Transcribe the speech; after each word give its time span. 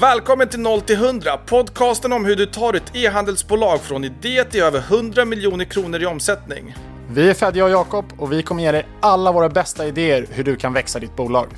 Välkommen 0.00 0.48
till 0.48 0.60
0 0.60 0.80
till 0.80 0.96
100, 0.96 1.36
podcasten 1.36 2.12
om 2.12 2.24
hur 2.24 2.36
du 2.36 2.46
tar 2.46 2.74
ett 2.74 2.96
e-handelsbolag 2.96 3.80
från 3.80 4.04
idé 4.04 4.44
till 4.44 4.62
över 4.62 4.78
100 4.78 5.24
miljoner 5.24 5.64
kronor 5.64 6.02
i 6.02 6.06
omsättning. 6.06 6.74
Vi 7.10 7.30
är 7.30 7.34
Fedja 7.34 7.64
och 7.64 7.70
Jakob 7.70 8.04
och 8.18 8.32
vi 8.32 8.42
kommer 8.42 8.62
ge 8.62 8.72
dig 8.72 8.86
alla 9.00 9.32
våra 9.32 9.48
bästa 9.48 9.86
idéer 9.86 10.26
hur 10.30 10.44
du 10.44 10.56
kan 10.56 10.72
växa 10.72 10.98
ditt 10.98 11.16
bolag. 11.16 11.48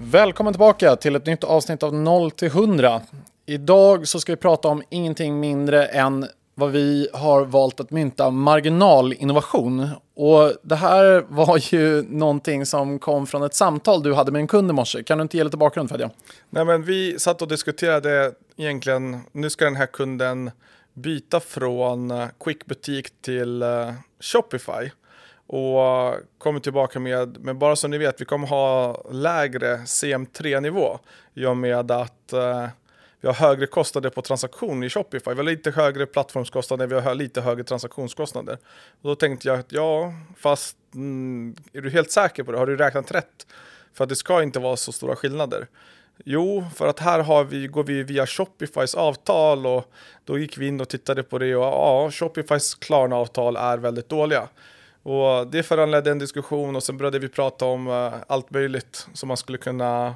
Välkommen 0.00 0.52
tillbaka 0.52 0.96
till 0.96 1.16
ett 1.16 1.26
nytt 1.26 1.44
avsnitt 1.44 1.82
av 1.82 1.94
0 1.94 2.30
till 2.30 2.48
100. 2.48 3.00
Idag 3.46 4.08
så 4.08 4.20
ska 4.20 4.32
vi 4.32 4.36
prata 4.36 4.68
om 4.68 4.82
ingenting 4.90 5.40
mindre 5.40 5.86
än 5.86 6.26
vad 6.54 6.70
vi 6.70 7.08
har 7.12 7.44
valt 7.44 7.80
att 7.80 7.90
mynta 7.90 8.30
marginalinnovation. 8.30 9.88
Och 10.16 10.52
det 10.62 10.76
här 10.76 11.24
var 11.28 11.74
ju 11.74 12.02
någonting 12.02 12.66
som 12.66 12.98
kom 12.98 13.26
från 13.26 13.42
ett 13.42 13.54
samtal 13.54 14.02
du 14.02 14.14
hade 14.14 14.32
med 14.32 14.40
en 14.40 14.46
kund 14.46 14.70
i 14.70 14.72
morse. 14.72 15.02
Kan 15.02 15.18
du 15.18 15.22
inte 15.22 15.36
ge 15.36 15.44
lite 15.44 15.56
bakgrund 15.56 15.90
Fedja? 15.90 16.10
Nej, 16.50 16.64
men 16.64 16.82
vi 16.82 17.18
satt 17.18 17.42
och 17.42 17.48
diskuterade 17.48 18.32
egentligen, 18.56 19.20
nu 19.32 19.50
ska 19.50 19.64
den 19.64 19.76
här 19.76 19.86
kunden 19.86 20.50
byta 20.94 21.40
från 21.40 22.10
eh, 22.10 22.26
Quick 22.44 22.66
Butik 22.66 23.22
till 23.22 23.62
eh, 23.62 23.92
Shopify. 24.20 24.90
Och 25.46 26.14
kommer 26.38 26.60
tillbaka 26.60 27.00
med, 27.00 27.36
men 27.40 27.58
bara 27.58 27.76
så 27.76 27.88
ni 27.88 27.98
vet, 27.98 28.20
vi 28.20 28.24
kommer 28.24 28.48
ha 28.48 29.02
lägre 29.10 29.76
CM3-nivå 29.76 30.98
i 31.34 31.46
och 31.46 31.56
med 31.56 31.90
att 31.90 32.32
eh, 32.32 32.66
vi 33.24 33.28
har 33.28 33.34
högre 33.34 33.66
kostnader 33.66 34.10
på 34.10 34.22
transaktion 34.22 34.82
i 34.82 34.90
Shopify. 34.90 35.30
Vi 35.30 35.36
har 35.36 35.42
lite 35.42 35.70
högre 35.70 36.06
plattformskostnader, 36.06 36.86
vi 36.86 37.00
har 37.00 37.14
lite 37.14 37.40
högre 37.40 37.64
transaktionskostnader. 37.64 38.58
Och 39.02 39.08
då 39.08 39.14
tänkte 39.14 39.48
jag 39.48 39.58
att 39.58 39.72
ja, 39.72 40.12
fast 40.36 40.76
mm, 40.94 41.56
är 41.72 41.80
du 41.80 41.90
helt 41.90 42.10
säker 42.10 42.42
på 42.42 42.52
det? 42.52 42.58
Har 42.58 42.66
du 42.66 42.76
räknat 42.76 43.10
rätt? 43.10 43.46
För 43.94 44.04
att 44.04 44.08
det 44.08 44.16
ska 44.16 44.42
inte 44.42 44.58
vara 44.58 44.76
så 44.76 44.92
stora 44.92 45.16
skillnader. 45.16 45.66
Jo, 46.24 46.64
för 46.74 46.86
att 46.88 47.00
här 47.00 47.20
har 47.20 47.44
vi, 47.44 47.66
går 47.66 47.84
vi 47.84 48.02
via 48.02 48.26
Shopifys 48.26 48.94
avtal 48.94 49.66
och 49.66 49.92
då 50.24 50.38
gick 50.38 50.58
vi 50.58 50.66
in 50.66 50.80
och 50.80 50.88
tittade 50.88 51.22
på 51.22 51.38
det 51.38 51.56
och 51.56 51.64
ja, 51.64 52.10
Shopifys 52.10 52.74
Klarna-avtal 52.74 53.56
är 53.56 53.78
väldigt 53.78 54.08
dåliga. 54.08 54.48
Och 55.02 55.46
det 55.46 55.62
föranledde 55.62 56.10
en 56.10 56.18
diskussion 56.18 56.76
och 56.76 56.82
sen 56.82 56.96
började 56.96 57.18
vi 57.18 57.28
prata 57.28 57.64
om 57.64 57.88
uh, 57.88 58.14
allt 58.26 58.50
möjligt 58.50 59.08
som 59.12 59.28
man 59.28 59.36
skulle 59.36 59.58
kunna 59.58 60.14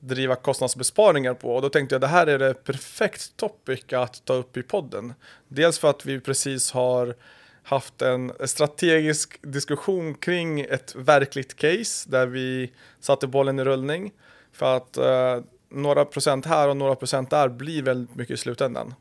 driva 0.00 0.34
kostnadsbesparingar 0.34 1.34
på. 1.34 1.54
Och 1.54 1.62
då 1.62 1.68
tänkte 1.68 1.94
jag 1.94 2.00
det 2.00 2.06
här 2.06 2.26
är 2.26 2.38
det 2.38 2.54
perfekt 2.54 3.36
topic 3.36 3.92
att 3.92 4.24
ta 4.24 4.34
upp 4.34 4.56
i 4.56 4.62
podden. 4.62 5.14
Dels 5.48 5.78
för 5.78 5.90
att 5.90 6.06
vi 6.06 6.20
precis 6.20 6.72
har 6.72 7.14
haft 7.62 8.02
en 8.02 8.32
strategisk 8.44 9.38
diskussion 9.42 10.14
kring 10.14 10.60
ett 10.60 10.94
verkligt 10.94 11.56
case 11.56 12.10
där 12.10 12.26
vi 12.26 12.72
satte 13.00 13.26
bollen 13.26 13.58
i 13.58 13.64
rullning. 13.64 14.12
För 14.52 14.76
att 14.76 14.96
eh, 14.96 15.40
några 15.68 16.04
procent 16.04 16.46
här 16.46 16.68
och 16.68 16.76
några 16.76 16.94
procent 16.94 17.30
där 17.30 17.48
blir 17.48 17.82
väldigt 17.82 18.16
mycket 18.16 18.34
i 18.34 18.36
slutändan. 18.36 18.94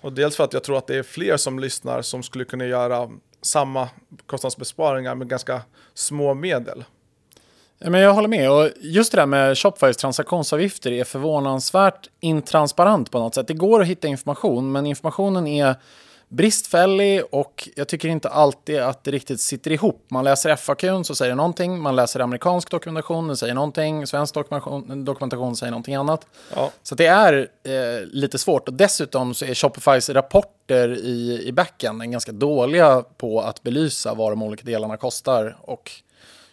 Och 0.00 0.12
dels 0.12 0.36
för 0.36 0.44
att 0.44 0.52
jag 0.52 0.64
tror 0.64 0.78
att 0.78 0.86
det 0.86 0.96
är 0.96 1.02
fler 1.02 1.36
som 1.36 1.58
lyssnar 1.58 2.02
som 2.02 2.22
skulle 2.22 2.44
kunna 2.44 2.66
göra 2.66 3.10
samma 3.42 3.88
kostnadsbesparingar 4.26 5.14
med 5.14 5.28
ganska 5.28 5.62
små 5.94 6.34
medel. 6.34 6.84
Men 7.84 8.00
jag 8.00 8.14
håller 8.14 8.28
med. 8.28 8.50
Och 8.50 8.68
just 8.80 9.12
det 9.12 9.18
där 9.18 9.26
med 9.26 9.58
Shopifys 9.58 9.96
transaktionsavgifter 9.96 10.92
är 10.92 11.04
förvånansvärt 11.04 12.08
intransparent 12.20 13.10
på 13.10 13.18
något 13.18 13.34
sätt. 13.34 13.48
Det 13.48 13.54
går 13.54 13.82
att 13.82 13.86
hitta 13.86 14.08
information, 14.08 14.72
men 14.72 14.86
informationen 14.86 15.46
är 15.46 15.74
bristfällig 16.30 17.22
och 17.30 17.68
jag 17.76 17.88
tycker 17.88 18.08
inte 18.08 18.28
alltid 18.28 18.80
att 18.80 19.04
det 19.04 19.10
riktigt 19.10 19.40
sitter 19.40 19.72
ihop. 19.72 20.06
Man 20.10 20.24
läser 20.24 20.56
FAQ 20.56 21.06
så 21.06 21.14
säger 21.14 21.30
det 21.30 21.36
någonting, 21.36 21.80
man 21.80 21.96
läser 21.96 22.20
amerikansk 22.20 22.70
dokumentation, 22.70 23.28
det 23.28 23.36
säger 23.36 23.54
någonting, 23.54 24.06
svensk 24.06 24.34
dokumentation, 24.34 25.04
dokumentation 25.04 25.56
säger 25.56 25.70
någonting 25.70 25.94
annat. 25.94 26.26
Ja. 26.54 26.70
Så 26.82 26.94
det 26.94 27.06
är 27.06 27.48
eh, 27.62 28.06
lite 28.06 28.38
svårt 28.38 28.68
och 28.68 28.74
dessutom 28.74 29.34
så 29.34 29.44
är 29.44 29.54
Shopifys 29.54 30.10
rapporter 30.10 30.98
i, 30.98 31.42
i 31.46 31.52
backen 31.52 32.10
ganska 32.10 32.32
dåliga 32.32 33.04
på 33.16 33.40
att 33.40 33.62
belysa 33.62 34.14
vad 34.14 34.32
de 34.32 34.42
olika 34.42 34.64
delarna 34.64 34.96
kostar 34.96 35.56
och 35.60 35.90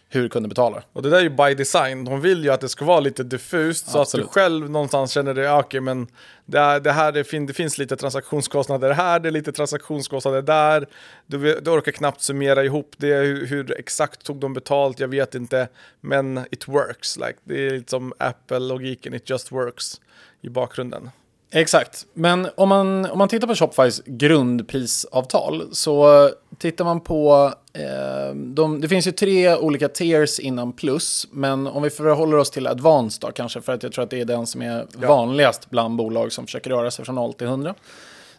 hur 0.08 0.28
kunden 0.28 0.48
betalar. 0.48 0.84
Och 0.92 1.02
det 1.02 1.10
där 1.10 1.16
är 1.16 1.22
ju 1.22 1.30
by 1.30 1.54
design. 1.54 2.04
De 2.04 2.20
vill 2.20 2.44
ju 2.44 2.50
att 2.50 2.60
det 2.60 2.68
ska 2.68 2.84
vara 2.84 3.00
lite 3.00 3.24
diffust 3.24 3.90
så 3.90 4.00
Absolut. 4.00 4.26
att 4.26 4.32
du 4.32 4.40
själv 4.40 4.70
någonstans 4.70 5.12
känner 5.12 5.34
det, 5.34 5.52
okej 5.52 5.66
okay, 5.66 5.80
men 5.80 6.06
det, 6.46 6.80
det 6.80 6.92
här 6.92 7.12
det, 7.12 7.24
fin 7.24 7.46
det 7.46 7.52
finns 7.52 7.78
lite 7.78 7.96
transaktionskostnader 7.96 8.90
här, 8.90 9.20
det 9.20 9.28
är 9.28 9.30
lite 9.30 9.52
transaktionskostnader 9.52 10.42
där. 10.42 10.86
Du, 11.26 11.60
du 11.60 11.70
orkar 11.70 11.92
knappt 11.92 12.20
summera 12.20 12.64
ihop 12.64 12.94
det, 12.96 13.14
hur, 13.14 13.46
hur, 13.46 13.78
exakt 13.78 14.24
tog 14.24 14.36
de 14.36 14.54
betalt, 14.54 15.00
jag 15.00 15.08
vet 15.08 15.34
inte. 15.34 15.68
Men 16.00 16.40
it 16.50 16.68
works, 16.68 17.16
like, 17.16 17.34
det 17.44 17.66
är 17.66 17.70
lite 17.70 17.90
som 17.90 18.12
Apple-logiken, 18.18 19.14
it 19.14 19.30
just 19.30 19.52
works 19.52 20.00
i 20.40 20.48
bakgrunden. 20.48 21.10
Exakt, 21.50 22.06
men 22.14 22.48
om 22.56 22.68
man, 22.68 23.06
om 23.06 23.18
man 23.18 23.28
tittar 23.28 23.46
på 23.46 23.54
Shopifys 23.54 24.02
grundprisavtal 24.06 25.68
så 25.72 26.30
tittar 26.58 26.84
man 26.84 27.00
på, 27.00 27.52
eh, 27.72 28.34
de, 28.34 28.80
det 28.80 28.88
finns 28.88 29.06
ju 29.06 29.12
tre 29.12 29.56
olika 29.56 29.88
tiers 29.88 30.38
innan 30.38 30.72
plus, 30.72 31.26
men 31.30 31.66
om 31.66 31.82
vi 31.82 31.90
förhåller 31.90 32.36
oss 32.36 32.50
till 32.50 32.66
advanced 32.66 33.20
då 33.20 33.32
kanske, 33.32 33.60
för 33.60 33.72
att 33.72 33.82
jag 33.82 33.92
tror 33.92 34.04
att 34.04 34.10
det 34.10 34.20
är 34.20 34.24
den 34.24 34.46
som 34.46 34.62
är 34.62 34.86
ja. 35.00 35.08
vanligast 35.08 35.70
bland 35.70 35.96
bolag 35.96 36.32
som 36.32 36.46
försöker 36.46 36.70
röra 36.70 36.90
sig 36.90 37.04
från 37.04 37.14
0 37.14 37.34
till 37.34 37.46
100. 37.46 37.74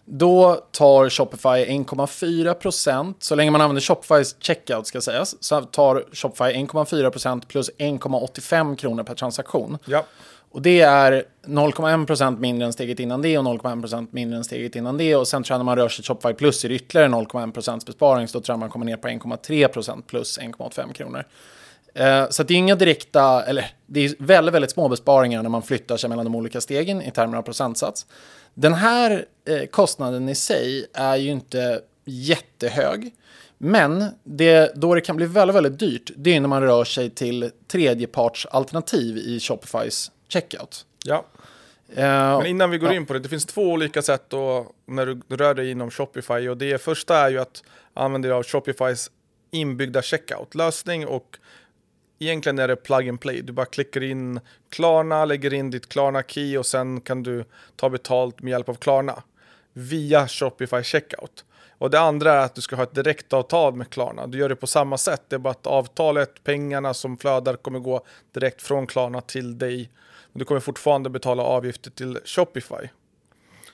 Då 0.05 0.55
tar 0.71 1.09
Shopify 1.09 1.47
1,4% 1.47 3.13
så 3.19 3.35
länge 3.35 3.51
man 3.51 3.61
använder 3.61 3.81
Shopifys 3.81 4.35
checkout 4.39 4.87
ska 4.87 5.01
sägas, 5.01 5.43
så 5.43 5.61
tar 5.61 6.05
Shopify 6.13 6.43
1,4% 6.43 7.41
plus 7.47 7.69
1,85 7.77 8.75
kronor 8.75 9.03
per 9.03 9.15
transaktion. 9.15 9.77
Ja. 9.85 10.05
Och 10.51 10.61
det 10.61 10.81
är 10.81 11.23
0,1% 11.45 12.39
mindre 12.39 12.65
än 12.65 12.73
steget 12.73 12.99
innan 12.99 13.21
det 13.21 13.37
och 13.37 13.45
0,1% 13.45 14.07
mindre 14.11 14.37
än 14.37 14.43
steget 14.43 14.75
innan 14.75 14.97
det. 14.97 15.15
Och 15.15 15.27
sen 15.27 15.43
tror 15.43 15.53
jag 15.53 15.59
när 15.59 15.65
man 15.65 15.75
rör 15.75 15.89
sig 15.89 16.05
Shopify 16.05 16.33
plus 16.33 16.65
är 16.65 16.69
det 16.69 16.75
ytterligare 16.75 17.07
0,1% 17.07 17.85
besparing. 17.85 18.27
Så 18.27 18.37
då 18.37 18.43
tror 18.43 18.53
jag 18.53 18.59
man 18.59 18.69
kommer 18.69 18.85
ner 18.85 18.97
på 18.97 19.07
1,3% 19.07 20.01
plus 20.07 20.39
1,85 20.39 20.93
kronor. 20.93 21.23
Eh, 21.93 22.29
så 22.29 22.43
det 22.43 22.53
är 22.53 22.57
inga 22.57 22.75
direkta, 22.75 23.43
eller 23.43 23.65
det 23.85 24.05
är 24.05 24.15
väldigt, 24.19 24.53
väldigt 24.53 24.71
små 24.71 24.89
besparingar 24.89 25.43
när 25.43 25.49
man 25.49 25.61
flyttar 25.61 25.97
sig 25.97 26.09
mellan 26.09 26.25
de 26.25 26.35
olika 26.35 26.61
stegen 26.61 27.01
i 27.01 27.11
termer 27.11 27.38
av 27.38 27.41
procentsats. 27.41 28.05
Den 28.53 28.73
här 28.73 29.25
eh, 29.45 29.65
kostnaden 29.65 30.29
i 30.29 30.35
sig 30.35 30.85
är 30.93 31.15
ju 31.15 31.29
inte 31.31 31.81
jättehög. 32.05 33.13
Men 33.57 34.05
det, 34.23 34.71
då 34.75 34.95
det 34.95 35.01
kan 35.01 35.15
bli 35.15 35.25
väldigt, 35.25 35.55
väldigt 35.55 35.79
dyrt, 35.79 36.11
det 36.15 36.35
är 36.35 36.41
när 36.41 36.47
man 36.47 36.61
rör 36.61 36.83
sig 36.83 37.09
till 37.09 37.51
tredjepartsalternativ 37.67 39.17
i 39.17 39.39
Shopifys 39.39 40.11
checkout. 40.29 40.85
Ja. 41.06 41.25
Uh, 41.90 42.38
Men 42.38 42.45
innan 42.45 42.72
vi 42.72 42.78
går 42.78 42.90
ja. 42.90 42.95
in 42.95 43.06
på 43.06 43.13
det, 43.13 43.19
det 43.19 43.29
finns 43.29 43.45
två 43.45 43.72
olika 43.72 44.01
sätt 44.01 44.23
då 44.28 44.72
när 44.85 45.06
du 45.06 45.35
rör 45.35 45.53
dig 45.53 45.72
inom 45.72 45.91
Shopify 45.91 46.50
och 46.50 46.57
det 46.57 46.81
första 46.81 47.17
är 47.17 47.29
ju 47.29 47.40
att 47.40 47.63
använda 47.94 48.28
dig 48.28 48.38
av 48.38 48.44
Shopifys 48.44 49.12
inbyggda 49.51 50.01
checkout-lösning 50.01 51.07
och 51.07 51.38
egentligen 52.19 52.59
är 52.59 52.68
det 52.68 52.75
plug 52.75 53.09
and 53.09 53.22
play. 53.22 53.41
Du 53.41 53.53
bara 53.53 53.66
klickar 53.66 54.03
in 54.03 54.39
Klarna, 54.69 55.25
lägger 55.25 55.53
in 55.53 55.72
ditt 55.72 55.89
Klarna-key 55.89 56.57
och 56.57 56.66
sen 56.66 57.01
kan 57.01 57.23
du 57.23 57.45
ta 57.75 57.89
betalt 57.89 58.41
med 58.41 58.51
hjälp 58.51 58.69
av 58.69 58.75
Klarna 58.75 59.23
via 59.73 60.28
Shopify 60.28 60.84
checkout. 60.84 61.45
Och 61.78 61.89
det 61.89 62.00
andra 62.00 62.34
är 62.34 62.45
att 62.45 62.56
du 62.56 62.62
ska 62.62 62.75
ha 62.75 62.84
ett 62.84 62.95
direktavtal 62.95 63.75
med 63.75 63.89
Klarna. 63.89 64.28
Du 64.28 64.38
gör 64.38 64.50
det 64.50 64.56
på 64.56 64.68
samma 64.68 64.97
sätt. 64.97 65.22
Det 65.28 65.35
är 65.35 65.39
bara 65.39 65.51
att 65.51 65.68
avtalet, 65.68 66.44
pengarna 66.44 66.94
som 66.94 67.18
flödar 67.18 67.56
kommer 67.56 67.79
gå 67.79 68.06
direkt 68.31 68.62
från 68.62 68.88
Klarna 68.88 69.22
till 69.22 69.57
dig 69.57 69.89
men 70.31 70.40
du 70.40 70.45
kommer 70.45 70.62
fortfarande 70.62 71.09
betala 71.09 71.44
avgifter 71.44 71.91
till 71.91 72.19
Shopify. 72.25 72.90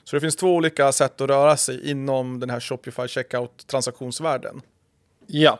Så 0.04 0.16
det 0.16 0.20
finns 0.20 0.36
två 0.36 0.54
olika 0.54 0.92
sätt 0.92 1.20
att 1.20 1.28
röra 1.28 1.56
sig 1.56 1.90
inom 1.90 2.40
den 2.40 2.50
här 2.50 2.60
Shopify 2.60 3.08
checkout 3.08 3.66
transaktionsvärlden. 3.66 4.62
Ja, 5.26 5.58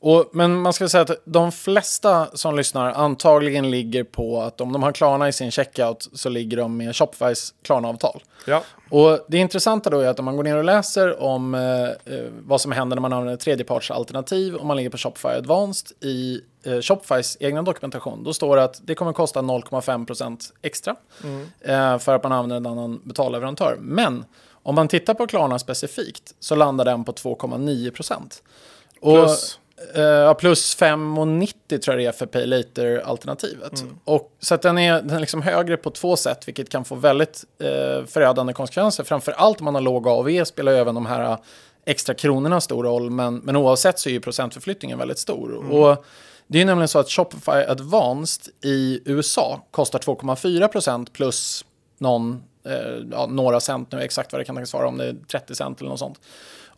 och, 0.00 0.30
men 0.32 0.56
man 0.56 0.72
ska 0.72 0.88
säga 0.88 1.02
att 1.02 1.22
de 1.24 1.52
flesta 1.52 2.36
som 2.36 2.56
lyssnar 2.56 2.92
antagligen 2.92 3.70
ligger 3.70 4.04
på 4.04 4.40
att 4.42 4.60
om 4.60 4.72
de 4.72 4.82
har 4.82 4.92
Klarna 4.92 5.28
i 5.28 5.32
sin 5.32 5.50
checkout 5.50 6.08
så 6.12 6.28
ligger 6.28 6.56
de 6.56 6.76
med 6.76 6.96
Shopifys 6.96 7.54
Klarna-avtal. 7.62 8.22
Ja. 8.46 8.62
Och 8.90 9.18
det 9.28 9.38
intressanta 9.38 9.90
då 9.90 10.00
är 10.00 10.08
att 10.08 10.18
om 10.18 10.24
man 10.24 10.36
går 10.36 10.44
ner 10.44 10.56
och 10.56 10.64
läser 10.64 11.22
om 11.22 11.54
eh, 11.54 12.14
eh 12.14 12.24
vad 12.46 12.60
som 12.60 12.72
händer 12.72 12.96
när 12.96 13.00
man 13.00 13.12
använder 13.12 13.36
tredjepartsalternativ 13.36 14.54
och 14.54 14.66
man 14.66 14.76
ligger 14.76 14.90
på 14.90 14.98
Shopify 14.98 15.28
Advanced 15.28 15.96
i 16.00 16.40
eh, 16.68 16.80
Shopifys 16.80 17.36
egna 17.40 17.62
dokumentation, 17.62 18.24
då 18.24 18.32
står 18.32 18.56
det 18.56 18.64
att 18.64 18.80
det 18.84 18.94
kommer 18.94 19.12
kosta 19.12 19.40
0,5% 19.40 20.52
extra 20.62 20.96
mm. 21.24 21.46
eh, 21.60 21.98
för 21.98 22.14
att 22.14 22.22
man 22.22 22.32
använder 22.32 22.56
en 22.56 22.66
annan 22.66 23.00
betalleverantör. 23.04 23.76
Men 23.80 24.24
om 24.62 24.74
man 24.74 24.88
tittar 24.88 25.14
på 25.14 25.26
Klarna 25.26 25.58
specifikt 25.58 26.34
så 26.40 26.54
landar 26.54 26.84
den 26.84 27.04
på 27.04 27.12
2,9%. 27.12 28.42
Plus? 29.02 29.58
Uh, 29.98 30.34
plus 30.34 30.76
5,90 30.78 31.78
tror 31.78 31.94
jag 31.94 31.98
det 31.98 32.08
är 32.08 32.12
för 32.12 32.26
Pay 32.26 32.46
Later-alternativet. 32.46 33.80
Mm. 33.80 33.96
så 34.40 34.54
att 34.54 34.62
den 34.62 34.78
är, 34.78 35.02
den 35.02 35.10
är 35.10 35.20
liksom 35.20 35.42
högre 35.42 35.76
på 35.76 35.90
två 35.90 36.16
sätt, 36.16 36.48
vilket 36.48 36.70
kan 36.70 36.84
få 36.84 36.94
väldigt 36.94 37.44
uh, 37.62 38.06
förödande 38.06 38.52
konsekvenser. 38.52 39.04
Framför 39.04 39.32
allt 39.32 39.60
om 39.60 39.64
man 39.64 39.74
har 39.74 39.82
låg 39.82 40.08
AV 40.08 40.44
spelar 40.44 40.72
ju 40.72 40.78
även 40.78 40.94
de 40.94 41.06
här 41.06 41.38
extra 41.84 42.14
kronorna 42.14 42.60
stor 42.60 42.84
roll, 42.84 43.10
men, 43.10 43.36
men 43.36 43.56
oavsett 43.56 43.98
så 43.98 44.08
är 44.08 44.12
ju 44.12 44.20
procentförflyttningen 44.20 44.98
väldigt 44.98 45.18
stor. 45.18 45.58
Mm. 45.58 45.72
Och 45.72 46.04
det 46.50 46.60
är 46.60 46.64
nämligen 46.64 46.88
så 46.88 46.98
att 46.98 47.10
Shopify 47.10 47.50
Advanced 47.50 48.54
i 48.64 49.00
USA 49.04 49.60
kostar 49.70 49.98
2,4% 49.98 51.06
plus 51.12 51.64
någon, 51.98 52.42
eh, 52.66 52.72
ja, 53.12 53.26
några 53.26 53.60
cent 53.60 53.92
nu, 53.92 54.00
exakt 54.00 54.32
vad 54.32 54.40
det 54.40 54.44
kan 54.44 54.56
tänkas 54.56 54.72
vara, 54.72 54.88
om 54.88 54.98
det 54.98 55.04
är 55.04 55.16
30 55.30 55.54
cent 55.54 55.80
eller 55.80 55.90
något 55.90 55.98
sånt. 55.98 56.20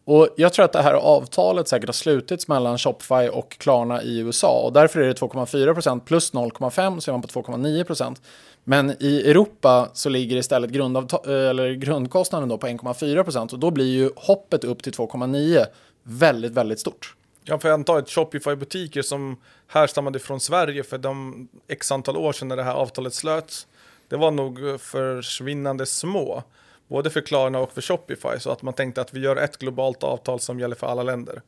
Och 0.04 0.28
jag 0.36 0.52
tror 0.52 0.64
att 0.64 0.72
det 0.72 0.82
här 0.82 0.94
avtalet 0.94 1.68
säkert 1.68 1.88
har 1.88 1.92
slutits 1.92 2.48
mellan 2.48 2.78
Shopify 2.78 3.28
och 3.28 3.50
Klarna 3.58 4.02
i 4.02 4.18
USA 4.18 4.60
och 4.64 4.72
därför 4.72 5.00
är 5.00 5.06
det 5.06 5.20
2,4% 5.20 6.00
plus 6.00 6.32
0,5 6.32 7.00
så 7.00 7.10
är 7.10 7.12
man 7.12 7.22
på 7.22 7.28
2,9% 7.28 8.16
Men 8.64 9.02
i 9.02 9.30
Europa 9.30 9.88
så 9.92 10.08
ligger 10.08 10.36
istället 10.36 10.76
eh, 10.76 11.32
eller 11.32 11.72
grundkostnaden 11.72 12.48
då 12.48 12.58
på 12.58 12.66
1,4 12.66 13.52
och 13.52 13.58
då 13.58 13.70
blir 13.70 13.92
ju 13.92 14.10
hoppet 14.16 14.64
upp 14.64 14.82
till 14.82 14.92
2,9 14.92 15.64
väldigt, 16.02 16.52
väldigt 16.52 16.80
stort. 16.80 17.14
Jag 17.44 17.62
får 17.62 17.68
anta 17.68 18.02
Shopify-butiker 18.02 19.02
som 19.02 19.36
härstammade 19.66 20.18
från 20.18 20.40
Sverige 20.40 20.82
för 20.82 20.98
de 20.98 21.48
x 21.68 21.92
antal 21.92 22.16
år 22.16 22.32
sedan 22.32 22.48
när 22.48 22.56
det 22.56 22.62
här 22.62 22.74
avtalet 22.74 23.14
slöts. 23.14 23.66
Det 24.08 24.16
var 24.16 24.30
nog 24.30 24.80
försvinnande 24.80 25.86
små, 25.86 26.42
både 26.88 27.10
för 27.10 27.20
Klarna 27.20 27.58
och 27.58 27.72
för 27.72 27.80
Shopify, 27.80 28.38
så 28.38 28.50
att 28.50 28.62
man 28.62 28.74
tänkte 28.74 29.00
att 29.00 29.14
vi 29.14 29.20
gör 29.20 29.36
ett 29.36 29.58
globalt 29.58 30.02
avtal 30.02 30.40
som 30.40 30.60
gäller 30.60 30.76
för 30.76 30.86
alla 30.86 31.02
länder. 31.02 31.42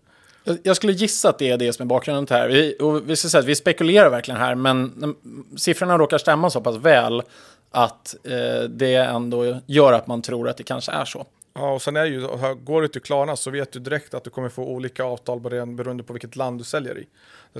Jag 0.62 0.76
skulle 0.76 0.92
gissa 0.92 1.28
att 1.28 1.38
det 1.38 1.50
är 1.50 1.56
det 1.56 1.72
som 1.72 1.82
är 1.82 1.88
bakgrunden 1.88 2.26
till 2.26 2.34
det 2.34 2.40
här. 2.40 2.48
Vi, 2.48 2.76
och 2.80 3.10
vi, 3.10 3.16
ska 3.16 3.28
säga 3.28 3.40
att 3.40 3.46
vi 3.46 3.54
spekulerar 3.54 4.10
verkligen 4.10 4.40
här, 4.40 4.54
men 4.54 5.16
siffrorna 5.56 5.98
råkar 5.98 6.18
stämma 6.18 6.50
så 6.50 6.60
pass 6.60 6.76
väl 6.76 7.22
att 7.70 8.14
eh, 8.24 8.68
det 8.68 8.94
ändå 8.94 9.60
gör 9.66 9.92
att 9.92 10.06
man 10.06 10.22
tror 10.22 10.48
att 10.48 10.56
det 10.56 10.64
kanske 10.64 10.92
är 10.92 11.04
så. 11.04 11.26
Ja, 11.54 11.72
och 11.72 11.82
sen 11.82 11.96
är 11.96 12.04
ju, 12.04 12.20
går 12.54 12.82
du 12.82 12.88
till 12.88 13.02
Klarna 13.02 13.36
så 13.36 13.50
vet 13.50 13.72
du 13.72 13.78
direkt 13.78 14.14
att 14.14 14.24
du 14.24 14.30
kommer 14.30 14.48
få 14.48 14.64
olika 14.64 15.04
avtal 15.04 15.40
beroende 15.40 16.02
på 16.02 16.12
vilket 16.12 16.36
land 16.36 16.60
du 16.60 16.64
säljer 16.64 16.98
i. 16.98 17.06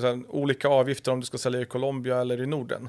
Här, 0.01 0.23
olika 0.29 0.69
avgifter 0.69 1.13
om 1.13 1.21
du 1.21 1.27
ska 1.27 1.39
sälja 1.39 1.61
i 1.61 1.65
Colombia 1.65 2.21
eller 2.21 2.43
i 2.43 2.47
Norden. 2.47 2.89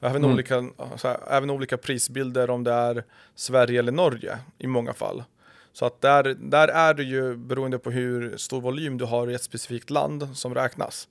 Även, 0.00 0.16
mm. 0.16 0.30
olika, 0.30 0.54
här, 1.02 1.18
även 1.30 1.50
olika 1.50 1.76
prisbilder 1.76 2.50
om 2.50 2.64
det 2.64 2.72
är 2.72 3.04
Sverige 3.34 3.78
eller 3.78 3.92
Norge 3.92 4.38
i 4.58 4.66
många 4.66 4.92
fall. 4.92 5.24
Så 5.72 5.86
att 5.86 6.00
där, 6.00 6.36
där 6.38 6.68
är 6.68 6.94
det 6.94 7.02
ju 7.02 7.36
beroende 7.36 7.78
på 7.78 7.90
hur 7.90 8.36
stor 8.36 8.60
volym 8.60 8.98
du 8.98 9.04
har 9.04 9.30
i 9.30 9.34
ett 9.34 9.42
specifikt 9.42 9.90
land 9.90 10.28
som 10.34 10.54
räknas. 10.54 11.08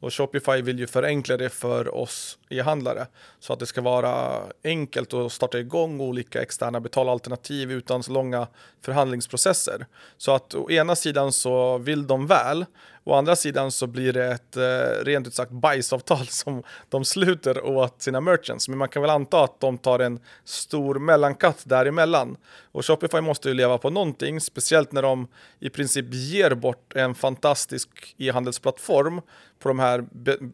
Och 0.00 0.14
Shopify 0.14 0.62
vill 0.62 0.78
ju 0.78 0.86
förenkla 0.86 1.36
det 1.36 1.48
för 1.48 1.94
oss 1.94 2.38
e-handlare 2.48 3.06
så 3.40 3.52
att 3.52 3.58
det 3.58 3.66
ska 3.66 3.80
vara 3.80 4.42
enkelt 4.64 5.14
att 5.14 5.32
starta 5.32 5.58
igång 5.58 6.00
olika 6.00 6.42
externa 6.42 6.80
betalalternativ 6.80 7.72
utan 7.72 8.02
så 8.02 8.12
långa 8.12 8.46
förhandlingsprocesser. 8.82 9.86
Så 10.16 10.34
att 10.34 10.54
å 10.54 10.70
ena 10.70 10.96
sidan 10.96 11.32
så 11.32 11.78
vill 11.78 12.06
de 12.06 12.26
väl 12.26 12.66
Å 13.04 13.14
andra 13.14 13.36
sidan 13.36 13.70
så 13.70 13.86
blir 13.86 14.12
det 14.12 14.26
ett 14.26 14.56
eh, 14.56 15.04
rent 15.04 15.26
ut 15.26 15.34
sagt 15.34 15.52
bajsavtal 15.52 16.26
som 16.28 16.62
de 16.88 17.04
sluter 17.04 17.64
åt 17.64 18.02
sina 18.02 18.20
merchants. 18.20 18.68
Men 18.68 18.78
man 18.78 18.88
kan 18.88 19.02
väl 19.02 19.10
anta 19.10 19.44
att 19.44 19.60
de 19.60 19.78
tar 19.78 19.98
en 19.98 20.20
stor 20.44 20.98
mellankatt 20.98 21.62
däremellan. 21.64 22.36
Och 22.72 22.86
Shopify 22.86 23.20
måste 23.20 23.48
ju 23.48 23.54
leva 23.54 23.78
på 23.78 23.90
någonting, 23.90 24.40
speciellt 24.40 24.92
när 24.92 25.02
de 25.02 25.28
i 25.58 25.70
princip 25.70 26.06
ger 26.10 26.54
bort 26.54 26.92
en 26.94 27.14
fantastisk 27.14 28.14
e-handelsplattform 28.18 29.20
på 29.58 29.68
de 29.68 29.78
här 29.78 30.04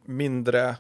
mindre 0.04 0.76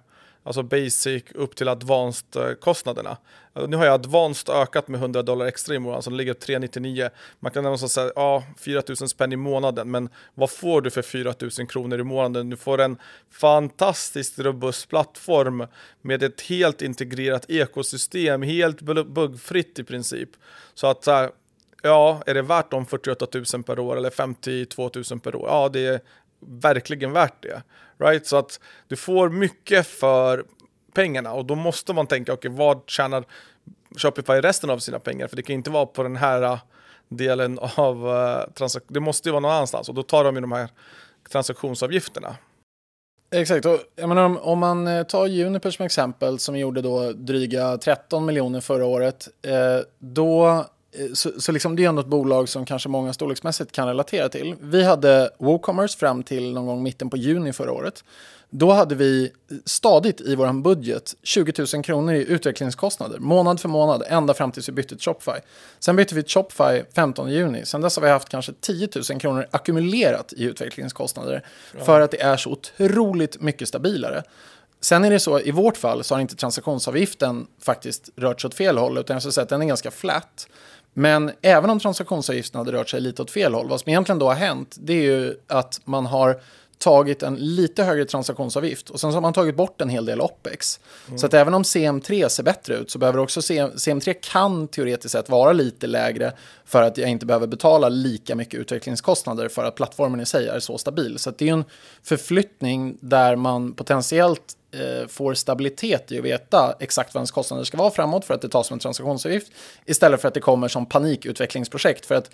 alltså 0.46 0.62
basic 0.62 1.24
upp 1.34 1.56
till 1.56 1.68
advanced-kostnaderna. 1.68 3.10
Eh, 3.10 3.16
alltså, 3.52 3.70
nu 3.70 3.76
har 3.76 3.84
jag 3.84 3.94
advanced 3.94 4.54
ökat 4.54 4.88
med 4.88 5.00
100 5.00 5.22
dollar 5.22 5.46
extra 5.46 5.74
i 5.74 5.78
månaden, 5.78 6.02
så 6.02 6.10
det 6.10 6.16
ligger 6.16 6.34
399. 6.34 7.10
Man 7.40 7.52
kan 7.52 7.64
nästan 7.64 7.88
säga, 7.88 8.12
ja, 8.14 8.44
4000 8.58 9.08
spänn 9.08 9.32
i 9.32 9.36
månaden, 9.36 9.90
men 9.90 10.08
vad 10.34 10.50
får 10.50 10.80
du 10.80 10.90
för 10.90 11.02
4000 11.02 11.66
kronor 11.66 12.00
i 12.00 12.02
månaden? 12.02 12.50
Du 12.50 12.56
får 12.56 12.80
en 12.80 12.96
fantastiskt 13.30 14.38
robust 14.38 14.88
plattform 14.88 15.66
med 16.02 16.22
ett 16.22 16.40
helt 16.40 16.82
integrerat 16.82 17.50
ekosystem, 17.50 18.42
helt 18.42 18.80
buggfritt 18.80 19.78
i 19.78 19.84
princip. 19.84 20.30
Så 20.74 20.86
att 20.86 21.08
ja, 21.82 22.22
är 22.26 22.34
det 22.34 22.42
värt 22.42 22.70
de 22.70 22.86
48 22.86 23.26
000 23.54 23.62
per 23.62 23.78
år 23.78 23.96
eller 23.96 24.10
52 24.10 24.90
000 25.10 25.20
per 25.20 25.34
år? 25.34 25.48
Ja, 25.48 25.68
det 25.68 25.86
är 25.86 26.00
verkligen 26.40 27.12
värt 27.12 27.42
det. 27.42 27.62
Right? 27.98 28.26
Så 28.26 28.36
att 28.36 28.60
du 28.88 28.96
får 28.96 29.28
mycket 29.28 29.86
för 29.86 30.44
pengarna 30.94 31.32
och 31.32 31.44
då 31.44 31.54
måste 31.54 31.92
man 31.92 32.06
tänka, 32.06 32.32
okej, 32.32 32.50
okay, 32.50 32.58
vad 32.58 32.82
tjänar 32.86 33.24
Shopify 33.96 34.32
resten 34.32 34.70
av 34.70 34.78
sina 34.78 34.98
pengar? 34.98 35.28
För 35.28 35.36
det 35.36 35.42
kan 35.42 35.54
inte 35.54 35.70
vara 35.70 35.86
på 35.86 36.02
den 36.02 36.16
här 36.16 36.42
eh, 36.42 36.58
delen 37.08 37.58
av 37.76 38.08
eh, 38.08 38.12
uh, 38.12 38.52
transaktionen. 38.52 38.94
Det 38.94 39.00
måste 39.00 39.28
ju 39.28 39.32
vara 39.32 39.40
någon 39.40 39.50
annanstans 39.50 39.88
och 39.88 39.94
då 39.94 40.02
tar 40.02 40.24
de 40.24 40.34
ju 40.34 40.40
de 40.40 40.52
här 40.52 40.68
transaktionsavgifterna. 41.30 42.36
Exakt, 43.30 43.66
och 43.66 43.78
jag 43.96 44.08
menar, 44.08 44.24
om, 44.24 44.38
om 44.38 44.58
man 44.58 44.86
eh, 44.86 45.02
tar 45.02 45.26
Juniper 45.26 45.70
som 45.70 45.86
exempel 45.86 46.38
som 46.38 46.58
gjorde 46.58 46.82
då 46.82 47.12
dryga 47.12 47.78
13 47.78 48.26
miljoner 48.26 48.60
förra 48.60 48.86
året, 48.86 49.28
eh, 49.42 49.80
då 49.98 50.64
så, 51.14 51.40
så 51.40 51.52
liksom 51.52 51.76
det 51.76 51.84
är 51.84 51.88
ändå 51.88 52.00
ett 52.00 52.06
bolag 52.06 52.48
som 52.48 52.66
kanske 52.66 52.88
många 52.88 53.12
storleksmässigt 53.12 53.72
kan 53.72 53.88
relatera 53.88 54.28
till. 54.28 54.54
Vi 54.60 54.84
hade 54.84 55.30
WooCommerce 55.38 55.98
fram 55.98 56.22
till 56.22 56.52
någon 56.52 56.66
gång 56.66 56.82
mitten 56.82 57.10
på 57.10 57.16
juni 57.16 57.52
förra 57.52 57.72
året. 57.72 58.04
Då 58.50 58.72
hade 58.72 58.94
vi 58.94 59.32
stadigt 59.64 60.20
i 60.20 60.34
vår 60.34 60.62
budget 60.62 61.14
20 61.22 61.66
000 61.74 61.82
kronor 61.84 62.14
i 62.14 62.26
utvecklingskostnader, 62.26 63.18
månad 63.18 63.60
för 63.60 63.68
månad, 63.68 64.02
ända 64.08 64.34
fram 64.34 64.52
tills 64.52 64.68
vi 64.68 64.72
bytte 64.72 64.88
till 64.88 65.04
Shopify. 65.04 65.40
Sen 65.78 65.96
bytte 65.96 66.14
vi 66.14 66.22
till 66.22 66.32
Shopify 66.32 66.82
15 66.94 67.30
juni. 67.30 67.66
Sen 67.66 67.80
dess 67.80 67.96
har 67.96 68.02
vi 68.02 68.10
haft 68.10 68.28
kanske 68.28 68.52
10 68.60 68.88
000 69.10 69.20
kronor 69.20 69.46
ackumulerat 69.50 70.32
i 70.32 70.44
utvecklingskostnader 70.44 71.44
ja. 71.78 71.84
för 71.84 72.00
att 72.00 72.10
det 72.10 72.22
är 72.22 72.36
så 72.36 72.50
otroligt 72.50 73.40
mycket 73.40 73.68
stabilare. 73.68 74.22
Sen 74.80 75.04
är 75.04 75.10
det 75.10 75.20
så, 75.20 75.40
i 75.40 75.50
vårt 75.50 75.76
fall 75.76 76.04
så 76.04 76.14
har 76.14 76.20
inte 76.20 76.36
transaktionsavgiften 76.36 77.46
faktiskt 77.62 78.10
rört 78.16 78.40
sig 78.40 78.48
åt 78.48 78.54
fel 78.54 78.78
håll, 78.78 78.98
utan 78.98 79.14
jag 79.14 79.22
skulle 79.22 79.32
säga 79.32 79.42
att 79.42 79.48
den 79.48 79.62
är 79.62 79.66
ganska 79.66 79.90
flat. 79.90 80.48
Men 80.98 81.30
även 81.42 81.70
om 81.70 81.80
transaktionsavgiften 81.80 82.58
hade 82.58 82.72
rört 82.72 82.88
sig 82.88 83.00
lite 83.00 83.22
åt 83.22 83.30
fel 83.30 83.54
håll, 83.54 83.68
vad 83.68 83.80
som 83.80 83.90
egentligen 83.90 84.18
då 84.18 84.26
har 84.26 84.34
hänt, 84.34 84.76
det 84.80 84.92
är 84.92 85.02
ju 85.02 85.34
att 85.46 85.80
man 85.84 86.06
har 86.06 86.40
tagit 86.78 87.22
en 87.22 87.34
lite 87.34 87.84
högre 87.84 88.04
transaktionsavgift 88.04 88.90
och 88.90 89.00
sen 89.00 89.10
så 89.10 89.16
har 89.16 89.22
man 89.22 89.32
tagit 89.32 89.56
bort 89.56 89.80
en 89.80 89.88
hel 89.88 90.04
del 90.04 90.20
OPEX. 90.20 90.80
Mm. 91.06 91.18
Så 91.18 91.26
att 91.26 91.34
även 91.34 91.54
om 91.54 91.62
CM3 91.62 92.28
ser 92.28 92.42
bättre 92.42 92.74
ut 92.74 92.90
så 92.90 92.98
behöver 92.98 93.18
också 93.18 93.42
CM, 93.42 93.70
CM3 93.70 94.16
kan 94.20 94.68
teoretiskt 94.68 95.12
sett 95.12 95.28
vara 95.28 95.52
lite 95.52 95.86
lägre 95.86 96.32
för 96.64 96.82
att 96.82 96.98
jag 96.98 97.10
inte 97.10 97.26
behöver 97.26 97.46
betala 97.46 97.88
lika 97.88 98.34
mycket 98.34 98.60
utvecklingskostnader 98.60 99.48
för 99.48 99.64
att 99.64 99.74
plattformen 99.74 100.20
i 100.20 100.26
sig 100.26 100.48
är 100.48 100.60
så 100.60 100.78
stabil. 100.78 101.18
Så 101.18 101.30
det 101.30 101.48
är 101.48 101.52
en 101.52 101.64
förflyttning 102.02 102.98
där 103.00 103.36
man 103.36 103.72
potentiellt 103.72 104.56
eh, 104.72 105.08
får 105.08 105.34
stabilitet 105.34 106.12
i 106.12 106.18
att 106.18 106.24
veta 106.24 106.74
exakt 106.80 107.14
vad 107.14 107.20
ens 107.20 107.30
kostnader 107.30 107.64
ska 107.64 107.76
vara 107.76 107.90
framåt 107.90 108.24
för 108.24 108.34
att 108.34 108.42
det 108.42 108.48
tas 108.48 108.66
som 108.66 108.74
en 108.74 108.80
transaktionsavgift 108.80 109.52
istället 109.86 110.20
för 110.20 110.28
att 110.28 110.34
det 110.34 110.40
kommer 110.40 110.68
som 110.68 110.86
panikutvecklingsprojekt. 110.86 112.06
För 112.06 112.14
att 112.14 112.30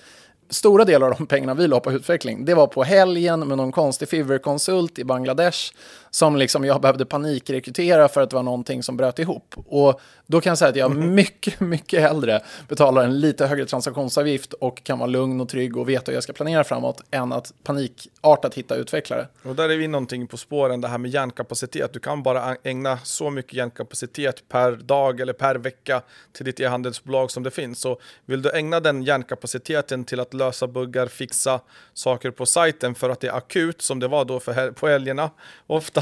stora 0.48 0.84
delar 0.84 1.10
av 1.10 1.16
de 1.18 1.26
pengarna 1.26 1.54
vi 1.54 1.68
la 1.68 1.80
på 1.80 1.92
utveckling, 1.92 2.44
det 2.44 2.54
var 2.54 2.66
på 2.66 2.82
helgen 2.82 3.48
med 3.48 3.56
någon 3.58 3.72
konstig 3.72 4.08
Fiverr-konsult 4.08 4.98
i 4.98 5.04
Bangladesh 5.04 5.72
som 6.14 6.36
liksom 6.36 6.64
jag 6.64 6.80
behövde 6.80 7.04
panikrekrytera 7.04 8.08
för 8.08 8.20
att 8.20 8.30
det 8.30 8.36
var 8.36 8.42
någonting 8.42 8.82
som 8.82 8.96
bröt 8.96 9.18
ihop. 9.18 9.54
Och 9.66 10.00
då 10.26 10.40
kan 10.40 10.50
jag 10.50 10.58
säga 10.58 10.68
att 10.68 10.76
jag 10.76 10.90
mm. 10.90 11.14
mycket, 11.14 11.60
mycket 11.74 12.00
hellre 12.00 12.40
betalar 12.68 13.04
en 13.04 13.20
lite 13.20 13.46
högre 13.46 13.66
transaktionsavgift 13.66 14.52
och 14.52 14.84
kan 14.84 14.98
vara 14.98 15.06
lugn 15.06 15.40
och 15.40 15.48
trygg 15.48 15.76
och 15.76 15.88
veta 15.88 16.04
hur 16.06 16.14
jag 16.14 16.22
ska 16.22 16.32
planera 16.32 16.64
framåt 16.64 17.00
än 17.10 17.32
att 17.32 17.52
panikartat 17.62 18.54
hitta 18.54 18.74
utvecklare. 18.74 19.28
Och 19.42 19.56
där 19.56 19.68
är 19.68 19.76
vi 19.76 19.88
någonting 19.88 20.26
på 20.26 20.36
spåren, 20.36 20.80
det 20.80 20.88
här 20.88 20.98
med 20.98 21.10
hjärnkapacitet. 21.10 21.92
Du 21.92 22.00
kan 22.00 22.22
bara 22.22 22.56
ägna 22.62 22.98
så 22.98 23.30
mycket 23.30 23.52
hjärnkapacitet 23.52 24.48
per 24.48 24.72
dag 24.72 25.20
eller 25.20 25.32
per 25.32 25.54
vecka 25.54 26.02
till 26.32 26.44
ditt 26.44 26.60
e-handelsbolag 26.60 27.30
som 27.30 27.42
det 27.42 27.50
finns. 27.50 27.80
Så 27.80 28.00
vill 28.26 28.42
du 28.42 28.50
ägna 28.50 28.80
den 28.80 29.02
hjärnkapaciteten 29.02 30.04
till 30.04 30.20
att 30.20 30.34
lösa 30.34 30.66
buggar, 30.66 31.06
fixa 31.06 31.60
saker 31.94 32.30
på 32.30 32.46
sajten 32.46 32.94
för 32.94 33.10
att 33.10 33.20
det 33.20 33.28
är 33.28 33.36
akut, 33.36 33.82
som 33.82 34.00
det 34.00 34.08
var 34.08 34.24
då 34.24 34.40
för 34.40 34.70
på 34.70 34.88
helgerna 34.88 35.30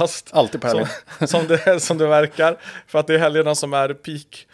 oftast. 0.01 0.31
Alltid 0.35 0.61
på 0.61 0.67
helgerna. 0.67 0.89
Som, 1.19 1.27
som, 1.27 1.47
det, 1.47 1.81
som 1.81 1.99
det 1.99 2.07
verkar, 2.07 2.57
för 2.87 2.99
att 2.99 3.07
det 3.07 3.15
är 3.15 3.19
helgerna 3.19 3.55
som 3.55 3.75
är 3.75 3.95
peak. 3.95 4.47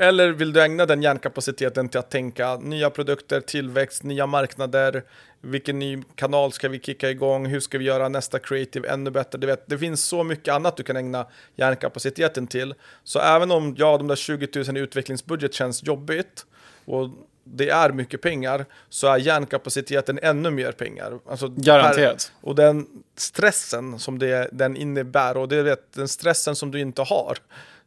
Eller 0.00 0.28
vill 0.28 0.52
du 0.52 0.62
ägna 0.62 0.86
den 0.86 1.02
hjärnkapaciteten 1.02 1.88
till 1.88 2.00
att 2.00 2.10
tänka 2.10 2.56
nya 2.56 2.90
produkter, 2.90 3.40
tillväxt, 3.40 4.02
nya 4.02 4.26
marknader, 4.26 5.04
vilken 5.40 5.78
ny 5.78 6.02
kanal 6.14 6.52
ska 6.52 6.68
vi 6.68 6.80
kicka 6.80 7.10
igång, 7.10 7.46
hur 7.46 7.60
ska 7.60 7.78
vi 7.78 7.84
göra 7.84 8.08
nästa 8.08 8.38
creative 8.38 8.88
ännu 8.88 9.10
bättre? 9.10 9.38
Du 9.38 9.46
vet, 9.46 9.66
det 9.66 9.78
finns 9.78 10.04
så 10.04 10.24
mycket 10.24 10.54
annat 10.54 10.76
du 10.76 10.82
kan 10.82 10.96
ägna 10.96 11.26
hjärnkapaciteten 11.56 12.46
till. 12.46 12.74
Så 13.04 13.20
även 13.20 13.50
om 13.50 13.74
ja, 13.78 13.98
de 13.98 14.06
där 14.06 14.16
20 14.16 14.48
000 14.66 14.76
i 14.76 14.80
utvecklingsbudget 14.80 15.54
känns 15.54 15.82
jobbigt 15.82 16.46
och 16.84 17.10
det 17.44 17.68
är 17.68 17.90
mycket 17.90 18.22
pengar 18.22 18.66
så 18.88 19.06
är 19.06 19.18
hjärnkapaciteten 19.18 20.18
ännu 20.22 20.50
mer 20.50 20.72
pengar. 20.72 21.18
Alltså 21.26 21.48
Garanterat. 21.48 22.32
Per, 22.40 22.48
och 22.48 22.54
den 22.54 22.86
stressen 23.16 23.98
som 23.98 24.18
det, 24.18 24.48
den 24.52 24.76
innebär 24.76 25.36
och 25.36 25.48
det 25.48 25.62
vet, 25.62 25.92
den 25.92 26.08
stressen 26.08 26.56
som 26.56 26.70
du 26.70 26.80
inte 26.80 27.02
har 27.02 27.38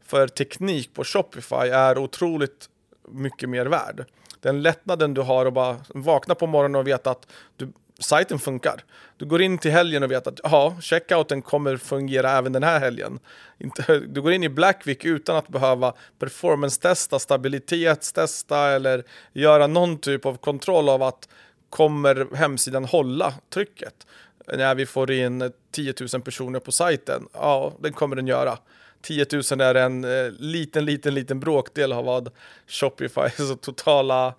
för 0.06 0.28
teknik 0.28 0.94
på 0.94 1.04
Shopify 1.04 1.56
är 1.56 1.98
otroligt 1.98 2.70
mycket 3.10 3.50
mer 3.50 3.66
värd. 3.66 4.06
Den 4.40 4.62
lättnaden 4.62 5.14
du 5.14 5.22
har 5.22 5.46
att 5.46 5.54
bara 5.54 5.78
vakna 5.88 6.36
på 6.36 6.48
morgonen 6.48 6.76
och 6.76 6.88
veta 6.88 7.12
att 7.12 7.28
du 7.56 7.72
sajten 8.00 8.40
funkar. 8.40 8.84
Du 9.18 9.26
går 9.26 9.42
in 9.42 9.58
till 9.58 9.72
helgen 9.72 10.04
och 10.04 10.12
vet 10.12 10.28
att 10.28 10.40
ja, 10.44 10.78
checkouten 10.82 11.42
kommer 11.42 11.78
fungera 11.78 12.32
även 12.32 12.52
den 12.54 12.64
här 12.64 12.80
helgen. 12.80 13.20
Inte, 13.60 14.00
du 14.00 14.22
går 14.22 14.34
in 14.34 14.44
i 14.44 14.50
Blackwick 14.50 15.06
utan 15.06 15.36
att 15.36 15.48
behöva 15.48 15.94
performance-testa, 16.20 17.20
stabilitetstesta 17.20 18.68
eller 18.68 19.04
göra 19.34 19.68
någon 19.68 19.98
typ 19.98 20.26
av 20.26 20.38
kontroll 20.38 20.90
av 20.90 21.04
att 21.04 21.28
kommer 21.70 22.36
hemsidan 22.36 22.86
hålla 22.86 23.34
trycket? 23.50 24.08
När 24.54 24.76
vi 24.76 24.86
får 24.86 25.12
in 25.12 25.52
10 25.72 25.94
000 26.14 26.22
personer 26.22 26.60
på 26.60 26.72
sajten, 26.72 27.28
ja, 27.34 27.74
den 27.80 27.94
kommer 27.94 28.16
den 28.16 28.28
göra. 28.28 28.58
10 29.02 29.26
000 29.52 29.62
är 29.62 29.76
en 29.76 30.04
eh, 30.04 30.32
liten, 30.32 30.86
liten, 30.86 31.14
liten 31.14 31.40
bråkdel 31.40 31.94
av 31.94 32.06
vad 32.06 32.30
Shopifys 32.68 33.52
totala 33.62 34.34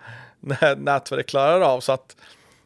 nätverk 0.76 1.26
klarar 1.26 1.60
av. 1.60 1.80
Så 1.80 1.92
att, 1.92 2.16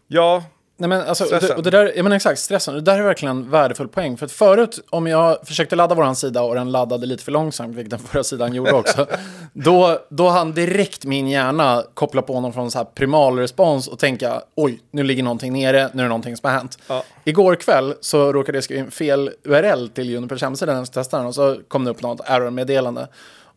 ja, 0.06 0.44
Nej, 0.76 0.88
men 0.88 1.00
alltså, 1.00 1.24
och 1.24 1.40
det, 1.40 1.54
och 1.54 1.62
det, 1.62 1.70
där, 1.70 1.92
ja, 1.96 2.02
men 2.02 2.12
exakt, 2.12 2.40
stressen. 2.40 2.74
Det 2.74 2.80
där 2.80 2.98
är 2.98 3.02
verkligen 3.02 3.36
en 3.36 3.50
värdefull 3.50 3.88
poäng. 3.88 4.16
För 4.16 4.26
att 4.26 4.32
förut, 4.32 4.78
om 4.90 5.06
jag 5.06 5.46
försökte 5.46 5.76
ladda 5.76 5.94
vår 5.94 6.14
sida 6.14 6.42
och 6.42 6.54
den 6.54 6.72
laddade 6.72 7.06
lite 7.06 7.24
för 7.24 7.32
långsamt, 7.32 7.76
vilket 7.76 7.90
den 7.90 7.98
förra 7.98 8.24
sidan 8.24 8.54
gjorde 8.54 8.72
också, 8.72 9.06
då, 9.52 9.98
då 10.08 10.28
han 10.28 10.52
direkt 10.52 11.04
min 11.04 11.28
hjärna 11.28 11.82
koppla 11.94 12.22
på 12.22 12.40
någon 12.40 12.52
från 12.52 12.70
så 12.70 12.78
här 12.78 12.84
primalrespons 12.84 13.88
och 13.88 13.98
tänka, 13.98 14.42
oj, 14.54 14.80
nu 14.90 15.02
ligger 15.02 15.22
någonting 15.22 15.52
nere, 15.52 15.90
nu 15.92 16.02
är 16.02 16.04
det 16.04 16.08
någonting 16.08 16.36
som 16.36 16.50
har 16.50 16.56
hänt. 16.58 16.78
Ja. 16.86 17.04
Igår 17.24 17.54
kväll 17.54 17.94
så 18.00 18.32
råkade 18.32 18.56
jag 18.56 18.64
skriva 18.64 18.84
in 18.84 18.90
fel 18.90 19.30
URL 19.44 19.88
till 19.88 20.16
Unipers 20.16 20.42
hemsida 20.42 20.72
när 20.72 20.78
jag 20.78 20.92
testade 20.92 21.20
den 21.20 21.28
och 21.28 21.34
så 21.34 21.56
kom 21.68 21.84
det 21.84 21.90
upp 21.90 22.02
något 22.02 22.20
error-meddelande. 22.24 23.08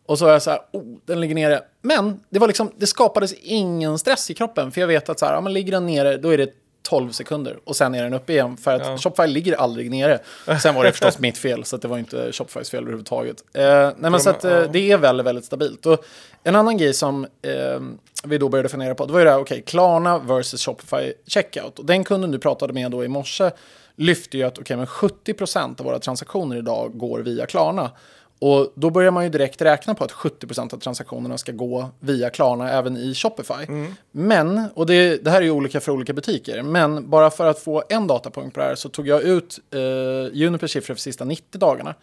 Och 0.06 0.20
så 0.20 0.26
var 0.26 0.32
jag 0.32 0.42
så 0.42 0.50
här, 0.50 0.60
oh, 0.72 0.84
den 1.06 1.22
ligger 1.22 1.36
nere. 1.36 1.62
Men 1.82 2.20
det 2.30 2.40
var 2.40 2.48
liksom, 2.48 2.72
det 2.78 2.88
skapades 2.88 3.34
ingen 3.34 4.00
stress 4.00 4.30
i 4.30 4.34
kroppen. 4.34 4.72
För 4.72 4.82
jag 4.82 4.88
vet 4.88 5.10
att 5.10 5.20
så 5.20 5.26
här, 5.26 5.34
ja, 5.34 5.42
men 5.42 5.54
ligger 5.54 5.72
den 5.72 5.86
nere, 5.86 6.18
då 6.18 6.30
är 6.30 6.38
det 6.38 6.50
12 6.86 7.12
sekunder 7.12 7.60
och 7.64 7.76
sen 7.76 7.96
är 7.96 8.04
den 8.04 8.14
uppe 8.14 8.34
igen. 8.34 8.58
För 8.58 8.74
att 8.74 8.86
ja. 8.86 8.98
Shopify 8.98 9.28
ligger 9.28 9.56
aldrig 9.56 9.92
nere. 9.92 10.20
Sen 10.62 10.76
var 10.76 10.84
det 10.84 10.92
förstås 10.92 11.20
mitt 11.20 11.38
fel, 11.38 11.66
så 11.66 11.78
det 11.78 11.88
var 11.88 11.98
inte 11.98 12.32
Shopifys 12.32 12.70
fel 12.70 12.84
överhuvudtaget. 12.84 13.44
Eh, 13.54 13.64
nej, 13.98 14.12
men 14.12 14.20
så 14.20 14.30
att, 14.30 14.46
eh, 14.46 14.62
det 14.62 14.92
är 14.92 14.98
väldigt, 14.98 15.26
väldigt 15.26 15.46
stabilt. 15.46 15.86
Och 15.86 16.06
en 16.44 16.56
annan 16.56 16.78
grej 16.78 16.94
som 16.94 17.26
eh, 17.42 17.80
vi 18.24 18.38
då 18.38 18.50
började 18.50 18.70
fundera 18.70 18.96
på, 18.96 19.06
det 19.06 19.14
var 19.14 19.20
ju 19.20 19.26
det 19.26 19.32
här, 19.32 19.40
okej, 19.40 19.56
okay, 19.56 19.62
Klarna 19.62 20.20
versus 20.20 20.66
Shopify 20.66 21.14
checkout. 21.28 21.80
Och 21.80 21.86
den 21.86 22.04
kunden 22.04 22.32
du 22.32 22.40
pratade 22.40 22.74
med 22.74 22.92
då 22.92 23.04
i 23.04 23.08
morse 23.08 23.52
lyfte 23.96 24.38
ju 24.38 24.44
att 24.44 24.60
okay, 24.60 24.78
men 24.78 24.86
70% 24.86 25.80
av 25.80 25.86
våra 25.86 26.00
transaktioner 26.00 26.58
idag 26.58 26.98
går 26.98 27.20
via 27.20 27.46
Klarna. 27.46 27.92
Och 28.40 28.74
då 28.76 28.90
börjar 28.90 29.12
man 29.12 29.24
ju 29.24 29.30
direkt 29.30 29.62
räkna 29.62 29.94
på 29.94 30.04
att 30.04 30.12
70% 30.12 30.74
av 30.74 30.78
transaktionerna 30.78 31.38
ska 31.38 31.52
gå 31.52 31.90
via 32.00 32.30
Klarna 32.30 32.72
även 32.72 32.98
i 32.98 33.14
Shopify. 33.16 33.64
Mm. 33.68 33.94
Men, 34.12 34.68
och 34.74 34.86
det, 34.86 35.24
det, 35.24 35.32
här 35.32 35.38
är 35.38 35.46
ju 35.46 35.52
olika 35.52 35.82
för 35.82 35.92
olika 35.92 36.14
butiker, 36.14 36.62
men 36.62 37.10
bara 37.10 37.32
för 37.32 37.48
att 37.48 37.60
få 37.60 37.84
en 37.90 38.08
datapunkt 38.08 38.54
på 38.54 38.60
det 38.60 38.66
här 38.66 38.76
så 38.76 38.90
tog 38.90 39.08
jag 39.08 39.22
ut 39.22 39.60
eh, 39.72 40.48
Unipers 40.48 40.72
siffror 40.72 40.96
för 40.96 41.02
sista 41.02 41.26
90 41.26 41.60
dagarna. 41.60 41.96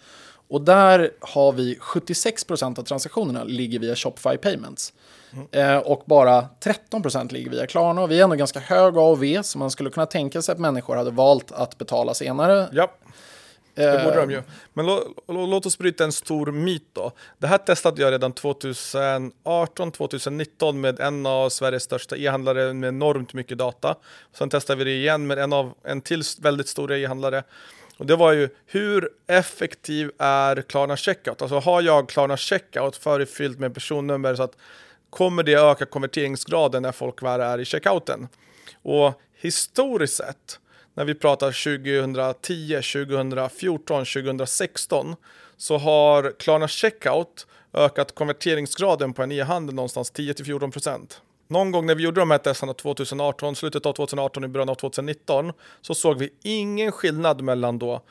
Och 0.48 0.60
där 0.60 1.10
har 1.20 1.52
vi 1.52 1.78
76% 1.80 2.78
av 2.78 2.82
transaktionerna 2.82 3.44
ligger 3.44 3.78
via 3.78 3.96
Shopify 3.96 4.36
Payments. 4.36 4.92
Mm. 5.32 5.46
Eh, 5.50 5.78
och 5.78 6.02
bara 6.06 6.44
13% 6.90 7.32
ligger 7.32 7.50
via 7.50 7.66
Klarna. 7.66 8.02
Och 8.02 8.10
vi 8.10 8.20
är 8.20 8.24
ändå 8.24 8.36
ganska 8.36 8.60
hög 8.60 8.96
AOV, 8.96 9.42
så 9.42 9.58
man 9.58 9.70
skulle 9.70 9.90
kunna 9.90 10.06
tänka 10.06 10.42
sig 10.42 10.52
att 10.52 10.58
människor 10.58 10.96
hade 10.96 11.10
valt 11.10 11.52
att 11.52 11.78
betala 11.78 12.14
senare. 12.14 12.68
Ja. 12.72 12.90
Det 13.74 14.04
borde 14.04 14.16
de 14.16 14.30
ju. 14.30 14.42
Men 14.72 14.86
lå, 14.86 15.14
lå, 15.28 15.46
låt 15.46 15.66
oss 15.66 15.78
bryta 15.78 16.04
en 16.04 16.12
stor 16.12 16.52
myt 16.52 16.86
då. 16.92 17.12
Det 17.38 17.46
här 17.46 17.58
testade 17.58 18.02
jag 18.02 18.12
redan 18.12 18.34
2018-2019 18.34 20.72
med 20.72 21.00
en 21.00 21.26
av 21.26 21.48
Sveriges 21.48 21.82
största 21.82 22.16
e-handlare 22.16 22.72
med 22.72 22.88
enormt 22.88 23.34
mycket 23.34 23.58
data. 23.58 23.96
Sen 24.32 24.50
testade 24.50 24.78
vi 24.78 24.84
det 24.84 24.96
igen 24.96 25.26
med 25.26 25.38
en 25.38 25.52
av 25.52 25.74
en 25.84 26.00
till 26.00 26.22
väldigt 26.40 26.68
stor 26.68 26.92
e-handlare. 26.92 27.42
Och 27.96 28.06
det 28.06 28.16
var 28.16 28.32
ju 28.32 28.48
hur 28.66 29.10
effektiv 29.26 30.10
är 30.18 30.62
Klarna 30.62 30.96
Checkout? 30.96 31.42
Alltså 31.42 31.58
har 31.58 31.82
jag 31.82 32.08
Klarna 32.08 32.36
Checkout 32.36 32.96
förfyllt 32.96 33.58
med 33.58 33.74
personnummer 33.74 34.34
så 34.34 34.42
att 34.42 34.56
kommer 35.10 35.42
det 35.42 35.54
öka 35.54 35.86
konverteringsgraden 35.86 36.82
när 36.82 36.92
folk 36.92 37.22
väl 37.22 37.40
är 37.40 37.58
i 37.58 37.64
checkouten? 37.64 38.28
Och 38.82 39.20
historiskt 39.34 40.14
sett 40.14 40.58
när 40.94 41.04
vi 41.04 41.14
pratar 41.14 41.52
2010, 41.52 42.82
2014, 42.82 44.04
2016 44.04 45.16
så 45.56 45.78
har 45.78 46.32
Klarna 46.38 46.68
Checkout 46.68 47.46
ökat 47.72 48.14
konverteringsgraden 48.14 49.12
på 49.12 49.22
en 49.22 49.32
e-handel 49.32 49.74
någonstans 49.74 50.12
10-14%. 50.12 51.12
Någon 51.48 51.70
gång 51.70 51.86
när 51.86 51.94
vi 51.94 52.02
gjorde 52.02 52.20
de 52.20 52.30
här 52.30 52.38
testerna 52.38 52.74
2018, 52.74 53.56
slutet 53.56 53.86
av 53.86 53.92
2018 53.92 54.44
i 54.44 54.48
början 54.48 54.68
av 54.68 54.74
2019 54.74 55.52
så 55.80 55.94
såg 55.94 56.18
vi 56.18 56.30
ingen 56.42 56.92
skillnad 56.92 57.42
mellan 57.42 57.78
då 57.78 58.02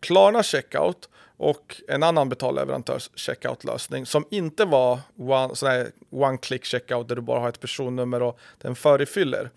Klarna 0.00 0.42
Checkout 0.42 1.08
och 1.36 1.80
en 1.88 2.02
annan 2.02 2.28
betalleverantörs 2.28 3.10
checkout-lösning 3.14 4.06
som 4.06 4.24
inte 4.30 4.64
var 4.64 5.00
one, 5.16 5.56
sån 5.56 5.70
one 6.10 6.38
click 6.38 6.64
checkout 6.64 7.08
där 7.08 7.16
du 7.16 7.22
bara 7.22 7.40
har 7.40 7.48
ett 7.48 7.60
personnummer 7.60 8.22
och 8.22 8.38
den 8.58 8.76
förefyller. 8.76 9.50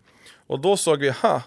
Och 0.48 0.60
då 0.60 0.78
såg 0.78 1.00
vi, 1.00 1.10
ha, 1.10 1.42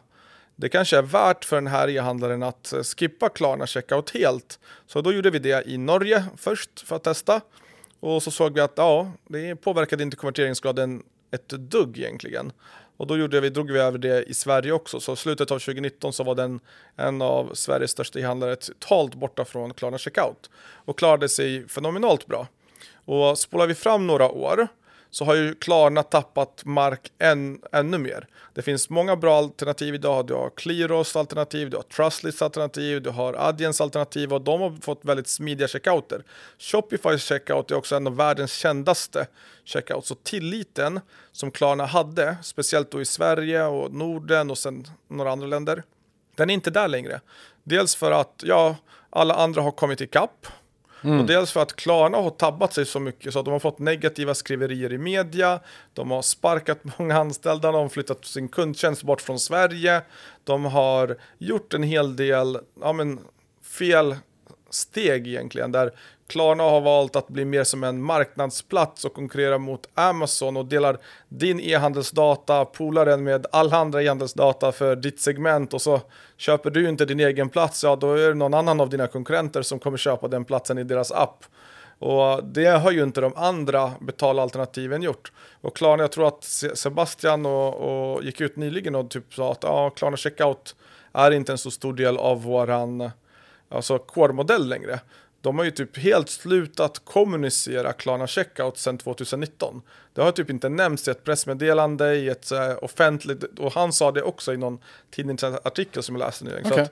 det 0.57 0.69
kanske 0.69 0.99
är 0.99 1.03
värt 1.03 1.45
för 1.45 1.57
den 1.57 1.67
här 1.67 1.89
e-handlaren 1.89 2.43
att 2.43 2.73
eh, 2.73 2.83
skippa 2.83 3.29
Klarna 3.29 3.67
checkout 3.67 4.11
helt. 4.11 4.59
Så 4.87 5.01
då 5.01 5.13
gjorde 5.13 5.31
vi 5.31 5.39
det 5.39 5.69
i 5.69 5.79
Norge 5.79 6.25
först 6.37 6.81
för 6.81 6.97
att 6.97 7.05
testa. 7.05 7.41
Och 8.01 8.23
så 8.23 8.31
såg 8.31 8.55
vi 8.55 8.61
att 8.61 8.73
ja, 8.77 9.13
det 9.29 9.57
påverkade 9.57 10.03
inte 10.03 10.17
konverteringsgraden 10.17 11.03
ett 11.31 11.49
dugg 11.49 11.99
egentligen. 11.99 12.53
Och 12.97 13.07
då 13.07 13.17
gjorde 13.19 13.41
vi, 13.41 13.51
drog 13.51 13.71
vi 13.71 13.79
över 13.79 13.99
det 13.99 14.23
i 14.23 14.35
Sverige 14.35 14.73
också. 14.73 15.01
Så 15.01 15.17
slutet 15.17 15.51
av 15.51 15.59
2019 15.59 16.13
så 16.13 16.25
var 16.25 16.35
den 16.35 16.61
en 16.97 17.23
av 17.23 17.55
Sveriges 17.55 17.91
största 17.91 18.19
e-handlare 18.21 18.57
totalt 18.57 19.15
borta 19.15 19.45
från 19.45 19.75
Klarna 19.75 19.99
checkout. 19.99 20.51
Och 20.57 20.99
klarade 20.99 21.29
sig 21.29 21.69
fenomenalt 21.69 22.27
bra. 22.27 22.47
Och 23.05 23.39
spolar 23.39 23.67
vi 23.67 23.75
fram 23.75 24.07
några 24.07 24.31
år 24.31 24.69
så 25.15 25.25
har 25.25 25.35
ju 25.35 25.55
Klarna 25.55 26.03
tappat 26.03 26.65
mark 26.65 27.13
än, 27.19 27.61
ännu 27.73 27.99
mer. 27.99 28.27
Det 28.55 28.63
finns 28.63 28.91
många 28.91 29.17
bra 29.17 29.39
alternativ 29.39 29.95
idag. 29.95 30.27
Du 30.27 30.35
har 30.35 30.51
Clearos 30.51 31.17
alternativ, 31.17 31.71
du 31.71 31.77
har 31.77 31.83
Trustlist 31.83 32.43
alternativ, 32.43 33.03
du 33.03 33.11
har 33.11 33.35
Adjens 33.35 33.81
alternativ 33.81 34.33
och 34.33 34.41
de 34.41 34.61
har 34.61 34.81
fått 34.83 35.05
väldigt 35.05 35.29
smidiga 35.29 35.69
checkouter. 35.69 36.25
Shopifys 36.59 37.23
checkout 37.23 37.71
är 37.71 37.75
också 37.75 37.97
en 37.97 38.07
av 38.07 38.17
världens 38.17 38.53
kändaste 38.53 39.27
checkouts. 39.65 40.09
Så 40.09 40.15
tilliten 40.15 41.01
som 41.33 41.51
Klarna 41.51 41.87
hade, 41.87 42.37
speciellt 42.43 42.91
då 42.91 43.01
i 43.01 43.05
Sverige 43.05 43.65
och 43.65 43.93
Norden 43.93 44.51
och 44.51 44.59
sen 44.59 44.87
några 45.09 45.33
andra 45.33 45.47
länder, 45.47 45.83
den 46.37 46.51
är 46.51 46.55
inte 46.55 46.71
där 46.71 46.89
längre. 46.89 47.21
Dels 47.65 47.97
för 47.97 48.11
att 48.11 48.43
ja, 48.45 48.77
alla 49.11 49.35
andra 49.35 49.63
har 49.63 49.73
kommit 49.73 50.01
ikapp 50.01 50.47
Mm. 51.05 51.21
Och 51.21 51.27
dels 51.27 51.53
för 51.53 51.63
att 51.63 51.77
Klarna 51.77 52.19
har 52.19 52.31
tabbat 52.31 52.73
sig 52.73 52.87
så 52.87 53.01
mycket 53.01 53.33
så 53.33 53.39
att 53.39 53.45
de 53.45 53.51
har 53.51 53.59
fått 53.59 53.79
negativa 53.79 54.35
skriverier 54.35 54.93
i 54.93 54.99
media, 54.99 55.61
de 55.93 56.11
har 56.11 56.23
sparkat 56.23 56.99
många 56.99 57.19
anställda, 57.19 57.73
de 57.73 57.83
har 57.83 57.89
flyttat 57.89 58.25
sin 58.25 58.49
kundtjänst 58.49 59.03
bort 59.03 59.21
från 59.21 59.39
Sverige, 59.39 60.03
de 60.45 60.65
har 60.65 61.17
gjort 61.39 61.75
en 61.75 61.83
hel 61.83 62.17
del 62.17 62.59
ja, 62.81 62.93
men, 62.93 63.21
fel 63.63 64.17
steg 64.71 65.27
egentligen 65.27 65.73
där 65.73 65.93
Klarna 66.27 66.63
har 66.63 66.81
valt 66.81 67.17
att 67.17 67.29
bli 67.29 67.45
mer 67.45 67.65
som 67.65 67.85
en 67.85 68.03
marknadsplats 68.03 69.05
och 69.05 69.15
konkurrera 69.15 69.59
mot 69.59 69.89
Amazon 69.95 70.57
och 70.57 70.67
delar 70.67 70.99
din 71.29 71.61
e-handelsdata, 71.61 72.65
polar 72.65 73.07
den 73.07 73.25
med 73.25 73.47
alla 73.53 73.77
andra 73.77 74.03
e-handelsdata 74.03 74.73
för 74.73 74.97
ditt 74.97 75.21
segment 75.21 75.75
och 75.75 75.83
så 75.83 76.01
köper 76.37 76.71
du 76.71 76.89
inte 76.89 77.05
din 77.05 77.21
egen 77.21 77.49
plats, 77.49 77.85
ja 77.85 77.97
då 77.97 78.13
är 78.13 78.29
det 78.29 78.35
någon 78.35 78.55
annan 78.55 78.81
av 78.81 78.89
dina 78.89 79.07
konkurrenter 79.07 79.63
som 79.63 79.79
kommer 79.79 79.99
köpa 79.99 80.29
den 80.29 80.45
platsen 80.45 80.79
i 80.79 80.85
deras 80.85 81.13
app. 81.13 81.45
Och 81.99 82.45
det 82.45 82.67
har 82.67 82.91
ju 82.91 83.03
inte 83.03 83.21
de 83.21 83.33
andra 83.37 83.93
betalalternativen 84.01 85.03
gjort. 85.03 85.33
Och 85.61 85.77
Klarna, 85.77 86.03
jag 86.03 86.13
tror 86.13 86.29
att 86.29 86.45
Sebastian 86.75 87.47
och, 87.47 87.75
och 87.75 88.25
gick 88.25 88.41
ut 88.41 88.57
nyligen 88.57 88.95
och 88.95 89.11
typ 89.11 89.35
sa 89.35 89.53
att 89.53 89.63
ja, 89.63 89.91
Klarna 89.91 90.17
Checkout 90.17 90.77
är 91.13 91.31
inte 91.31 91.53
en 91.53 91.59
så 91.59 91.71
stor 91.71 91.93
del 91.93 92.17
av 92.17 92.43
våran 92.43 93.11
alltså 93.69 93.99
core-modell 93.99 94.69
längre 94.69 95.01
de 95.45 95.59
har 95.59 95.65
ju 95.65 95.71
typ 95.71 95.99
helt 95.99 96.29
slutat 96.29 97.01
kommunicera 97.05 97.93
Klarna 97.93 98.27
Checkout 98.27 98.79
sedan 98.79 98.99
2019. 98.99 99.83
Det 100.13 100.23
har 100.23 100.33
typ 100.33 100.51
inte 100.51 100.69
nämnts 100.69 101.09
i 101.09 101.11
ett 101.11 101.25
pressmeddelande, 101.25 102.15
i 102.15 102.29
ett 102.29 102.53
uh, 102.53 102.85
offentligt, 102.85 103.59
och 103.59 103.73
han 103.73 103.93
sa 103.93 104.13
det 104.13 104.23
också 104.23 104.55
i 104.55 104.57
någon 104.57 104.79
tidningsartikel 105.11 106.03
som 106.03 106.15
jag 106.15 106.27
läste 106.27 106.45
nyligen. 106.45 106.73
Okay. 106.73 106.85
Så 106.85 106.91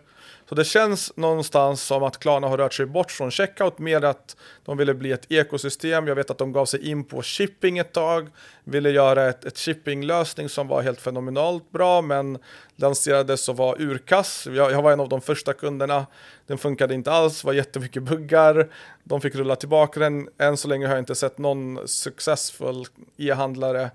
det 0.56 0.64
känns 0.64 1.16
någonstans 1.16 1.82
som 1.82 2.02
att 2.02 2.18
Klarna 2.18 2.48
har 2.48 2.58
rört 2.58 2.74
sig 2.74 2.86
bort 2.86 3.10
från 3.10 3.30
checkout 3.30 3.78
mer 3.78 4.04
att 4.04 4.36
de 4.64 4.76
ville 4.76 4.94
bli 4.94 5.12
ett 5.12 5.32
ekosystem. 5.32 6.06
Jag 6.06 6.14
vet 6.14 6.30
att 6.30 6.38
de 6.38 6.52
gav 6.52 6.66
sig 6.66 6.88
in 6.88 7.04
på 7.04 7.22
shipping 7.22 7.78
ett 7.78 7.92
tag, 7.92 8.28
ville 8.64 8.90
göra 8.90 9.28
ett, 9.28 9.44
ett 9.44 9.58
shippinglösning 9.58 10.48
som 10.48 10.68
var 10.68 10.82
helt 10.82 11.00
fenomenalt 11.00 11.70
bra, 11.70 12.02
men 12.02 12.38
lanserades 12.76 13.48
och 13.48 13.56
var 13.56 13.82
urkass. 13.82 14.48
Jag, 14.50 14.72
jag 14.72 14.82
var 14.82 14.92
en 14.92 15.00
av 15.00 15.08
de 15.08 15.20
första 15.20 15.52
kunderna. 15.52 16.06
Den 16.46 16.58
funkade 16.58 16.94
inte 16.94 17.12
alls, 17.12 17.44
var 17.44 17.52
jättemycket 17.52 18.02
buggar. 18.02 18.68
De 19.04 19.20
fick 19.20 19.34
rulla 19.34 19.56
tillbaka 19.56 20.00
den. 20.00 20.28
Än 20.38 20.56
så 20.56 20.68
länge 20.68 20.86
har 20.86 20.94
jag 20.94 21.02
inte 21.02 21.14
sett 21.14 21.38
någon 21.38 21.88
successful 21.88 22.84
e-handlare 23.16 23.90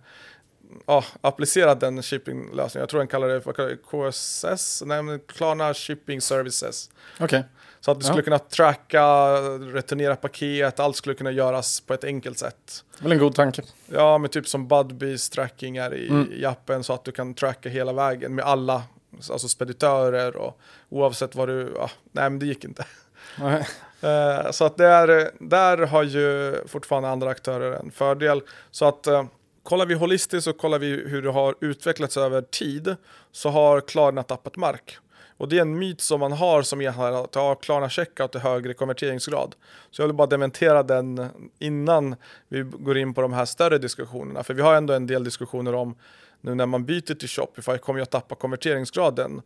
ja, 0.85 1.03
applicerat 1.21 1.79
den 1.79 2.03
shippinglösningen. 2.03 2.81
Jag 2.81 2.89
tror 2.89 2.97
den 2.99 3.07
kallar 3.07 3.27
det, 3.27 3.39
det 3.67 3.77
KSS, 3.77 4.83
nej 4.85 5.19
Klarna 5.27 5.73
Shipping 5.73 6.21
Services. 6.21 6.89
Okej. 7.19 7.43
Så 7.79 7.91
att 7.91 7.99
du 7.99 8.05
Ja. 8.05 8.07
skulle 8.09 8.23
kunna 8.23 8.39
tracka, 8.39 9.05
returnera 9.73 10.15
paket, 10.15 10.79
allt 10.79 10.95
skulle 10.95 11.15
kunna 11.15 11.31
göras 11.31 11.81
på 11.81 11.93
ett 11.93 12.03
enkelt 12.03 12.37
sätt. 12.39 12.83
Väl 12.99 13.11
en 13.11 13.17
god 13.19 13.35
tanke. 13.35 13.61
Ja, 13.85 14.17
men 14.17 14.29
typ 14.29 14.47
som 14.47 14.67
Budbees 14.67 15.29
tracking 15.29 15.77
är 15.77 15.93
i, 15.93 16.09
Mm. 16.09 16.31
i 16.33 16.45
appen 16.45 16.83
så 16.83 16.93
att 16.93 17.03
du 17.05 17.11
kan 17.11 17.33
tracka 17.33 17.69
hela 17.69 17.93
vägen 17.93 18.35
med 18.35 18.45
alla, 18.45 18.83
alltså 19.31 19.47
speditörer 19.47 20.35
och 20.35 20.59
oavsett 20.89 21.35
vad 21.35 21.47
du, 21.47 21.73
ja, 21.75 21.89
nej 22.11 22.29
men 22.29 22.39
det 22.39 22.45
gick 22.45 22.63
inte. 22.63 22.85
Eh, 24.01 24.51
så 24.51 24.65
att 24.65 24.77
där, 24.77 25.31
där 25.39 25.77
har 25.77 26.03
ju 26.03 26.55
fortfarande 26.67 27.09
andra 27.09 27.29
aktörer 27.29 27.71
en 27.71 27.91
fördel. 27.91 28.41
Så 28.71 28.85
att 28.85 29.07
eh, 29.07 29.25
kollar 29.67 29.85
vi 29.85 29.93
holistiskt 29.93 30.47
och 30.47 30.57
kollar 30.57 30.79
vi 30.79 30.87
hur 30.87 31.21
det 31.21 31.31
har 31.31 31.55
utvecklats 31.61 32.17
över 32.17 32.41
tid 32.41 32.95
så 33.31 33.49
har 33.49 33.81
Klarna 33.81 34.23
tappat 34.23 34.55
mark. 34.55 34.97
Och 35.37 35.49
det 35.49 35.57
är 35.57 35.61
en 35.61 35.79
myt 35.79 36.01
som 36.01 36.19
man 36.19 36.31
har 36.31 36.61
som 36.61 36.81
är 36.81 37.23
att 37.23 37.35
ja, 37.35 37.55
Klarna 37.55 37.89
checkout 37.89 38.35
är 38.35 38.39
högre 38.39 38.73
konverteringsgrad. 38.73 39.55
Så 39.91 40.01
jag 40.01 40.07
vill 40.07 40.15
bara 40.15 40.27
dementera 40.27 40.83
den 40.83 41.29
innan 41.59 42.15
vi 42.47 42.61
går 42.61 42.97
in 42.97 43.13
på 43.13 43.21
de 43.21 43.33
här 43.33 43.45
större 43.45 43.77
diskussionerna. 43.77 44.43
För 44.43 44.53
vi 44.53 44.61
har 44.61 44.75
ändå 44.75 44.93
en 44.93 45.07
del 45.07 45.23
diskussioner 45.23 45.75
om 45.75 45.95
nu 46.41 46.55
när 46.55 46.65
man 46.65 46.85
byter 46.85 47.15
till 47.15 47.29
Shopify 47.29 47.77
kommer 47.77 47.99
jag 47.99 48.09
tappa 48.09 48.35
konverteringsgraden. 48.35 49.41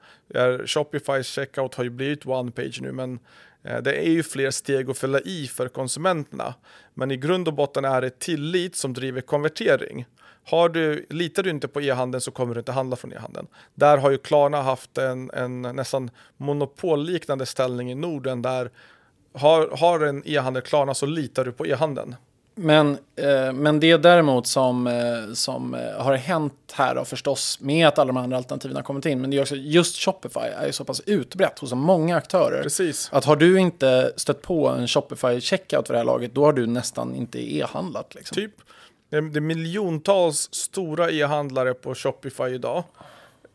Shopifys 0.65 1.27
checkout 1.27 1.75
har 1.75 1.83
ju 1.83 1.89
blivit 1.89 2.25
one 2.25 2.51
page 2.51 2.79
nu 2.81 2.91
men 2.91 3.19
Eh, 3.63 3.81
det 3.81 3.95
är 3.95 4.09
ju 4.09 4.23
fler 4.23 4.51
steg 4.51 4.89
att 4.89 4.97
fylla 4.97 5.19
i 5.19 5.47
för 5.47 5.67
konsumenterna. 5.67 6.53
Men 6.93 7.11
i 7.11 7.17
grund 7.17 7.47
och 7.47 7.53
botten 7.53 7.85
är 7.85 8.01
det 8.01 8.19
tillit 8.19 8.75
som 8.75 8.93
driver 8.93 9.21
konvertering. 9.21 10.05
Har 10.43 10.69
du, 10.69 11.05
litar 11.09 11.43
du 11.43 11.49
inte 11.49 11.67
på 11.67 11.81
e-handeln 11.81 12.21
så 12.21 12.31
kommer 12.31 12.55
du 12.55 12.59
inte 12.59 12.71
handla 12.71 12.95
från 12.95 13.13
e-handeln. 13.13 13.47
Där 13.73 13.97
har 13.97 14.11
ju 14.11 14.17
Klarna 14.17 14.61
haft 14.61 14.97
en, 14.97 15.31
en 15.33 15.61
nästan 15.61 16.11
monopolliknande 16.37 17.45
ställning 17.45 17.91
i 17.91 17.95
Norden 17.95 18.41
där 18.41 18.71
har, 19.33 19.77
har 19.77 19.99
en 19.99 20.23
e-handel 20.25 20.61
Klarna 20.61 20.93
så 20.93 21.05
litar 21.05 21.45
du 21.45 21.51
på 21.51 21.67
e-handeln. 21.67 22.15
Men, 22.55 22.97
eh, 23.15 23.53
men 23.53 23.79
det 23.79 23.97
däremot 23.97 24.47
som, 24.47 24.87
eh, 24.87 25.33
som 25.33 25.73
eh, 25.73 26.03
har 26.03 26.15
hänt 26.15 26.53
här 26.73 26.95
då 26.95 27.05
förstås 27.05 27.59
med 27.61 27.87
att 27.87 27.99
alla 27.99 28.07
de 28.07 28.17
andra 28.17 28.37
alternativen 28.37 28.75
har 28.75 28.83
kommit 28.83 29.05
in. 29.05 29.21
Men 29.21 29.29
det 29.29 29.37
är 29.37 29.41
också 29.41 29.55
just 29.55 29.95
Shopify 29.95 30.39
är 30.39 30.65
ju 30.65 30.71
så 30.71 30.85
pass 30.85 31.01
utbrett 31.05 31.59
hos 31.59 31.69
så 31.69 31.75
många 31.75 32.17
aktörer. 32.17 32.63
Precis. 32.63 33.09
Att 33.11 33.25
har 33.25 33.35
du 33.35 33.59
inte 33.59 34.13
stött 34.15 34.41
på 34.41 34.67
en 34.67 34.87
Shopify 34.87 35.41
checkout 35.41 35.87
för 35.87 35.93
det 35.93 35.99
här 35.99 36.05
laget, 36.05 36.35
då 36.35 36.45
har 36.45 36.53
du 36.53 36.67
nästan 36.67 37.15
inte 37.15 37.55
e-handlat. 37.55 38.15
Liksom. 38.15 38.35
Typ. 38.35 38.53
Det 39.09 39.17
är 39.17 39.41
miljontals 39.41 40.49
stora 40.51 41.11
e-handlare 41.11 41.73
på 41.73 41.95
Shopify 41.95 42.43
idag. 42.43 42.83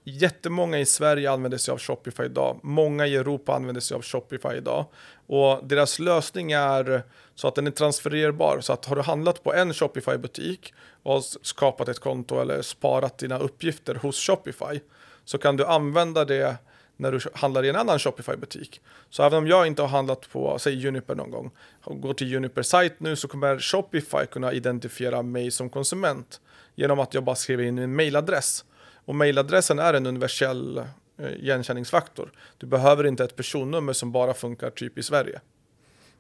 Jättemånga 0.08 0.78
i 0.78 0.86
Sverige 0.86 1.30
använder 1.30 1.58
sig 1.58 1.72
av 1.72 1.78
Shopify 1.78 2.22
idag. 2.22 2.60
Många 2.62 3.06
i 3.06 3.16
Europa 3.16 3.54
använder 3.54 3.80
sig 3.80 3.94
av 3.94 4.02
Shopify 4.02 4.56
idag. 4.56 4.86
Och 5.26 5.60
deras 5.66 5.98
lösning 5.98 6.52
är 6.52 7.02
så 7.34 7.48
att 7.48 7.54
den 7.54 7.66
är 7.66 7.70
transfererbar. 7.70 8.60
Så 8.60 8.72
att 8.72 8.84
har 8.84 8.96
du 8.96 9.02
handlat 9.02 9.44
på 9.44 9.54
en 9.54 9.72
Shopify-butik 9.72 10.74
och 11.02 11.24
skapat 11.42 11.88
ett 11.88 11.98
konto 11.98 12.40
eller 12.40 12.62
sparat 12.62 13.18
dina 13.18 13.38
uppgifter 13.38 13.94
hos 13.94 14.26
Shopify 14.26 14.80
så 15.24 15.38
kan 15.38 15.56
du 15.56 15.64
använda 15.64 16.24
det 16.24 16.56
när 16.96 17.12
du 17.12 17.20
handlar 17.34 17.64
i 17.64 17.68
en 17.68 17.76
annan 17.76 17.98
Shopify-butik. 17.98 18.80
Så 19.10 19.22
även 19.22 19.38
om 19.38 19.46
jag 19.46 19.66
inte 19.66 19.82
har 19.82 19.88
handlat 19.88 20.30
på, 20.32 20.58
säg 20.58 20.74
Juniper 20.74 21.14
någon 21.14 21.30
gång, 21.30 21.50
och 21.84 22.00
går 22.00 22.14
till 22.14 22.30
Juniper 22.30 22.62
sajt 22.62 23.00
nu 23.00 23.16
så 23.16 23.28
kommer 23.28 23.58
Shopify 23.58 24.26
kunna 24.30 24.52
identifiera 24.52 25.22
mig 25.22 25.50
som 25.50 25.70
konsument 25.70 26.40
genom 26.74 27.00
att 27.00 27.14
jag 27.14 27.24
bara 27.24 27.36
skriver 27.36 27.64
in 27.64 27.74
min 27.74 27.96
mailadress. 27.96 28.64
Och 29.06 29.14
mailadressen 29.14 29.78
är 29.78 29.94
en 29.94 30.06
universell 30.06 30.78
eh, 31.22 31.28
igenkänningsfaktor. 31.32 32.32
Du 32.58 32.66
behöver 32.66 33.06
inte 33.06 33.24
ett 33.24 33.36
personnummer 33.36 33.92
som 33.92 34.12
bara 34.12 34.34
funkar 34.34 34.70
typ 34.70 34.98
i 34.98 35.02
Sverige. 35.02 35.40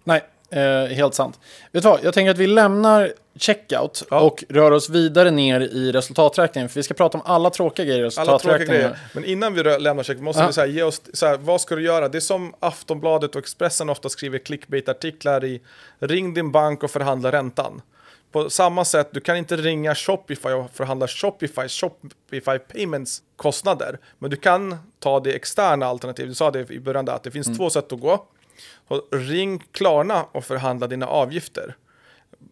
Nej, 0.04 0.24
eh, 0.50 0.84
helt 0.96 1.14
sant. 1.14 1.40
Vet 1.72 1.82
du 1.82 1.88
vad, 1.88 2.00
jag 2.04 2.14
tänker 2.14 2.30
att 2.30 2.38
vi 2.38 2.46
lämnar 2.46 3.12
checkout 3.38 4.04
Ja. 4.10 4.20
och 4.20 4.44
rör 4.48 4.70
oss 4.70 4.90
vidare 4.90 5.30
ner 5.30 5.60
i 5.60 5.92
resultaträkningen. 5.92 6.68
För 6.68 6.74
vi 6.74 6.82
ska 6.82 6.94
prata 6.94 7.18
om 7.18 7.24
alla 7.26 7.50
tråkiga 7.50 7.86
grejer 7.86 8.00
i 8.00 8.04
resultaträkningen. 8.04 8.92
Men 9.12 9.24
innan 9.24 9.54
vi 9.54 9.62
lämnar 9.62 10.02
check 10.02 10.18
måste 10.20 10.42
Ja. 10.42 10.46
vi 10.46 10.52
så 10.52 10.60
här, 10.60 10.68
ge 10.68 10.82
oss, 10.82 11.02
så 11.12 11.26
här, 11.26 11.36
vad 11.36 11.60
ska 11.60 11.76
du 11.76 11.82
göra? 11.82 12.08
Det 12.08 12.18
är 12.18 12.20
som 12.20 12.54
Aftonbladet 12.60 13.34
och 13.34 13.38
Expressen 13.38 13.88
ofta 13.88 14.08
skriver 14.08 14.38
clickbait-artiklar 14.38 15.44
i 15.44 15.60
Ring 15.98 16.34
din 16.34 16.52
bank 16.52 16.82
och 16.82 16.90
förhandla 16.90 17.32
räntan. 17.32 17.82
På 18.36 18.50
samma 18.50 18.84
sätt, 18.84 19.08
du 19.12 19.20
kan 19.20 19.36
inte 19.36 19.56
ringa 19.56 19.94
Shopify 19.94 20.48
och 20.48 20.70
förhandla 20.70 21.08
Shopify, 21.08 21.68
Shopify 21.68 22.58
Payments 22.58 23.22
kostnader. 23.36 23.98
Men 24.18 24.30
du 24.30 24.36
kan 24.36 24.76
ta 24.98 25.20
det 25.20 25.32
externa 25.32 25.86
alternativet. 25.86 26.30
Du 26.30 26.34
sa 26.34 26.50
det 26.50 26.70
i 26.70 26.80
början 26.80 27.04
där, 27.04 27.12
att 27.12 27.22
det 27.22 27.30
finns 27.30 27.58
två 27.58 27.70
sätt 27.70 27.92
att 27.92 28.00
gå. 28.00 28.26
Och 28.88 29.08
ring 29.12 29.62
Klarna 29.72 30.26
och 30.32 30.44
förhandla 30.44 30.86
dina 30.86 31.06
avgifter. 31.06 31.76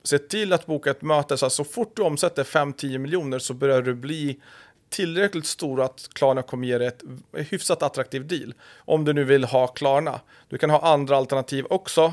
Se 0.02 0.18
till 0.18 0.52
att 0.52 0.66
boka 0.66 0.90
ett 0.90 1.02
möte 1.02 1.36
så 1.36 1.50
så 1.50 1.64
fort 1.64 1.96
du 1.96 2.02
omsätter 2.02 2.44
5-10 2.44 2.98
miljoner 2.98 3.38
så 3.38 3.54
börjar 3.54 3.82
du 3.82 3.94
bli 3.94 4.40
tillräckligt 4.88 5.46
stor 5.46 5.82
att 5.82 6.08
Klarna 6.12 6.42
kommer 6.42 6.66
ge 6.66 6.78
dig 6.78 6.86
ett 6.86 7.02
hyfsat 7.32 7.82
attraktiv 7.82 8.26
deal. 8.26 8.54
Om 8.76 9.04
du 9.04 9.12
nu 9.12 9.24
vill 9.24 9.44
ha 9.44 9.66
Klarna. 9.66 10.20
Du 10.48 10.58
kan 10.58 10.70
ha 10.70 10.80
andra 10.80 11.16
alternativ 11.16 11.66
också. 11.70 12.12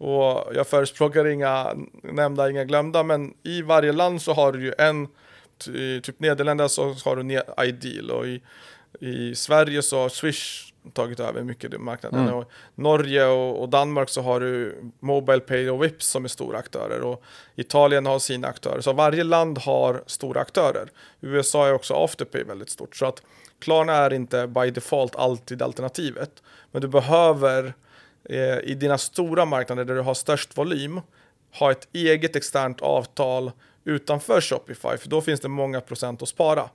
Och 0.00 0.54
jag 0.54 0.66
förespråkar 0.66 1.26
inga 1.26 1.74
nämnda, 2.02 2.50
inga 2.50 2.64
glömda, 2.64 3.02
men 3.02 3.34
i 3.42 3.62
varje 3.62 3.92
land 3.92 4.22
så 4.22 4.32
har 4.32 4.52
du 4.52 4.62
ju 4.62 4.72
en, 4.78 5.08
ty- 5.64 6.00
typ 6.00 6.20
Nederländerna 6.20 6.68
så 6.68 6.94
har 7.04 7.16
du 7.16 7.42
Ideal 7.68 8.10
och 8.10 8.26
i, 8.26 8.42
i 9.00 9.34
Sverige 9.34 9.82
så 9.82 9.98
har 9.98 10.08
Swish 10.08 10.72
tagit 10.92 11.20
över 11.20 11.42
mycket 11.42 11.80
marknaden. 11.80 12.20
Mm. 12.20 12.34
Och 12.34 12.50
Norge 12.74 13.26
och, 13.26 13.62
och 13.62 13.68
Danmark 13.68 14.08
så 14.08 14.22
har 14.22 14.40
du 14.40 14.82
MobilePay 15.00 15.70
och 15.70 15.84
Vips 15.84 16.06
som 16.06 16.24
är 16.24 16.28
stora 16.28 16.58
aktörer 16.58 17.00
och 17.00 17.22
Italien 17.56 18.06
har 18.06 18.18
sina 18.18 18.48
aktörer. 18.48 18.80
Så 18.80 18.92
varje 18.92 19.24
land 19.24 19.58
har 19.58 20.02
stora 20.06 20.40
aktörer. 20.40 20.88
USA 21.20 21.66
är 21.66 21.74
också 21.74 21.94
Afterpay 21.94 22.44
väldigt 22.44 22.70
stort. 22.70 22.96
Så 22.96 23.06
att 23.06 23.22
Klarna 23.58 23.92
är 23.92 24.12
inte 24.12 24.46
by 24.46 24.70
default 24.70 25.16
alltid 25.16 25.62
alternativet. 25.62 26.42
Men 26.70 26.82
du 26.82 26.88
behöver 26.88 27.74
eh, 28.24 28.58
i 28.58 28.74
dina 28.74 28.98
stora 28.98 29.44
marknader 29.44 29.84
där 29.84 29.94
du 29.94 30.00
har 30.00 30.14
störst 30.14 30.58
volym 30.58 31.00
ha 31.58 31.70
ett 31.70 31.88
eget 31.92 32.36
externt 32.36 32.80
avtal 32.80 33.52
utanför 33.84 34.40
Shopify. 34.40 34.96
För 34.98 35.08
då 35.08 35.20
finns 35.20 35.40
det 35.40 35.48
många 35.48 35.80
procent 35.80 36.22
att 36.22 36.28
spara. 36.28 36.68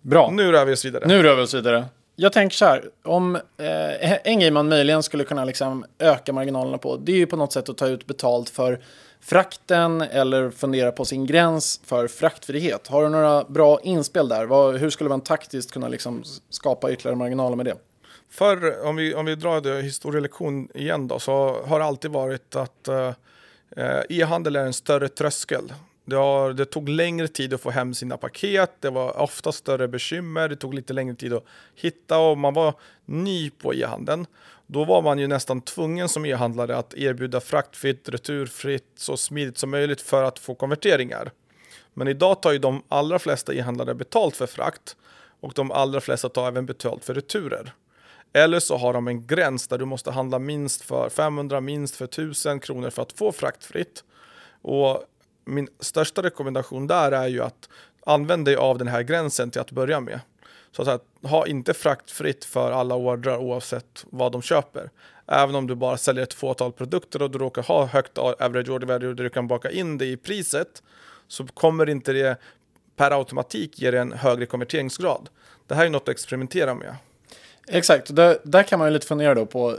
Bra. 0.00 0.30
Nu 0.32 0.52
rör 0.52 0.64
vi 0.64 0.72
oss 0.72 0.84
vidare. 0.84 1.06
Nu 1.06 1.22
rör 1.22 1.36
vi 1.36 1.42
oss 1.42 1.54
vidare. 1.54 1.84
Jag 2.16 2.32
tänker 2.32 2.56
så 2.56 2.64
här, 2.64 2.90
om 3.02 3.36
eh, 3.36 4.12
en 4.24 4.40
grej 4.40 4.50
man 4.50 4.68
möjligen 4.68 5.02
skulle 5.02 5.24
kunna 5.24 5.44
liksom 5.44 5.84
öka 5.98 6.32
marginalerna 6.32 6.78
på, 6.78 6.96
det 6.96 7.12
är 7.12 7.16
ju 7.16 7.26
på 7.26 7.36
något 7.36 7.52
sätt 7.52 7.68
att 7.68 7.76
ta 7.76 7.86
ut 7.86 8.06
betalt 8.06 8.50
för 8.50 8.80
frakten 9.20 10.00
eller 10.00 10.50
fundera 10.50 10.92
på 10.92 11.04
sin 11.04 11.26
gräns 11.26 11.80
för 11.84 12.08
fraktfrihet. 12.08 12.88
Har 12.88 13.02
du 13.02 13.08
några 13.08 13.44
bra 13.44 13.80
inspel 13.82 14.28
där? 14.28 14.46
Vad, 14.46 14.76
hur 14.76 14.90
skulle 14.90 15.10
man 15.10 15.20
taktiskt 15.20 15.72
kunna 15.72 15.88
liksom 15.88 16.24
skapa 16.50 16.92
ytterligare 16.92 17.16
marginaler 17.16 17.56
med 17.56 17.66
det? 17.66 17.76
Förr, 18.32 18.86
om 18.86 18.96
vi, 18.96 19.14
om 19.14 19.24
vi 19.24 19.34
drar 19.34 19.60
det 19.60 19.82
historielektion 19.82 20.68
igen 20.74 21.08
då, 21.08 21.18
så 21.18 21.62
har 21.66 21.78
det 21.78 21.84
alltid 21.84 22.10
varit 22.10 22.56
att 22.56 22.88
eh, 22.88 23.12
e-handel 24.08 24.56
är 24.56 24.64
en 24.64 24.72
större 24.72 25.08
tröskel. 25.08 25.72
Det, 26.04 26.16
har, 26.16 26.52
det 26.52 26.64
tog 26.64 26.88
längre 26.88 27.28
tid 27.28 27.54
att 27.54 27.60
få 27.60 27.70
hem 27.70 27.94
sina 27.94 28.16
paket, 28.16 28.70
det 28.80 28.90
var 28.90 29.20
ofta 29.20 29.52
större 29.52 29.88
bekymmer, 29.88 30.48
det 30.48 30.56
tog 30.56 30.74
lite 30.74 30.92
längre 30.92 31.14
tid 31.14 31.32
att 31.32 31.44
hitta 31.74 32.18
och 32.18 32.38
man 32.38 32.54
var 32.54 32.74
ny 33.04 33.50
på 33.50 33.74
e-handeln. 33.74 34.26
Då 34.66 34.84
var 34.84 35.02
man 35.02 35.18
ju 35.18 35.26
nästan 35.26 35.60
tvungen 35.60 36.08
som 36.08 36.26
e-handlare 36.26 36.76
att 36.76 36.94
erbjuda 36.94 37.40
fraktfritt, 37.40 38.08
returfritt, 38.08 38.92
så 38.96 39.16
smidigt 39.16 39.58
som 39.58 39.70
möjligt 39.70 40.00
för 40.00 40.22
att 40.22 40.38
få 40.38 40.54
konverteringar. 40.54 41.30
Men 41.94 42.08
idag 42.08 42.42
tar 42.42 42.52
ju 42.52 42.58
de 42.58 42.82
allra 42.88 43.18
flesta 43.18 43.54
e-handlare 43.54 43.94
betalt 43.94 44.36
för 44.36 44.46
frakt 44.46 44.96
och 45.40 45.52
de 45.54 45.72
allra 45.72 46.00
flesta 46.00 46.28
tar 46.28 46.48
även 46.48 46.66
betalt 46.66 47.04
för 47.04 47.14
returer. 47.14 47.72
Eller 48.32 48.60
så 48.60 48.76
har 48.76 48.92
de 48.92 49.08
en 49.08 49.26
gräns 49.26 49.68
där 49.68 49.78
du 49.78 49.84
måste 49.84 50.10
handla 50.10 50.38
minst 50.38 50.82
för 50.82 51.08
500, 51.08 51.60
minst 51.60 51.96
för 51.96 52.04
1000 52.04 52.60
kronor 52.60 52.90
för 52.90 53.02
att 53.02 53.12
få 53.12 53.32
fraktfritt. 53.32 54.04
Och 54.62 55.04
min 55.44 55.68
största 55.80 56.22
rekommendation 56.22 56.86
där 56.86 57.12
är 57.12 57.28
ju 57.28 57.42
att 57.42 57.68
använda 58.06 58.50
dig 58.50 58.56
av 58.56 58.78
den 58.78 58.88
här 58.88 59.02
gränsen 59.02 59.50
till 59.50 59.60
att 59.60 59.70
börja 59.70 60.00
med. 60.00 60.20
Så 60.76 60.90
att 60.90 61.04
ha 61.22 61.46
inte 61.46 61.74
fraktfritt 61.74 62.44
för 62.44 62.72
alla 62.72 62.94
ordrar 62.94 63.36
oavsett 63.36 64.04
vad 64.10 64.32
de 64.32 64.42
köper. 64.42 64.90
Även 65.26 65.54
om 65.54 65.66
du 65.66 65.74
bara 65.74 65.96
säljer 65.96 66.22
ett 66.22 66.34
fåtal 66.34 66.72
produkter 66.72 67.22
och 67.22 67.30
du 67.30 67.38
råkar 67.38 67.62
ha 67.62 67.86
högt 67.86 68.18
average 68.18 68.70
order 68.70 68.86
value 68.86 69.08
och 69.08 69.16
du 69.16 69.30
kan 69.30 69.48
baka 69.48 69.70
in 69.70 69.98
det 69.98 70.06
i 70.06 70.16
priset 70.16 70.82
så 71.28 71.46
kommer 71.46 71.88
inte 71.88 72.12
det 72.12 72.36
per 72.96 73.10
automatik 73.10 73.80
ge 73.80 73.90
dig 73.90 74.00
en 74.00 74.12
högre 74.12 74.46
konverteringsgrad. 74.46 75.28
Det 75.66 75.74
här 75.74 75.86
är 75.86 75.90
något 75.90 76.02
att 76.02 76.08
experimentera 76.08 76.74
med. 76.74 76.96
Exakt, 77.68 78.16
där, 78.16 78.38
där 78.42 78.62
kan 78.62 78.78
man 78.78 78.88
ju 78.88 78.94
lite 78.94 79.06
fundera 79.06 79.34
då 79.34 79.46
på 79.46 79.78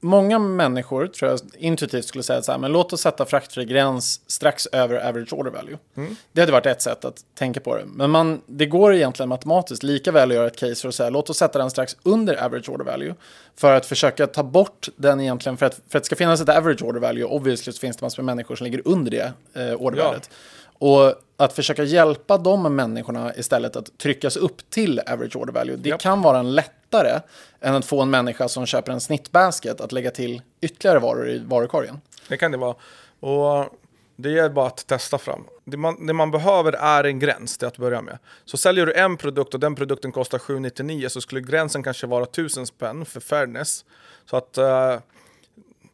många 0.00 0.38
människor 0.38 1.06
tror 1.06 1.30
jag 1.30 1.40
intuitivt 1.58 2.04
skulle 2.04 2.22
säga 2.22 2.42
så 2.42 2.52
här, 2.52 2.58
men 2.58 2.72
låt 2.72 2.92
oss 2.92 3.00
sätta 3.00 3.24
fraktfri 3.24 3.64
gräns 3.64 4.20
strax 4.26 4.66
över 4.66 5.08
average 5.08 5.32
order 5.32 5.50
value. 5.50 5.78
Mm. 5.96 6.16
Det 6.32 6.40
hade 6.40 6.52
varit 6.52 6.66
ett 6.66 6.82
sätt 6.82 7.04
att 7.04 7.24
tänka 7.34 7.60
på 7.60 7.76
det. 7.76 7.84
Men 7.84 8.10
man, 8.10 8.40
det 8.46 8.66
går 8.66 8.94
egentligen 8.94 9.28
matematiskt 9.28 9.82
lika 9.82 10.12
väl 10.12 10.30
att 10.30 10.34
göra 10.34 10.46
ett 10.46 10.56
case 10.56 10.74
för 10.74 10.88
att 10.88 10.94
säga, 10.94 11.10
låt 11.10 11.30
oss 11.30 11.38
sätta 11.38 11.58
den 11.58 11.70
strax 11.70 11.96
under 12.02 12.44
average 12.44 12.68
order 12.68 12.84
value. 12.84 13.14
För 13.56 13.72
att 13.72 13.86
försöka 13.86 14.26
ta 14.26 14.42
bort 14.42 14.88
den 14.96 15.20
egentligen, 15.20 15.56
för 15.56 15.66
att, 15.66 15.74
för 15.74 15.98
att 15.98 16.04
det 16.04 16.06
ska 16.06 16.16
finnas 16.16 16.40
ett 16.40 16.48
average 16.48 16.82
order 16.82 17.00
value, 17.00 17.24
obviously 17.24 17.72
så 17.72 17.80
finns 17.80 17.96
det 17.96 18.04
massor 18.04 18.22
med 18.22 18.36
människor 18.36 18.56
som 18.56 18.64
ligger 18.64 18.82
under 18.84 19.10
det 19.10 19.32
eh, 19.54 19.74
ordervärdet. 19.74 20.30
Ja. 20.78 20.86
Och 20.86 21.14
att 21.40 21.52
försöka 21.52 21.84
hjälpa 21.84 22.38
de 22.38 22.76
människorna 22.76 23.34
istället 23.34 23.76
att 23.76 23.98
tryckas 23.98 24.36
upp 24.36 24.70
till 24.70 25.00
average 25.06 25.36
order 25.36 25.52
value, 25.52 25.76
det 25.76 25.88
yep. 25.88 26.00
kan 26.00 26.22
vara 26.22 26.38
en 26.38 26.54
lättare 26.54 27.20
än 27.60 27.74
att 27.74 27.84
få 27.84 28.02
en 28.02 28.10
människa 28.10 28.48
som 28.48 28.66
köper 28.66 28.92
en 28.92 29.00
snittbasket 29.00 29.80
att 29.80 29.92
lägga 29.92 30.10
till 30.10 30.42
ytterligare 30.60 30.98
varor 30.98 31.28
i 31.28 31.38
varukorgen. 31.38 32.00
Det 32.28 32.36
kan 32.36 32.52
det 32.52 32.58
vara. 32.58 32.74
Och 33.20 33.78
det 34.16 34.38
är 34.38 34.48
bara 34.48 34.66
att 34.66 34.86
testa 34.86 35.18
fram. 35.18 35.44
Det 35.64 35.76
man, 35.76 36.06
det 36.06 36.12
man 36.12 36.30
behöver 36.30 36.72
är 36.72 37.04
en 37.04 37.18
gräns 37.18 37.58
till 37.58 37.68
att 37.68 37.78
börja 37.78 38.02
med. 38.02 38.18
Så 38.44 38.56
säljer 38.56 38.86
du 38.86 38.94
en 38.94 39.16
produkt 39.16 39.54
och 39.54 39.60
den 39.60 39.74
produkten 39.74 40.12
kostar 40.12 40.38
799 40.38 41.08
så 41.08 41.20
skulle 41.20 41.40
gränsen 41.40 41.82
kanske 41.82 42.06
vara 42.06 42.24
1000 42.24 42.66
spänn 42.66 43.04
för 43.04 43.20
fairness. 43.20 43.84
Så 44.30 44.36
att 44.36 44.58
uh, 44.58 45.00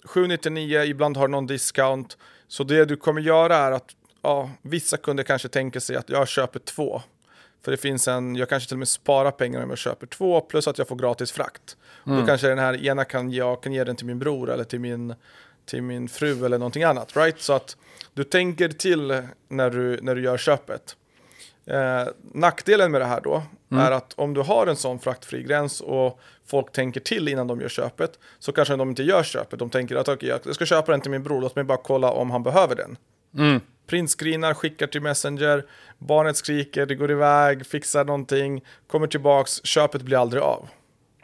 799, 0.05 0.83
ibland 0.83 1.17
har 1.17 1.29
någon 1.29 1.47
discount. 1.47 2.17
Så 2.49 2.65
det 2.65 2.85
du 2.85 2.97
kommer 2.97 3.21
göra 3.21 3.57
är 3.57 3.73
att 3.73 3.97
ja, 4.25 4.51
vissa 4.63 4.97
kunder 4.97 5.25
kanske 5.25 5.49
tänker 5.49 5.81
sig 5.81 5.97
att 5.97 6.09
jag 6.09 6.29
köper 6.29 6.59
två. 6.59 7.03
För 7.65 7.71
det 7.71 7.77
finns 7.77 8.09
en, 8.09 8.37
jag 8.37 8.49
kanske 8.49 8.69
till 8.69 8.75
och 8.75 8.79
med 8.79 8.89
sparar 8.89 9.31
pengar 9.31 9.63
om 9.63 9.69
jag 9.71 9.79
köper 9.79 10.07
två 10.07 10.41
plus 10.41 10.69
att 10.69 10.79
jag 10.79 10.89
får 10.89 10.97
gratis 10.97 11.33
frakt. 11.33 11.77
Mm. 12.07 12.21
Då 12.21 12.27
kanske 12.27 12.49
den 12.49 12.59
här 12.59 12.87
ena 12.87 13.05
kan 13.05 13.31
jag 13.31 13.63
kan 13.63 13.73
ge 13.73 13.85
den 13.85 13.97
till 13.97 14.07
min 14.07 14.19
bror 14.19 14.51
eller 14.51 14.65
till 14.65 14.81
min, 14.81 15.15
till 15.67 15.83
min 15.83 16.09
fru 16.09 16.45
eller 16.45 16.59
någonting 16.59 16.83
annat. 16.83 17.17
Right? 17.17 17.41
Så 17.41 17.53
att 17.53 17.77
du 18.15 18.25
tänker 18.25 18.69
till 18.69 19.23
när 19.49 19.71
du, 19.71 20.01
när 20.03 20.15
du 20.15 20.23
gör 20.23 20.37
köpet. 20.37 20.97
Eh, 21.67 22.05
nackdelen 22.33 22.91
med 22.91 23.01
det 23.01 23.07
här 23.07 23.21
då 23.21 23.43
mm. 23.71 23.85
är 23.85 23.91
att 23.91 24.15
om 24.17 24.35
du 24.35 24.41
har 24.41 24.67
en 24.67 24.77
sån 24.77 24.99
fraktfri 24.99 25.43
gräns 25.43 25.81
och 25.81 26.21
folk 26.47 26.73
tänker 26.73 27.01
till 27.01 27.29
innan 27.29 27.47
de 27.47 27.61
gör 27.61 27.69
köpet 27.69 28.19
så 28.39 28.53
kanske 28.53 28.77
de 28.77 28.89
inte 28.89 29.03
gör 29.03 29.23
köpet. 29.23 29.59
De 29.59 29.71
tänker 29.71 29.97
att 29.97 30.09
okay, 30.09 30.29
jag 30.29 30.55
ska 30.55 30.67
köpa 30.67 30.93
den 30.93 31.01
till 31.01 31.11
min 31.11 31.23
bror, 31.23 31.41
låt 31.41 31.57
mig 31.57 31.65
bara 31.65 31.79
kolla 31.79 32.11
om 32.11 32.31
han 32.31 32.43
behöver 32.43 32.77
den. 32.77 32.97
Mm 33.37 33.61
printscreenar, 33.87 34.55
skickar 34.55 34.87
till 34.87 35.01
Messenger, 35.01 35.65
barnet 35.99 36.37
skriker, 36.37 36.87
det 36.87 36.95
går 36.95 37.11
iväg, 37.11 37.67
fixar 37.67 38.05
någonting, 38.05 38.65
kommer 38.87 39.07
tillbaks, 39.07 39.65
köpet 39.65 40.03
blir 40.03 40.19
aldrig 40.19 40.43
av. 40.43 40.69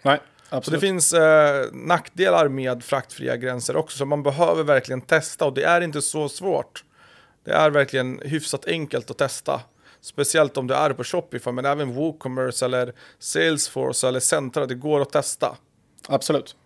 Nej, 0.03 0.19
absolut. 0.49 0.65
Så 0.65 0.71
det 0.71 0.81
finns 0.81 1.13
eh, 1.13 1.73
nackdelar 1.73 2.49
med 2.49 2.85
fraktfria 2.85 3.37
gränser 3.37 3.77
också, 3.77 3.99
så 3.99 4.05
man 4.05 4.23
behöver 4.23 4.63
verkligen 4.65 5.01
testa 5.01 5.45
och 5.45 5.55
det 5.55 5.65
är 5.65 5.81
inte 5.81 6.03
så 6.03 6.29
svårt. 6.29 6.85
Det 7.45 7.53
är 7.53 7.71
verkligen 7.71 8.21
hyfsat 8.25 8.67
enkelt 8.67 9.11
att 9.11 9.19
testa. 9.19 9.61
Speciellt 10.01 10.57
om 10.57 10.67
du 10.67 10.75
är 10.75 10.93
på 10.93 11.05
Shopify, 11.05 11.53
men 11.53 11.65
även 11.65 11.95
WooCommerce 11.95 12.65
eller 12.65 12.93
Salesforce 13.19 14.09
eller 14.09 14.21
Centra, 14.21 14.67
det 14.67 14.75
går 14.75 15.01
att 15.01 15.11
testa. 15.13 15.57
Absolut. 16.09 16.57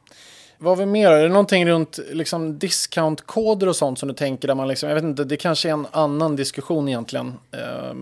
Vad 0.58 0.70
har 0.78 0.86
vi 0.86 0.92
mer? 0.92 1.10
Är 1.10 1.22
det 1.22 1.28
någonting 1.28 1.66
runt 1.66 1.98
liksom, 2.10 2.58
discountkoder 2.58 3.68
och 3.68 3.76
sånt 3.76 3.98
som 3.98 4.08
du 4.08 4.14
tänker 4.14 4.48
där 4.48 4.54
man 4.54 4.68
liksom, 4.68 4.88
jag 4.88 4.94
vet 4.94 5.04
inte, 5.04 5.24
det 5.24 5.36
kanske 5.36 5.68
är 5.68 5.72
en 5.72 5.86
annan 5.90 6.36
diskussion 6.36 6.88
egentligen 6.88 7.26
eh, 7.52 7.94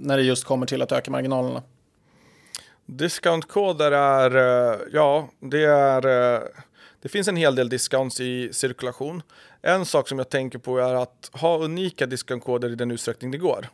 när 0.00 0.16
det 0.16 0.22
just 0.22 0.44
kommer 0.44 0.66
till 0.66 0.82
att 0.82 0.92
öka 0.92 1.10
marginalerna. 1.10 1.62
Discountkoder 2.86 3.92
är, 3.92 4.36
eh, 4.36 4.78
ja, 4.92 5.28
det 5.40 5.64
är, 5.64 6.06
eh, 6.06 6.40
det 7.02 7.08
finns 7.08 7.28
en 7.28 7.36
hel 7.36 7.54
del 7.54 7.68
discounts 7.68 8.20
i 8.20 8.48
cirkulation. 8.52 9.22
En 9.62 9.86
sak 9.86 10.08
som 10.08 10.18
jag 10.18 10.28
tänker 10.28 10.58
på 10.58 10.78
är 10.78 10.94
att 10.94 11.30
ha 11.32 11.58
unika 11.58 12.06
discountkoder 12.06 12.70
i 12.70 12.74
den 12.74 12.90
utsträckning 12.90 13.30
det 13.30 13.38
går. 13.38 13.68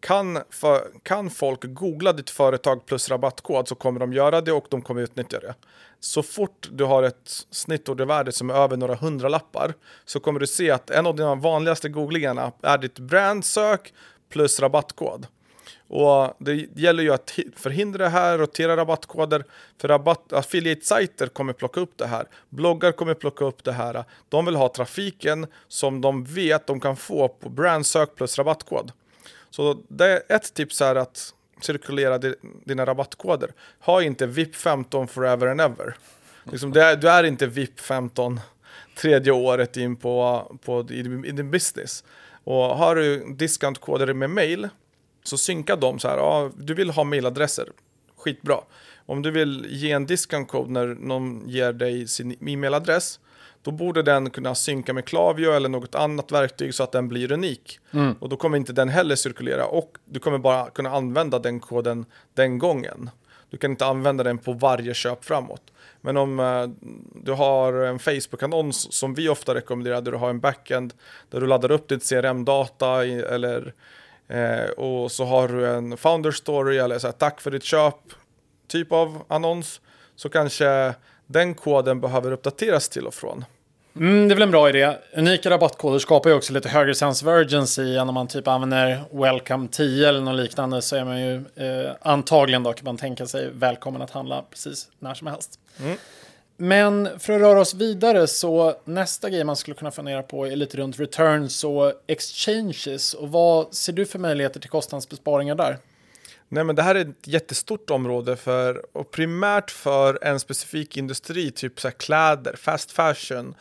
Kan, 0.00 0.38
för, 0.50 0.90
kan 1.02 1.30
folk 1.30 1.60
googla 1.64 2.12
ditt 2.12 2.30
företag 2.30 2.86
plus 2.86 3.10
rabattkod 3.10 3.68
så 3.68 3.74
kommer 3.74 4.00
de 4.00 4.12
göra 4.12 4.40
det 4.40 4.52
och 4.52 4.66
de 4.70 4.82
kommer 4.82 5.02
utnyttja 5.02 5.40
det. 5.40 5.54
Så 6.00 6.22
fort 6.22 6.68
du 6.72 6.84
har 6.84 7.02
ett 7.02 7.30
snittordervärde 7.50 8.32
som 8.32 8.50
är 8.50 8.54
över 8.54 8.76
några 8.76 8.94
hundra 8.94 9.28
lappar 9.28 9.74
så 10.04 10.20
kommer 10.20 10.40
du 10.40 10.46
se 10.46 10.70
att 10.70 10.90
en 10.90 11.06
av 11.06 11.16
dina 11.16 11.34
vanligaste 11.34 11.88
googlingarna 11.88 12.52
är 12.62 12.78
ditt 12.78 12.98
brandsök 12.98 13.94
plus 14.28 14.60
rabattkod. 14.60 15.26
Och 15.88 16.34
det 16.38 16.54
gäller 16.76 17.02
ju 17.02 17.12
att 17.12 17.38
förhindra 17.56 18.04
det 18.04 18.10
här, 18.10 18.38
rotera 18.38 18.76
rabattkoder, 18.76 19.44
för 19.80 19.88
rabatt, 19.88 20.32
affiliate-sajter 20.32 21.26
kommer 21.26 21.52
plocka 21.52 21.80
upp 21.80 21.98
det 21.98 22.06
här. 22.06 22.26
Bloggar 22.48 22.92
kommer 22.92 23.14
plocka 23.14 23.44
upp 23.44 23.64
det 23.64 23.72
här. 23.72 24.04
De 24.28 24.44
vill 24.44 24.56
ha 24.56 24.68
trafiken 24.68 25.46
som 25.68 26.00
de 26.00 26.24
vet 26.24 26.66
de 26.66 26.80
kan 26.80 26.96
få 26.96 27.28
på 27.28 27.48
brandsök 27.48 28.14
plus 28.14 28.38
rabattkod. 28.38 28.92
Så 29.56 29.82
det 29.88 30.06
är 30.06 30.36
ett 30.36 30.54
tips 30.54 30.80
är 30.80 30.94
att 30.94 31.34
cirkulera 31.60 32.18
dina 32.64 32.86
rabattkoder. 32.86 33.52
Ha 33.80 34.02
inte 34.02 34.26
VIP 34.26 34.56
15 34.56 35.08
forever 35.08 35.46
and 35.46 35.60
ever. 35.60 35.96
Liksom 36.44 36.72
du, 36.72 36.80
är, 36.80 36.96
du 36.96 37.08
är 37.08 37.24
inte 37.24 37.46
VIP 37.46 37.80
15 37.80 38.40
tredje 38.96 39.32
året 39.32 39.76
in 39.76 39.96
på, 39.96 40.56
på, 40.64 40.86
i, 40.90 40.98
i 41.00 41.32
din 41.32 41.50
business. 41.50 42.04
Och 42.44 42.54
har 42.54 42.96
du 42.96 43.34
discountkoder 43.34 44.12
med 44.14 44.30
mail 44.30 44.68
så 45.24 45.38
synka 45.38 45.76
dem 45.76 45.98
så 45.98 46.08
här. 46.08 46.16
Ja, 46.16 46.50
du 46.56 46.74
vill 46.74 46.90
ha 46.90 47.04
mailadresser. 47.04 47.68
Skitbra. 48.16 48.60
Om 49.06 49.22
du 49.22 49.30
vill 49.30 49.66
ge 49.68 49.92
en 49.92 50.06
discount 50.06 50.52
när 50.68 50.86
någon 50.86 51.48
ger 51.48 51.72
dig 51.72 52.08
sin 52.08 52.32
e-mailadress 52.32 53.20
då 53.66 53.72
borde 53.72 54.02
den 54.02 54.30
kunna 54.30 54.54
synka 54.54 54.92
med 54.92 55.04
Klavio 55.04 55.52
eller 55.52 55.68
något 55.68 55.94
annat 55.94 56.32
verktyg 56.32 56.74
så 56.74 56.82
att 56.82 56.92
den 56.92 57.08
blir 57.08 57.32
unik. 57.32 57.78
Mm. 57.90 58.14
Och 58.20 58.28
då 58.28 58.36
kommer 58.36 58.56
inte 58.56 58.72
den 58.72 58.88
heller 58.88 59.16
cirkulera 59.16 59.66
och 59.66 59.98
du 60.04 60.20
kommer 60.20 60.38
bara 60.38 60.70
kunna 60.70 60.90
använda 60.90 61.38
den 61.38 61.60
koden 61.60 62.04
den 62.34 62.58
gången. 62.58 63.10
Du 63.50 63.56
kan 63.56 63.70
inte 63.70 63.86
använda 63.86 64.24
den 64.24 64.38
på 64.38 64.52
varje 64.52 64.94
köp 64.94 65.24
framåt. 65.24 65.62
Men 66.00 66.16
om 66.16 66.40
uh, 66.40 66.68
du 67.14 67.32
har 67.32 67.72
en 67.72 67.98
Facebook-annons 67.98 68.92
som 68.92 69.14
vi 69.14 69.28
ofta 69.28 69.54
rekommenderar, 69.54 70.00
där 70.00 70.12
du 70.12 70.18
har 70.18 70.30
en 70.30 70.40
backend 70.40 70.94
där 71.30 71.40
du 71.40 71.46
laddar 71.46 71.70
upp 71.70 71.88
ditt 71.88 72.08
CRM-data 72.08 73.04
eller 73.04 73.74
uh, 74.34 74.70
och 74.76 75.12
så 75.12 75.24
har 75.24 75.48
du 75.48 75.66
en 75.66 75.96
founder 75.96 76.30
story 76.30 76.78
eller 76.78 76.98
så 76.98 77.06
här, 77.06 77.12
tack 77.12 77.40
för 77.40 77.50
ditt 77.50 77.64
köp 77.64 77.94
typ 78.68 78.92
av 78.92 79.22
annons 79.28 79.80
så 80.16 80.28
kanske 80.28 80.94
den 81.26 81.54
koden 81.54 82.00
behöver 82.00 82.32
uppdateras 82.32 82.88
till 82.88 83.06
och 83.06 83.14
från. 83.14 83.44
Mm, 83.96 84.28
det 84.28 84.32
är 84.32 84.36
väl 84.36 84.42
en 84.42 84.50
bra 84.50 84.68
idé. 84.68 84.96
Unika 85.14 85.50
rabattkoder 85.50 85.98
skapar 85.98 86.30
ju 86.30 86.36
också 86.36 86.52
lite 86.52 86.68
högre 86.68 86.94
sense 86.94 87.26
of 87.26 87.28
urgency 87.28 87.96
än 87.96 88.08
om 88.08 88.14
man 88.14 88.28
typ 88.28 88.48
använder 88.48 89.02
welcome 89.10 89.68
10 89.68 90.08
eller 90.08 90.20
något 90.20 90.36
liknande 90.36 90.82
så 90.82 90.96
är 90.96 91.04
man 91.04 91.20
ju 91.20 91.34
eh, 91.34 91.92
antagligen 92.00 92.62
då 92.62 92.72
kan 92.72 92.84
man 92.84 92.96
tänka 92.96 93.26
sig 93.26 93.50
välkommen 93.52 94.02
att 94.02 94.10
handla 94.10 94.44
precis 94.50 94.88
när 94.98 95.14
som 95.14 95.26
helst. 95.26 95.58
Mm. 95.80 95.98
Men 96.56 97.08
för 97.18 97.32
att 97.32 97.40
röra 97.40 97.60
oss 97.60 97.74
vidare 97.74 98.26
så 98.26 98.74
nästa 98.84 99.30
grej 99.30 99.44
man 99.44 99.56
skulle 99.56 99.74
kunna 99.74 99.90
fundera 99.90 100.22
på 100.22 100.46
är 100.46 100.56
lite 100.56 100.76
runt 100.76 101.00
returns 101.00 101.64
och 101.64 101.92
exchanges 102.06 103.14
och 103.14 103.28
vad 103.28 103.74
ser 103.74 103.92
du 103.92 104.06
för 104.06 104.18
möjligheter 104.18 104.60
till 104.60 104.70
kostnadsbesparingar 104.70 105.54
där? 105.54 105.78
Nej, 106.48 106.64
men 106.64 106.76
det 106.76 106.82
här 106.82 106.94
är 106.94 107.00
ett 107.00 107.26
jättestort 107.26 107.90
område 107.90 108.36
för, 108.36 108.96
och 108.96 109.10
primärt 109.10 109.70
för 109.70 110.18
en 110.22 110.40
specifik 110.40 110.96
industri, 110.96 111.50
typ 111.50 111.80
så 111.80 111.90
kläder, 111.90 112.56
fast 112.56 112.92
fashion, 112.92 113.54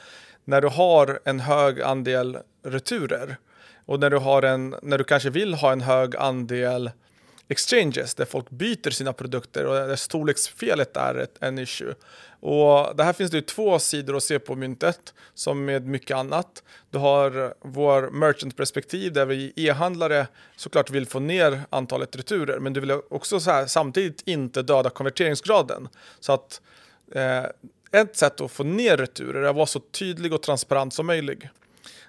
när 0.45 0.61
du 0.61 0.67
har 0.67 1.19
en 1.23 1.39
hög 1.39 1.81
andel 1.81 2.37
returer 2.63 3.37
och 3.85 3.99
när 3.99 4.09
du, 4.09 4.17
har 4.17 4.41
en, 4.41 4.75
när 4.81 4.97
du 4.97 5.03
kanske 5.03 5.29
vill 5.29 5.53
ha 5.53 5.71
en 5.71 5.81
hög 5.81 6.15
andel 6.15 6.91
exchanges 7.47 8.15
där 8.15 8.25
folk 8.25 8.49
byter 8.49 8.89
sina 8.89 9.13
produkter 9.13 9.65
och 9.65 9.75
där 9.75 9.95
storleksfelet 9.95 10.97
är 10.97 11.15
ett, 11.15 11.37
en 11.39 11.59
issue. 11.59 11.95
Och 12.39 12.95
det 12.95 13.03
här 13.03 13.13
finns 13.13 13.31
det 13.31 13.37
ju 13.37 13.41
två 13.41 13.79
sidor 13.79 14.17
att 14.17 14.23
se 14.23 14.39
på 14.39 14.55
myntet 14.55 15.13
som 15.33 15.65
med 15.65 15.87
mycket 15.87 16.17
annat. 16.17 16.63
Du 16.89 16.97
har 16.97 17.53
vår 17.61 18.09
merchant-perspektiv 18.09 19.13
där 19.13 19.25
vi 19.25 19.53
e-handlare 19.55 20.27
såklart 20.55 20.89
vill 20.89 21.07
få 21.07 21.19
ner 21.19 21.61
antalet 21.69 22.15
returer 22.15 22.59
men 22.59 22.73
du 22.73 22.79
vill 22.79 22.91
också 22.91 23.39
här, 23.39 23.65
samtidigt 23.65 24.21
inte 24.25 24.61
döda 24.61 24.89
konverteringsgraden. 24.89 25.87
Så 26.19 26.33
att 26.33 26.61
eh, 27.11 27.45
ett 27.95 28.17
sätt 28.17 28.41
att 28.41 28.51
få 28.51 28.63
ner 28.63 28.97
returer 28.97 29.41
är 29.41 29.49
att 29.49 29.55
vara 29.55 29.65
så 29.65 29.79
tydlig 29.79 30.33
och 30.33 30.41
transparent 30.41 30.93
som 30.93 31.05
möjligt. 31.05 31.43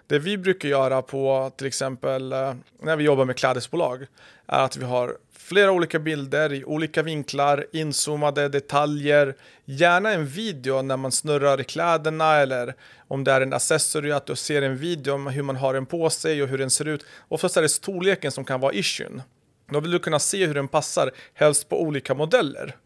Det 0.06 0.18
vi 0.18 0.38
brukar 0.38 0.68
göra 0.68 1.02
på 1.02 1.52
till 1.56 1.66
exempel 1.66 2.32
eh, 2.32 2.54
när 2.82 2.96
vi 2.96 3.04
jobbar 3.04 3.24
med 3.24 3.36
klädesbolag 3.36 4.06
är 4.46 4.64
att 4.64 4.76
vi 4.76 4.84
har 4.84 5.16
flera 5.32 5.72
olika 5.72 5.98
bilder 5.98 6.52
i 6.52 6.64
olika 6.64 7.02
vinklar, 7.02 7.66
inzoomade 7.72 8.48
detaljer, 8.48 9.34
gärna 9.64 10.12
en 10.12 10.26
video 10.26 10.82
när 10.82 10.96
man 10.96 11.12
snurrar 11.12 11.60
i 11.60 11.64
kläderna 11.64 12.36
eller 12.36 12.74
om 13.08 13.24
det 13.24 13.32
är 13.32 13.40
en 13.40 13.52
accessory 13.52 14.12
att 14.12 14.26
du 14.26 14.36
ser 14.36 14.62
en 14.62 14.76
video 14.76 15.14
om 15.14 15.26
hur 15.26 15.42
man 15.42 15.56
har 15.56 15.74
den 15.74 15.86
på 15.86 16.10
sig 16.10 16.42
och 16.42 16.48
hur 16.48 16.58
den 16.58 16.70
ser 16.70 16.88
ut. 16.88 17.04
Oftast 17.28 17.56
är 17.56 17.62
det 17.62 17.68
storleken 17.68 18.32
som 18.32 18.44
kan 18.44 18.60
vara 18.60 18.72
issuen. 18.72 19.22
Då 19.70 19.80
vill 19.80 19.90
du 19.90 19.98
kunna 19.98 20.18
se 20.18 20.46
hur 20.46 20.54
den 20.54 20.68
passar, 20.68 21.10
helst 21.34 21.68
på 21.68 21.82
olika 21.82 22.14
modeller. 22.14 22.76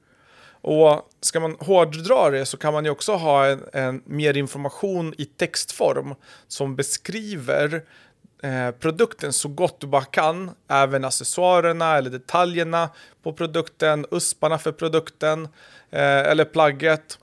Och 0.63 1.11
ska 1.21 1.41
man 1.41 1.57
hårddra 1.61 2.31
det 2.31 2.47
så 2.47 2.57
kan 2.57 2.73
man 2.73 2.85
ju 2.85 2.91
också 2.91 3.13
ha 3.13 3.47
en, 3.47 3.63
en 3.73 4.03
mer 4.05 4.37
information 4.37 5.15
i 5.19 5.25
textform 5.25 6.15
som 6.49 6.77
beskriver 6.77 7.83
eh, 8.43 8.71
produkten 8.71 9.33
så 9.33 9.49
gott 9.49 9.81
du 9.81 9.87
bara 9.87 10.05
kan. 10.05 10.51
Även 10.69 11.05
accessoarerna 11.05 11.97
eller 11.97 12.11
detaljerna 12.11 12.91
på 13.23 13.33
produkten, 13.33 14.07
usparna 14.11 14.59
för 14.59 14.73
produkten 14.73 15.49
eh, 15.91 16.19
eller 16.19 16.45
plagget. 16.45 17.19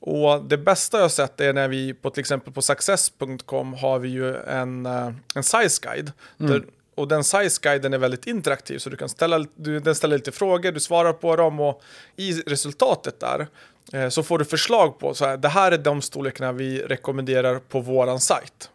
Och 0.00 0.44
det 0.44 0.58
bästa 0.58 1.00
jag 1.00 1.10
sett 1.10 1.40
är 1.40 1.52
när 1.52 1.68
vi 1.68 1.94
på 1.94 2.10
till 2.10 2.20
exempel 2.20 2.52
på 2.52 2.62
success.com 2.62 3.74
har 3.74 3.98
vi 3.98 4.08
ju 4.08 4.36
en, 4.36 4.86
uh, 4.86 5.12
en 5.34 5.42
size 5.42 5.80
guide. 5.82 6.12
Mm. 6.40 6.52
Där, 6.52 6.64
och 6.98 7.08
den 7.08 7.24
size 7.24 7.60
guiden 7.62 7.94
är 7.94 7.98
väldigt 7.98 8.26
interaktiv 8.26 8.78
så 8.78 8.90
du 8.90 8.96
kan 8.96 9.08
ställa, 9.08 9.46
du, 9.54 9.80
den 9.80 9.94
ställer 9.94 10.16
lite 10.16 10.32
frågor, 10.32 10.72
du 10.72 10.80
svarar 10.80 11.12
på 11.12 11.36
dem 11.36 11.60
och 11.60 11.82
i 12.16 12.32
resultatet 12.32 13.20
där 13.20 13.46
eh, 13.92 14.08
så 14.08 14.22
får 14.22 14.38
du 14.38 14.44
förslag 14.44 14.98
på 14.98 15.14
så 15.14 15.26
här, 15.26 15.36
det 15.36 15.48
här 15.48 15.72
är 15.72 15.78
de 15.78 16.02
storlekarna 16.02 16.52
vi 16.52 16.82
rekommenderar 16.82 17.58
på 17.58 17.80
våran 17.80 18.20
sajt. 18.20 18.70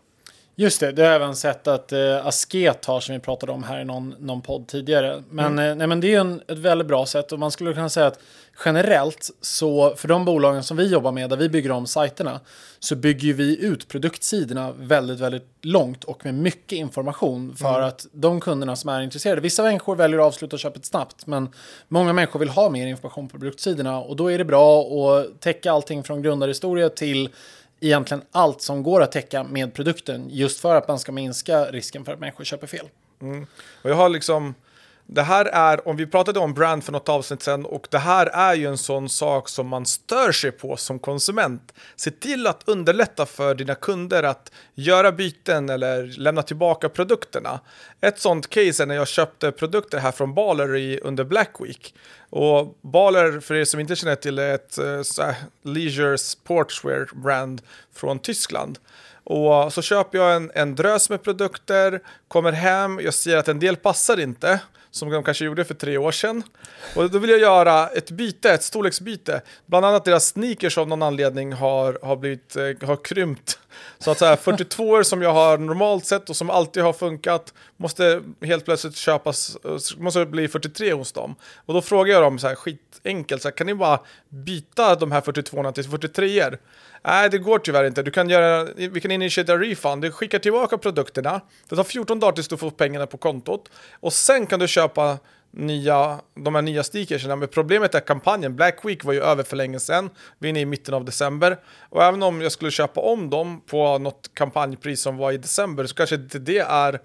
Just 0.55 0.79
det, 0.79 0.91
det 0.91 1.01
har 1.01 1.09
jag 1.09 1.15
även 1.15 1.35
sett 1.35 1.67
att 1.67 1.91
eh, 1.91 2.27
Asket 2.27 2.85
har 2.85 2.99
som 2.99 3.13
vi 3.15 3.19
pratade 3.19 3.51
om 3.51 3.63
här 3.63 3.81
i 3.81 3.85
någon, 3.85 4.15
någon 4.19 4.41
podd 4.41 4.67
tidigare. 4.67 5.23
Men, 5.29 5.45
mm. 5.45 5.69
eh, 5.69 5.75
nej, 5.75 5.87
men 5.87 5.99
det 5.99 6.15
är 6.15 6.19
en, 6.19 6.41
ett 6.47 6.57
väldigt 6.57 6.87
bra 6.87 7.05
sätt 7.05 7.31
och 7.31 7.39
man 7.39 7.51
skulle 7.51 7.73
kunna 7.73 7.89
säga 7.89 8.07
att 8.07 8.19
generellt 8.65 9.29
så 9.41 9.95
för 9.95 10.07
de 10.07 10.25
bolagen 10.25 10.63
som 10.63 10.77
vi 10.77 10.87
jobbar 10.87 11.11
med 11.11 11.29
där 11.29 11.37
vi 11.37 11.49
bygger 11.49 11.71
om 11.71 11.87
sajterna 11.87 12.39
så 12.79 12.95
bygger 12.95 13.33
vi 13.33 13.65
ut 13.65 13.87
produktsidorna 13.87 14.71
väldigt, 14.71 15.19
väldigt 15.19 15.47
långt 15.61 16.03
och 16.03 16.25
med 16.25 16.33
mycket 16.33 16.77
information 16.77 17.55
för 17.55 17.75
mm. 17.75 17.87
att 17.87 18.07
de 18.11 18.39
kunderna 18.39 18.75
som 18.75 18.89
är 18.89 19.01
intresserade. 19.01 19.41
Vissa 19.41 19.63
människor 19.63 19.95
väljer 19.95 20.19
att 20.19 20.25
avsluta 20.25 20.57
köpet 20.57 20.85
snabbt, 20.85 21.27
men 21.27 21.49
många 21.87 22.13
människor 22.13 22.39
vill 22.39 22.49
ha 22.49 22.69
mer 22.69 22.87
information 22.87 23.27
på 23.27 23.39
produktsidorna 23.39 23.99
och 23.99 24.15
då 24.15 24.31
är 24.31 24.37
det 24.37 24.45
bra 24.45 24.81
att 24.81 25.41
täcka 25.41 25.71
allting 25.71 26.03
från 26.03 26.21
grundarhistoria 26.21 26.89
till 26.89 27.29
egentligen 27.79 28.23
allt 28.31 28.62
som 28.62 28.83
går 28.83 29.01
att 29.01 29.12
täcka 29.12 29.43
med 29.43 29.73
produkten 29.73 30.27
just 30.29 30.59
för 30.59 30.75
att 30.75 30.88
man 30.88 30.99
ska 30.99 31.12
minska 31.12 31.65
risken 31.65 32.05
för 32.05 32.13
att 32.13 32.19
människor 32.19 32.43
köper 32.43 32.67
fel. 32.67 32.89
Mm. 33.21 33.47
Och 33.81 33.89
jag 33.89 33.95
har 33.95 34.09
liksom 34.09 34.55
det 35.07 35.21
här 35.21 35.45
är, 35.45 35.87
om 35.87 35.97
vi 35.97 36.07
pratade 36.07 36.39
om 36.39 36.53
brand 36.53 36.83
för 36.83 36.91
något 36.91 37.09
avsnitt 37.09 37.43
sen 37.43 37.65
och 37.65 37.87
det 37.91 37.97
här 37.97 38.25
är 38.25 38.53
ju 38.53 38.67
en 38.67 38.77
sån 38.77 39.09
sak 39.09 39.49
som 39.49 39.67
man 39.67 39.85
stör 39.85 40.31
sig 40.31 40.51
på 40.51 40.77
som 40.77 40.99
konsument. 40.99 41.73
Se 41.95 42.11
till 42.11 42.47
att 42.47 42.63
underlätta 42.65 43.25
för 43.25 43.55
dina 43.55 43.75
kunder 43.75 44.23
att 44.23 44.51
göra 44.75 45.11
byten 45.11 45.69
eller 45.69 46.03
lämna 46.03 46.41
tillbaka 46.41 46.89
produkterna. 46.89 47.59
Ett 48.01 48.19
sånt 48.19 48.49
case 48.49 48.83
är 48.83 48.85
när 48.85 48.95
jag 48.95 49.07
köpte 49.07 49.51
produkter 49.51 49.97
här 49.97 50.11
från 50.11 50.33
Baler 50.33 50.99
under 51.03 51.23
Black 51.23 51.55
Week. 51.59 51.95
Och 52.29 52.77
Baler, 52.81 53.39
för 53.39 53.55
er 53.55 53.65
som 53.65 53.79
inte 53.79 53.95
känner 53.95 54.15
till, 54.15 54.39
är 54.39 54.55
ett 54.55 54.77
uh, 54.79 55.33
leisure 55.63 56.17
sportswear 56.17 57.09
brand 57.15 57.61
från 57.93 58.19
Tyskland. 58.19 58.79
Och 59.23 59.73
så 59.73 59.81
köper 59.81 60.17
jag 60.17 60.35
en, 60.35 60.51
en 60.55 60.75
drös 60.75 61.09
med 61.09 61.23
produkter, 61.23 62.01
kommer 62.27 62.51
hem, 62.51 62.99
jag 63.03 63.13
ser 63.13 63.37
att 63.37 63.47
en 63.47 63.59
del 63.59 63.75
passar 63.75 64.19
inte 64.19 64.59
som 64.93 65.10
de 65.10 65.23
kanske 65.23 65.45
gjorde 65.45 65.65
för 65.65 65.73
tre 65.73 65.97
år 65.97 66.12
sedan. 66.12 66.43
Och 66.95 67.10
då 67.10 67.19
vill 67.19 67.29
jag 67.29 67.39
göra 67.39 67.88
ett 67.88 68.12
byte, 68.12 68.53
ett 68.53 68.63
storleksbyte. 68.63 69.41
Bland 69.65 69.86
annat 69.86 70.06
deras 70.06 70.27
sneakers 70.27 70.77
av 70.77 70.88
någon 70.88 71.01
anledning 71.01 71.53
har, 71.53 71.99
har, 72.01 72.15
blivit, 72.15 72.56
eh, 72.56 72.88
har 72.88 73.03
krympt. 73.03 73.60
Så 73.99 74.12
att 74.12 74.17
så 74.17 74.25
här, 74.25 74.36
42 74.36 75.03
som 75.03 75.21
jag 75.21 75.33
har 75.33 75.57
normalt 75.57 76.05
sett 76.05 76.29
och 76.29 76.36
som 76.36 76.49
alltid 76.49 76.83
har 76.83 76.93
funkat 76.93 77.53
måste 77.77 78.21
helt 78.41 78.65
plötsligt 78.65 78.95
köpas, 78.95 79.57
måste 79.97 80.25
bli 80.25 80.47
43 80.47 80.93
hos 80.93 81.12
dem. 81.12 81.36
Och 81.65 81.73
då 81.73 81.81
frågar 81.81 82.13
jag 82.13 82.23
dem 82.23 82.39
så 82.39 82.47
här 82.47 82.55
skitenkelt, 82.55 83.41
så 83.41 83.47
här, 83.47 83.55
kan 83.55 83.67
ni 83.67 83.75
bara 83.75 83.99
byta 84.29 84.95
de 84.95 85.12
här 85.12 85.21
42 85.21 85.71
till 85.71 85.83
43 85.83 86.39
er? 86.39 86.59
Nej, 87.05 87.29
det 87.29 87.38
går 87.38 87.59
tyvärr 87.59 87.83
inte. 87.83 88.01
Du 88.03 88.12
kan 88.12 88.29
göra, 88.29 88.67
vi 88.75 89.01
kan 89.01 89.12
initiera 89.12 89.57
refund. 89.57 90.01
Du 90.01 90.12
skickar 90.12 90.39
tillbaka 90.39 90.77
produkterna. 90.77 91.41
Det 91.69 91.75
tar 91.75 91.83
14 91.83 92.19
dagar 92.19 92.31
tills 92.33 92.47
du 92.47 92.57
får 92.57 92.71
pengarna 92.71 93.07
på 93.07 93.17
kontot. 93.17 93.69
Och 93.99 94.13
sen 94.13 94.47
kan 94.47 94.59
du 94.59 94.67
köpa 94.67 95.17
nya, 95.53 96.21
de 96.35 96.55
här 96.55 96.61
nya 96.61 96.83
sneakersarna. 96.83 97.35
Men 97.35 97.47
problemet 97.47 97.95
är 97.95 97.99
kampanjen. 97.99 98.55
Black 98.55 98.85
Week 98.85 99.03
var 99.03 99.13
ju 99.13 99.21
över 99.21 99.43
för 99.43 99.55
länge 99.55 99.79
sedan. 99.79 100.09
Vi 100.39 100.47
är 100.47 100.49
inne 100.49 100.59
i 100.59 100.65
mitten 100.65 100.93
av 100.93 101.05
december. 101.05 101.57
Och 101.89 102.03
även 102.03 102.23
om 102.23 102.41
jag 102.41 102.51
skulle 102.51 102.71
köpa 102.71 103.01
om 103.01 103.29
dem 103.29 103.61
på 103.61 103.97
något 103.97 104.31
kampanjpris 104.33 105.01
som 105.01 105.17
var 105.17 105.31
i 105.31 105.37
december 105.37 105.85
så 105.85 105.95
kanske 105.95 106.15
inte 106.15 106.39
det 106.39 106.59
är 106.59 106.99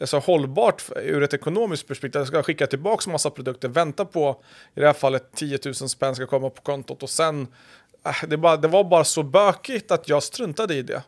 alltså, 0.00 0.18
hållbart 0.18 0.82
ur 0.96 1.22
ett 1.22 1.34
ekonomiskt 1.34 1.88
perspektiv. 1.88 2.20
Jag 2.20 2.28
ska 2.28 2.42
skicka 2.42 2.66
tillbaka 2.66 3.10
massa 3.10 3.30
produkter, 3.30 3.68
vänta 3.68 4.04
på 4.04 4.42
i 4.74 4.80
det 4.80 4.86
här 4.86 4.92
fallet 4.92 5.32
10 5.34 5.58
000 5.64 5.74
spänn 5.74 6.14
ska 6.14 6.26
komma 6.26 6.50
på 6.50 6.62
kontot 6.62 7.02
och 7.02 7.10
sen 7.10 7.46
äh, 8.06 8.28
det, 8.28 8.36
bara, 8.36 8.56
det 8.56 8.68
var 8.68 8.84
bara 8.84 9.04
så 9.04 9.22
bökigt 9.22 9.90
att 9.90 10.08
jag 10.08 10.22
struntade 10.22 10.74
i 10.74 10.82
det. 10.82 11.02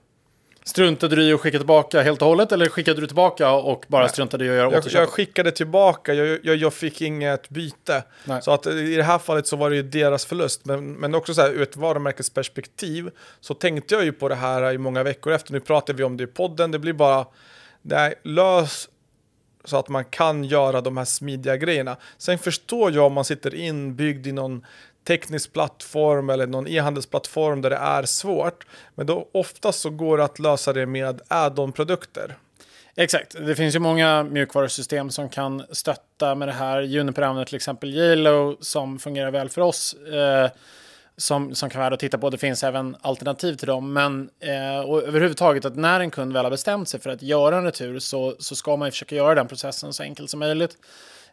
Struntade 0.69 1.17
du 1.17 1.23
i 1.23 1.33
att 1.33 1.41
skicka 1.41 1.59
tillbaka 1.59 2.03
helt 2.03 2.23
och 2.23 2.29
hållet 2.29 2.53
eller 2.53 2.69
skickade 2.69 3.01
du 3.01 3.07
tillbaka 3.07 3.53
och 3.53 3.85
bara 3.89 4.03
Nej. 4.03 4.11
struntade 4.11 4.45
i 4.45 4.49
att 4.49 4.55
göra 4.55 4.69
återköp? 4.69 4.93
Jag 4.93 5.09
skickade 5.09 5.51
tillbaka, 5.51 6.15
jag, 6.15 6.39
jag, 6.43 6.57
jag 6.57 6.75
fick 6.75 7.03
inget 7.03 7.49
byte. 7.49 8.05
Nej. 8.25 8.43
Så 8.43 8.51
att 8.51 8.67
i 8.67 8.97
det 8.97 9.03
här 9.03 9.19
fallet 9.19 9.47
så 9.47 9.57
var 9.57 9.71
det 9.71 9.77
ju 9.77 9.83
deras 9.83 10.25
förlust. 10.25 10.65
Men, 10.65 10.93
men 10.93 11.15
också 11.15 11.35
så 11.35 11.41
här, 11.41 11.51
ur 11.51 11.63
ett 11.63 11.77
varumärkesperspektiv 11.77 13.11
så 13.41 13.55
tänkte 13.55 13.95
jag 13.95 14.05
ju 14.05 14.13
på 14.13 14.29
det 14.29 14.35
här 14.35 14.73
i 14.73 14.79
många 14.79 15.03
veckor 15.03 15.33
efter. 15.33 15.53
Nu 15.53 15.61
pratar 15.61 15.95
vi 15.95 16.05
om 16.05 16.17
det 16.17 16.25
i 16.25 16.27
podden, 16.27 16.71
det 16.71 16.79
blir 16.79 16.93
bara 16.93 17.27
nej, 17.83 18.15
lös 18.23 18.89
så 19.65 19.77
att 19.77 19.89
man 19.89 20.05
kan 20.05 20.45
göra 20.45 20.81
de 20.81 20.97
här 20.97 21.05
smidiga 21.05 21.57
grejerna. 21.57 21.97
Sen 22.19 22.39
förstår 22.39 22.93
jag 22.93 23.07
om 23.07 23.13
man 23.13 23.25
sitter 23.25 23.55
inbyggd 23.55 24.27
i 24.27 24.33
någon 24.33 24.67
teknisk 25.05 25.53
plattform 25.53 26.31
eller 26.31 26.47
någon 26.47 26.69
e-handelsplattform 26.69 27.63
där 27.63 27.71
det 27.71 27.77
är 27.77 28.03
svårt. 28.03 28.67
Men 28.95 29.07
då 29.07 29.29
oftast 29.33 29.81
så 29.81 29.91
går 29.91 30.19
det 30.19 30.25
att 30.25 30.39
lösa 30.39 30.73
det 30.73 30.87
med 30.87 31.21
add-on-produkter. 31.29 32.37
Exakt, 32.97 33.37
det 33.47 33.55
finns 33.55 33.75
ju 33.75 33.79
många 33.79 34.23
mjukvarusystem 34.23 35.11
som 35.11 35.29
kan 35.29 35.65
stötta 35.71 36.35
med 36.35 36.49
det 36.49 36.53
här. 36.53 36.81
Juniper 36.81 37.23
använder 37.23 37.45
till 37.45 37.57
exempel 37.57 37.95
Yalo 37.95 38.57
som 38.61 38.99
fungerar 38.99 39.31
väl 39.31 39.49
för 39.49 39.61
oss. 39.61 39.95
Eh, 39.95 40.51
som, 41.19 41.55
som 41.55 41.71
kan 41.71 41.81
vara 41.81 41.95
att 41.95 42.01
titta 42.01 42.19
på. 42.19 42.31
Det 42.31 42.39
finns 42.39 42.65
även 42.65 42.97
alternativ 43.01 43.55
till 43.55 43.67
dem. 43.67 43.93
Men 43.93 44.31
eh, 44.41 44.81
och 44.81 45.03
överhuvudtaget 45.03 45.65
att 45.65 45.77
när 45.77 46.01
en 46.01 46.11
kund 46.11 46.33
väl 46.33 46.45
har 46.45 46.51
bestämt 46.51 46.89
sig 46.89 47.01
för 47.01 47.11
att 47.11 47.23
göra 47.23 47.57
en 47.57 47.65
retur 47.65 47.99
så, 47.99 48.35
så 48.39 48.57
ska 48.57 48.77
man 48.77 48.89
ju 48.89 48.91
försöka 48.91 49.15
göra 49.15 49.35
den 49.35 49.49
processen 49.49 49.93
så 49.93 50.03
enkelt 50.03 50.31
som 50.31 50.41
möjligt. 50.41 50.77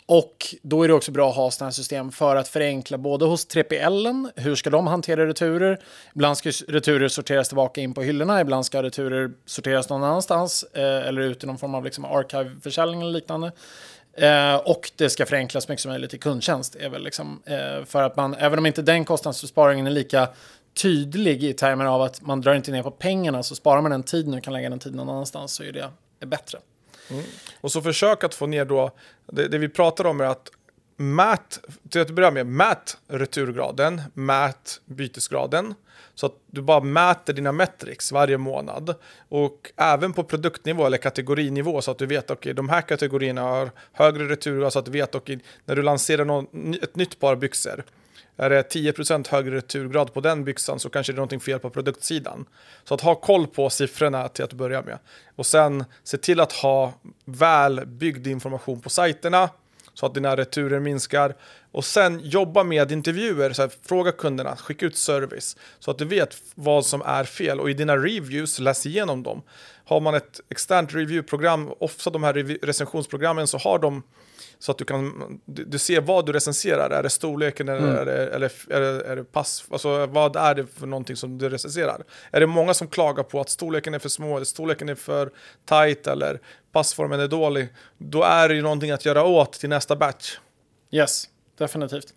Och 0.07 0.55
då 0.61 0.83
är 0.83 0.87
det 0.87 0.93
också 0.93 1.11
bra 1.11 1.29
att 1.29 1.35
ha 1.35 1.51
sådana 1.51 1.67
här 1.67 1.73
system 1.73 2.11
för 2.11 2.35
att 2.35 2.47
förenkla 2.47 2.97
både 2.97 3.25
hos 3.25 3.47
3PL, 3.47 4.29
hur 4.35 4.55
ska 4.55 4.69
de 4.69 4.87
hantera 4.87 5.27
returer? 5.27 5.79
Ibland 6.15 6.37
ska 6.37 6.51
returer 6.67 7.07
sorteras 7.07 7.47
tillbaka 7.47 7.81
in 7.81 7.93
på 7.93 8.01
hyllorna, 8.01 8.41
ibland 8.41 8.65
ska 8.65 8.83
returer 8.83 9.31
sorteras 9.45 9.89
någon 9.89 10.03
annanstans 10.03 10.63
eh, 10.73 11.07
eller 11.07 11.21
ut 11.21 11.43
i 11.43 11.47
någon 11.47 11.57
form 11.57 11.75
av 11.75 11.83
liksom 11.83 12.05
archive-försäljning 12.05 13.01
eller 13.01 13.11
liknande. 13.11 13.51
Eh, 14.13 14.55
och 14.55 14.91
det 14.95 15.09
ska 15.09 15.25
förenklas 15.25 15.67
mycket 15.67 15.81
som 15.81 15.91
möjligt 15.91 16.13
i 16.13 16.17
kundtjänst. 16.17 16.75
Är 16.75 16.89
väl 16.89 17.03
liksom, 17.03 17.41
eh, 17.45 17.85
för 17.85 18.03
att 18.03 18.15
man, 18.15 18.33
även 18.33 18.59
om 18.59 18.65
inte 18.65 18.81
den 18.81 19.05
kostnadsbesparingen 19.05 19.87
är 19.87 19.91
lika 19.91 20.27
tydlig 20.81 21.43
i 21.43 21.53
termer 21.53 21.85
av 21.85 22.01
att 22.01 22.21
man 22.21 22.41
drar 22.41 22.53
inte 22.53 22.71
ner 22.71 22.83
på 22.83 22.91
pengarna 22.91 23.43
så 23.43 23.55
sparar 23.55 23.81
man 23.81 23.91
den 23.91 24.03
tiden 24.03 24.33
och 24.33 24.43
kan 24.43 24.53
lägga 24.53 24.69
den 24.69 24.79
tiden 24.79 24.97
någon 24.97 25.09
annanstans 25.09 25.53
så 25.53 25.63
är 25.63 25.71
det 25.71 26.25
bättre. 26.25 26.59
Mm. 27.09 27.23
Och 27.61 27.71
så 27.71 27.81
försök 27.81 28.23
att 28.23 28.35
få 28.35 28.47
ner 28.47 28.65
då, 28.65 28.91
det, 29.25 29.47
det 29.47 29.57
vi 29.57 29.69
pratar 29.69 30.05
om 30.05 30.21
är 30.21 30.25
att 30.25 30.51
mät, 30.97 31.59
till 31.89 32.01
att 32.01 32.09
börja 32.09 32.31
med, 32.31 32.47
mät 32.47 32.97
returgraden, 33.07 34.01
mät 34.13 34.81
bytesgraden. 34.85 35.73
Så 36.15 36.25
att 36.25 36.33
du 36.47 36.61
bara 36.61 36.79
mäter 36.79 37.33
dina 37.33 37.51
metrics 37.51 38.11
varje 38.11 38.37
månad. 38.37 38.95
Och 39.29 39.71
även 39.75 40.13
på 40.13 40.23
produktnivå 40.23 40.85
eller 40.85 40.97
kategorinivå 40.97 41.81
så 41.81 41.91
att 41.91 41.97
du 41.97 42.05
vet 42.05 42.23
okej 42.23 42.35
okay, 42.35 42.53
de 42.53 42.69
här 42.69 42.81
kategorierna 42.81 43.41
har 43.41 43.71
högre 43.91 44.29
returgrad 44.29 44.73
så 44.73 44.79
att 44.79 44.85
du 44.85 44.91
vet 44.91 45.15
okay, 45.15 45.39
när 45.65 45.75
du 45.75 45.81
lanserar 45.81 46.25
någon, 46.25 46.73
ett 46.81 46.95
nytt 46.95 47.19
par 47.19 47.35
byxor 47.35 47.83
är 48.37 48.49
det 48.49 48.75
10% 48.75 49.31
högre 49.31 49.55
returgrad 49.55 50.13
på 50.13 50.21
den 50.21 50.43
byxan 50.43 50.79
så 50.79 50.89
kanske 50.89 51.13
det 51.13 51.15
är 51.15 51.17
någonting 51.17 51.39
fel 51.39 51.59
på 51.59 51.69
produktsidan. 51.69 52.45
Så 52.83 52.93
att 52.93 53.01
ha 53.01 53.15
koll 53.15 53.47
på 53.47 53.69
siffrorna 53.69 54.27
till 54.27 54.43
att 54.43 54.53
börja 54.53 54.81
med. 54.81 54.99
Och 55.35 55.45
sen 55.45 55.83
se 56.03 56.17
till 56.17 56.39
att 56.39 56.51
ha 56.51 56.93
väl 57.25 57.85
byggd 57.85 58.27
information 58.27 58.81
på 58.81 58.89
sajterna 58.89 59.49
så 59.93 60.05
att 60.05 60.13
dina 60.13 60.37
returer 60.37 60.79
minskar. 60.79 61.35
Och 61.71 61.85
sen 61.85 62.19
jobba 62.23 62.63
med 62.63 62.91
intervjuer, 62.91 63.53
så 63.53 63.61
här, 63.61 63.71
fråga 63.85 64.11
kunderna, 64.11 64.55
skicka 64.55 64.85
ut 64.85 64.97
service 64.97 65.57
så 65.79 65.91
att 65.91 65.97
du 65.97 66.05
vet 66.05 66.37
vad 66.55 66.85
som 66.85 67.01
är 67.01 67.23
fel 67.23 67.59
och 67.59 67.69
i 67.69 67.73
dina 67.73 67.97
reviews 67.97 68.59
läs 68.59 68.85
igenom 68.85 69.23
dem. 69.23 69.41
Har 69.85 69.99
man 69.99 70.15
ett 70.15 70.41
externt 70.49 70.93
reviewprogram, 70.93 71.73
ofta 71.79 72.09
de 72.09 72.23
här 72.23 72.33
recensionsprogrammen 72.65 73.47
så 73.47 73.57
har 73.57 73.79
de 73.79 74.03
så 74.59 74.71
att 74.71 74.77
du 74.77 74.85
kan 74.85 75.39
du, 75.45 75.65
du 75.65 75.77
ser 75.77 76.01
vad 76.01 76.25
du 76.25 76.31
recenserar. 76.31 76.89
Är 76.89 77.03
det 77.03 77.09
storleken 77.09 77.69
eller, 77.69 77.79
mm. 77.79 77.95
är, 77.95 78.05
det, 78.05 78.27
eller 78.27 78.51
är, 78.69 78.81
det, 78.81 79.05
är 79.05 79.15
det 79.15 79.23
pass? 79.23 79.65
Alltså 79.71 80.05
vad 80.05 80.35
är 80.35 80.55
det 80.55 80.65
för 80.65 80.87
någonting 80.87 81.15
som 81.15 81.37
du 81.37 81.49
recenserar? 81.49 82.03
Är 82.31 82.39
det 82.39 82.47
många 82.47 82.73
som 82.73 82.87
klagar 82.87 83.23
på 83.23 83.41
att 83.41 83.49
storleken 83.49 83.93
är 83.93 83.99
för 83.99 84.09
små, 84.09 84.35
eller 84.35 84.45
storleken 84.45 84.89
är 84.89 84.95
för 84.95 85.31
tight 85.65 86.07
eller 86.07 86.39
passformen 86.71 87.19
är 87.19 87.27
dålig? 87.27 87.67
Då 87.97 88.23
är 88.23 88.49
det 88.49 88.55
ju 88.55 88.61
någonting 88.61 88.91
att 88.91 89.05
göra 89.05 89.23
åt 89.23 89.53
till 89.53 89.69
nästa 89.69 89.95
batch. 89.95 90.37
Yes, 90.91 91.29
definitivt. 91.57 92.13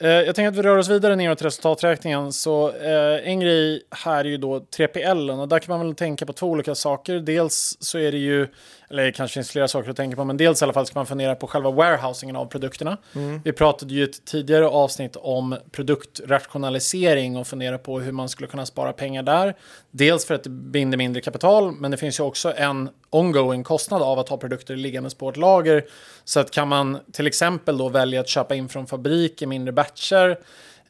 Eh, 0.00 0.10
jag 0.10 0.34
tänker 0.34 0.48
att 0.48 0.56
vi 0.56 0.62
rör 0.62 0.76
oss 0.76 0.88
vidare 0.88 1.16
neråt 1.16 1.42
resultaträkningen. 1.42 2.32
Så 2.32 2.68
eh, 2.68 3.28
en 3.28 3.40
grej 3.40 3.82
här 3.90 4.24
är 4.24 4.28
ju 4.28 4.36
då 4.36 4.58
3PL 4.58 5.40
och 5.40 5.48
där 5.48 5.58
kan 5.58 5.78
man 5.78 5.86
väl 5.86 5.94
tänka 5.94 6.26
på 6.26 6.32
två 6.32 6.46
olika 6.46 6.74
saker. 6.74 7.20
Dels 7.20 7.76
så 7.80 7.98
är 7.98 8.12
det 8.12 8.18
ju, 8.18 8.48
eller 8.90 9.04
det 9.04 9.12
kanske 9.12 9.34
finns 9.34 9.50
flera 9.50 9.68
saker 9.68 9.90
att 9.90 9.96
tänka 9.96 10.16
på, 10.16 10.24
men 10.24 10.36
dels 10.36 10.62
i 10.62 10.64
alla 10.64 10.72
fall 10.72 10.86
ska 10.86 10.98
man 10.98 11.06
fundera 11.06 11.34
på 11.34 11.46
själva 11.46 11.70
warehousingen 11.70 12.36
av 12.36 12.46
produkterna. 12.46 12.96
Mm. 13.14 13.40
Vi 13.44 13.52
pratade 13.52 13.94
ju 13.94 14.00
i 14.00 14.04
ett 14.04 14.24
tidigare 14.24 14.68
avsnitt 14.68 15.16
om 15.16 15.56
produktrationalisering 15.70 17.36
och 17.36 17.46
fundera 17.46 17.78
på 17.78 18.00
hur 18.00 18.12
man 18.12 18.28
skulle 18.28 18.48
kunna 18.48 18.66
spara 18.66 18.92
pengar 18.92 19.22
där. 19.22 19.54
Dels 19.90 20.26
för 20.26 20.34
att 20.34 20.44
det 20.44 20.50
binder 20.50 20.98
mindre 20.98 21.22
kapital, 21.22 21.72
men 21.72 21.90
det 21.90 21.96
finns 21.96 22.20
ju 22.20 22.24
också 22.24 22.52
en 22.56 22.90
ongoing 23.10 23.64
kostnad 23.64 24.02
av 24.02 24.18
att 24.18 24.28
ha 24.28 24.36
produkter 24.36 24.76
liggandes 24.76 25.14
på 25.14 25.28
ett 25.28 25.36
lager. 25.36 25.84
Så 26.24 26.40
att 26.40 26.50
kan 26.50 26.68
man 26.68 26.98
till 27.12 27.26
exempel 27.26 27.78
då 27.78 27.88
välja 27.88 28.20
att 28.20 28.28
köpa 28.28 28.54
in 28.54 28.68
från 28.68 28.86
fabrik 28.86 29.42
i 29.42 29.46
mindre 29.46 29.72
batcher 29.72 30.38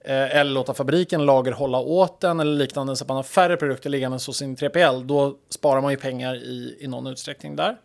eh, 0.05 0.37
eller 0.37 0.51
låta 0.51 0.75
fabriken 0.75 1.27
lagerhålla 1.27 1.79
åt 1.79 2.21
den 2.21 2.41
eller 2.41 2.57
liknande 2.57 2.97
så 2.97 3.05
att 3.05 3.09
man 3.09 3.17
har 3.17 3.23
färre 3.23 3.57
produkter 3.57 3.91
liggandes 3.91 4.27
hos 4.27 4.37
sin 4.37 4.57
3PL, 4.57 5.05
då 5.05 5.35
sparar 5.49 5.81
man 5.81 5.91
ju 5.91 5.97
pengar 5.97 6.35
i, 6.35 6.77
i 6.81 6.87
någon 6.87 7.07
utsträckning 7.07 7.57
där. 7.57 7.77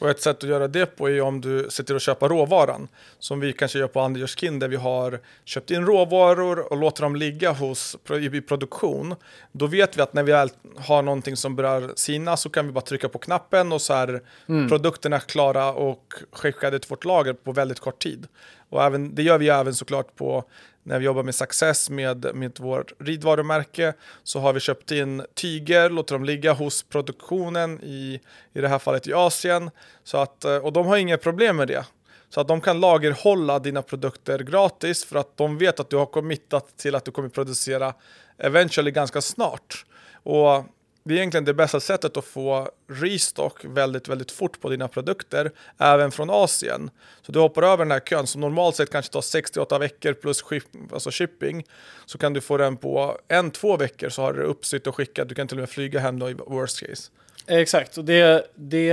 Och 0.00 0.10
ett 0.10 0.20
sätt 0.20 0.44
att 0.44 0.48
göra 0.50 0.68
det 0.68 0.86
på 0.86 1.08
är 1.08 1.20
om 1.20 1.40
du 1.40 1.66
ser 1.70 1.84
till 1.84 1.96
att 1.96 2.02
köpa 2.02 2.28
råvaran. 2.28 2.88
Som 3.18 3.40
vi 3.40 3.52
kanske 3.52 3.78
gör 3.78 3.86
på 3.86 4.00
Anders 4.00 4.36
Skin 4.36 4.58
där 4.58 4.68
vi 4.68 4.76
har 4.76 5.20
köpt 5.44 5.70
in 5.70 5.86
råvaror 5.86 6.72
och 6.72 6.76
låter 6.76 7.02
dem 7.02 7.16
ligga 7.16 7.52
hos, 7.52 7.96
i 8.20 8.40
produktion. 8.40 9.14
Då 9.52 9.66
vet 9.66 9.98
vi 9.98 10.02
att 10.02 10.12
när 10.12 10.22
vi 10.22 10.32
har 10.76 11.02
någonting 11.02 11.36
som 11.36 11.56
börjar 11.56 11.90
sina 11.96 12.36
så 12.36 12.50
kan 12.50 12.66
vi 12.66 12.72
bara 12.72 12.80
trycka 12.80 13.08
på 13.08 13.18
knappen 13.18 13.72
och 13.72 13.82
så 13.82 13.92
är 13.92 14.20
mm. 14.48 14.68
produkterna 14.68 15.20
klara 15.20 15.72
och 15.72 16.14
skickade 16.32 16.78
till 16.78 16.90
vårt 16.90 17.04
lager 17.04 17.32
på 17.32 17.52
väldigt 17.52 17.80
kort 17.80 18.02
tid. 18.02 18.26
Och 18.68 18.84
även, 18.84 19.14
det 19.14 19.22
gör 19.22 19.38
vi 19.38 19.48
även 19.48 19.74
såklart 19.74 20.16
på 20.16 20.44
när 20.82 20.98
vi 20.98 21.04
jobbar 21.04 21.22
med 21.22 21.34
Success 21.34 21.90
med, 21.90 22.34
med 22.34 22.58
vårt 22.60 22.92
ridvarumärke 22.98 23.92
så 24.22 24.40
har 24.40 24.52
vi 24.52 24.60
köpt 24.60 24.90
in 24.90 25.26
tyger, 25.34 25.90
låter 25.90 26.14
dem 26.14 26.24
ligga 26.24 26.52
hos 26.52 26.82
produktionen 26.82 27.80
i, 27.82 28.20
i 28.52 28.60
det 28.60 28.68
här 28.68 28.78
fallet 28.78 29.06
i 29.06 29.12
Asien. 29.12 29.70
Så 30.04 30.18
att, 30.18 30.44
eh, 30.44 30.56
och 30.56 30.72
de 30.72 30.86
har 30.86 30.96
inga 30.96 31.18
problem 31.18 31.56
med 31.56 31.68
det. 31.68 31.86
Så 32.28 32.40
att 32.40 32.48
de 32.48 32.60
kan 32.60 32.80
lagerhålla 32.80 33.58
dina 33.58 33.82
produkter 33.82 34.38
gratis 34.38 35.04
för 35.04 35.16
att 35.16 35.36
de 35.36 35.58
vet 35.58 35.80
att 35.80 35.90
du 35.90 35.96
har 35.96 36.06
committat 36.06 36.76
till 36.76 36.94
att 36.94 37.04
du 37.04 37.10
kommer 37.10 37.28
producera 37.28 37.94
eventually 38.38 38.90
ganska 38.90 39.20
snart. 39.20 39.84
Och 40.22 40.64
det 41.02 41.14
är 41.14 41.18
egentligen 41.18 41.44
det 41.44 41.54
bästa 41.54 41.80
sättet 41.80 42.16
att 42.16 42.24
få 42.24 42.68
restock 42.88 43.64
väldigt, 43.64 44.08
väldigt 44.08 44.30
fort 44.30 44.60
på 44.60 44.68
dina 44.68 44.88
produkter, 44.88 45.50
även 45.78 46.10
från 46.10 46.30
Asien. 46.30 46.90
Så 47.22 47.32
du 47.32 47.38
hoppar 47.38 47.62
över 47.62 47.84
den 47.84 47.90
här 47.90 48.00
kön 48.00 48.26
som 48.26 48.40
normalt 48.40 48.76
sett 48.76 48.90
kanske 48.90 49.12
tar 49.12 49.20
68 49.20 49.78
veckor 49.78 50.12
plus 50.12 50.42
ship, 50.42 50.64
alltså 50.92 51.10
shipping, 51.10 51.64
så 52.06 52.18
kan 52.18 52.32
du 52.32 52.40
få 52.40 52.56
den 52.56 52.76
på 52.76 53.18
en, 53.28 53.50
två 53.50 53.76
veckor 53.76 54.08
så 54.08 54.22
har 54.22 54.32
du 54.32 54.42
uppsytt 54.42 54.86
och 54.86 54.96
skickat. 54.96 55.28
Du 55.28 55.34
kan 55.34 55.48
till 55.48 55.56
och 55.56 55.60
med 55.60 55.70
flyga 55.70 56.00
hem 56.00 56.18
då 56.18 56.30
i 56.30 56.34
worst 56.34 56.80
case. 56.80 57.10
Exakt, 57.46 57.98
och 57.98 58.04
det, 58.04 58.46
det 58.54 58.90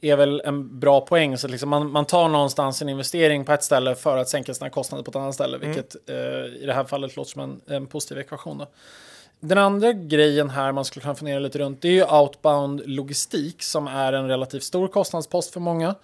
är 0.00 0.16
väl 0.16 0.42
en 0.44 0.80
bra 0.80 1.00
poäng. 1.00 1.38
Så 1.38 1.48
liksom 1.48 1.68
man, 1.68 1.90
man 1.90 2.04
tar 2.04 2.28
någonstans 2.28 2.82
en 2.82 2.88
investering 2.88 3.44
på 3.44 3.52
ett 3.52 3.64
ställe 3.64 3.94
för 3.94 4.16
att 4.16 4.28
sänka 4.28 4.54
sina 4.54 4.70
kostnader 4.70 5.04
på 5.04 5.10
ett 5.10 5.16
annat 5.16 5.34
ställe, 5.34 5.56
mm. 5.56 5.68
vilket 5.68 6.08
mm. 6.08 6.44
eh, 6.44 6.62
i 6.62 6.66
det 6.66 6.72
här 6.72 6.84
fallet 6.84 7.16
låter 7.16 7.30
som 7.30 7.42
en, 7.42 7.60
en 7.76 7.86
positiv 7.86 8.18
ekvation. 8.18 8.58
Då. 8.58 8.66
Den 9.40 9.58
andra 9.58 9.92
grejen 9.92 10.50
här 10.50 10.72
man 10.72 10.84
skulle 10.84 11.02
kunna 11.02 11.14
fundera 11.14 11.38
lite 11.38 11.58
runt 11.58 11.82
det 11.82 11.88
är 11.88 11.92
ju 11.92 12.04
outbound 12.04 12.82
logistik 12.86 13.62
som 13.62 13.86
är 13.86 14.12
en 14.12 14.28
relativt 14.28 14.62
stor 14.62 14.88
kostnadspost 14.88 15.52
för 15.52 15.60
många. 15.60 15.94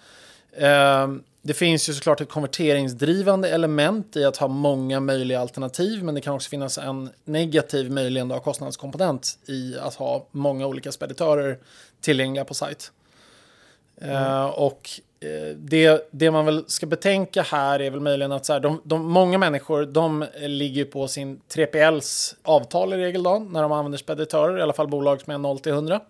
Ehm, 0.57 1.23
det 1.41 1.53
finns 1.53 1.89
ju 1.89 1.93
såklart 1.93 2.21
ett 2.21 2.29
konverteringsdrivande 2.29 3.49
element 3.49 4.15
i 4.15 4.25
att 4.25 4.37
ha 4.37 4.47
många 4.47 4.99
möjliga 4.99 5.39
alternativ 5.39 6.03
men 6.03 6.15
det 6.15 6.21
kan 6.21 6.33
också 6.33 6.49
finnas 6.49 6.77
en 6.77 7.09
negativ 7.25 7.91
möjligen 7.91 8.27
då, 8.27 8.39
kostnadskomponent 8.39 9.39
i 9.47 9.77
att 9.79 9.95
ha 9.95 10.27
många 10.31 10.67
olika 10.67 10.91
speditörer 10.91 11.57
tillgängliga 12.01 12.45
på 12.45 12.53
sajt. 12.53 12.91
Mm. 14.01 14.15
Uh, 14.15 14.45
och 14.45 14.89
det, 15.55 16.09
det 16.11 16.31
man 16.31 16.45
väl 16.45 16.63
ska 16.67 16.85
betänka 16.85 17.41
här 17.41 17.81
är 17.81 17.91
väl 17.91 17.99
möjligen 17.99 18.31
att 18.31 18.45
så 18.45 18.53
här, 18.53 18.59
de, 18.59 18.81
de, 18.83 19.05
många 19.05 19.37
människor 19.37 19.85
de 19.85 20.25
ligger 20.39 20.85
på 20.85 21.07
sin 21.07 21.41
3PLs 21.55 22.35
avtal 22.43 22.93
i 22.93 22.97
regel 22.97 23.23
då, 23.23 23.39
när 23.39 23.61
de 23.61 23.71
använder 23.71 23.97
speditörer, 23.97 24.57
i 24.57 24.61
alla 24.61 24.73
fall 24.73 24.87
bolag 24.87 25.21
som 25.21 25.33
är 25.33 25.37
0 25.37 25.59
till 25.59 25.71
100. 25.71 26.01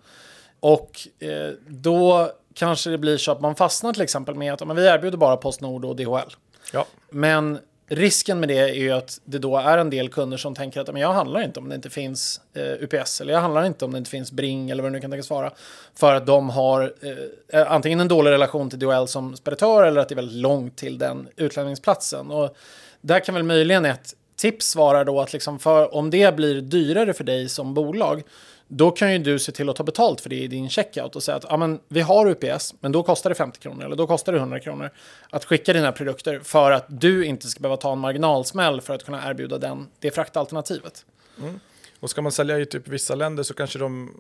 Och 0.60 1.08
eh, 1.20 1.52
då 1.68 2.32
kanske 2.54 2.90
det 2.90 2.98
blir 2.98 3.18
så 3.18 3.32
att 3.32 3.42
man 3.42 3.56
fastnar 3.56 3.94
till 3.94 4.02
exempel 4.02 4.36
med 4.36 4.54
att 4.54 4.68
men 4.68 4.76
vi 4.76 4.86
erbjuder 4.86 5.18
bara 5.18 5.38
Postnord 5.38 5.86
och 5.86 5.96
DHL. 5.96 6.36
Ja. 6.74 6.86
Men 7.10 7.60
risken 7.90 8.40
med 8.40 8.50
det 8.50 8.58
är 8.58 8.74
ju 8.74 8.92
att 8.92 9.22
det 9.26 9.38
då 9.38 9.58
är 9.58 9.78
en 9.78 9.90
del 9.90 10.10
kunder 10.10 10.38
som 10.38 10.56
tänker 10.56 10.82
att 10.82 10.94
men 10.94 11.02
jag 11.02 11.14
handlar 11.14 11.42
inte 11.42 11.60
om 11.60 11.70
det 11.70 11.76
inte 11.76 11.90
finns 11.90 12.42
eh, 12.54 12.84
UPS 12.84 13.22
eller 13.22 13.34
jag 13.34 13.42
handlar 13.42 13.66
inte 13.66 13.86
om 13.86 13.92
det 13.92 13.98
inte 13.98 14.10
finns 14.10 14.32
Bring 14.32 14.70
eller 14.70 14.84
vad 14.84 14.92
det 14.92 14.94
nu 14.96 15.02
kan 15.02 15.12
tänkas 15.12 15.30
vara. 15.30 15.52
För 15.96 16.14
att 16.14 16.26
de 16.26 16.50
har 16.50 16.94
eh, 17.02 17.60
eh 17.62 17.72
antingen 17.72 18.00
en 18.00 18.08
dålig 18.08 18.32
relation 18.32 18.70
till 18.70 18.80
DHL 18.80 19.08
som 19.08 19.36
speditör 19.36 19.84
eller 19.84 20.02
att 20.02 20.10
det 20.10 20.14
är 20.14 20.16
väldigt 20.16 20.38
långt 20.38 20.78
till 20.78 20.98
den 20.98 21.28
utlämningsplatsen. 21.36 22.32
Och 22.32 22.56
där 23.02 23.20
kan 23.20 23.36
väl 23.36 23.44
möjligen 23.44 23.86
ett 23.86 24.16
tips 24.36 24.76
vara 24.76 25.04
då 25.04 25.22
att 25.22 25.34
liksom 25.34 25.60
för, 25.60 25.96
om 25.96 26.10
det 26.10 26.36
blir 26.36 26.62
dyrare 26.62 27.14
för 27.14 27.24
dig 27.24 27.50
som 27.50 27.74
bolag 27.74 28.24
då 28.68 28.92
kan 28.92 29.14
ju 29.14 29.20
du 29.20 29.40
se 29.40 29.52
till 29.52 29.70
att 29.70 29.76
ta 29.76 29.84
betalt 29.84 30.22
för 30.22 30.30
det 30.30 30.36
i 30.36 30.48
din 30.48 30.70
checkout 30.70 31.16
och 31.16 31.24
säga 31.24 31.38
att 31.38 31.46
ja, 31.50 31.58
men 31.58 31.80
vi 31.88 32.02
har 32.02 32.28
UPS, 32.28 32.74
men 32.80 32.92
då 32.92 33.04
kostar 33.04 33.30
det 33.30 33.36
50 33.36 33.60
kronor 33.60 33.86
eller 33.86 33.96
då 33.96 34.08
kostar 34.08 34.34
det 34.34 34.40
100 34.40 34.60
kronor 34.60 34.90
att 35.30 35.46
skicka 35.46 35.74
dina 35.74 35.92
produkter 35.92 36.40
för 36.40 36.72
att 36.72 36.86
du 36.88 37.26
inte 37.26 37.48
ska 37.48 37.60
behöva 37.60 37.78
ta 37.78 37.92
en 37.92 38.00
marginalsmäll 38.00 38.82
för 38.82 38.94
att 38.94 39.06
kunna 39.06 39.30
erbjuda 39.30 39.58
den, 39.58 39.88
det 40.00 40.12
fraktalternativet. 40.12 41.06
Mm. 41.40 41.60
Och 42.00 42.10
ska 42.10 42.22
man 42.22 42.32
sälja 42.32 42.60
i 42.60 42.66
typ 42.66 42.88
vissa 42.88 43.16
länder 43.16 43.44
så 43.44 43.54
kanske 43.54 43.80
de 43.80 44.12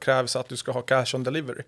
krävs 0.00 0.36
att 0.36 0.48
du 0.48 0.56
ska 0.56 0.72
ha 0.72 0.82
cash 0.82 1.14
on 1.14 1.24
delivery. 1.24 1.62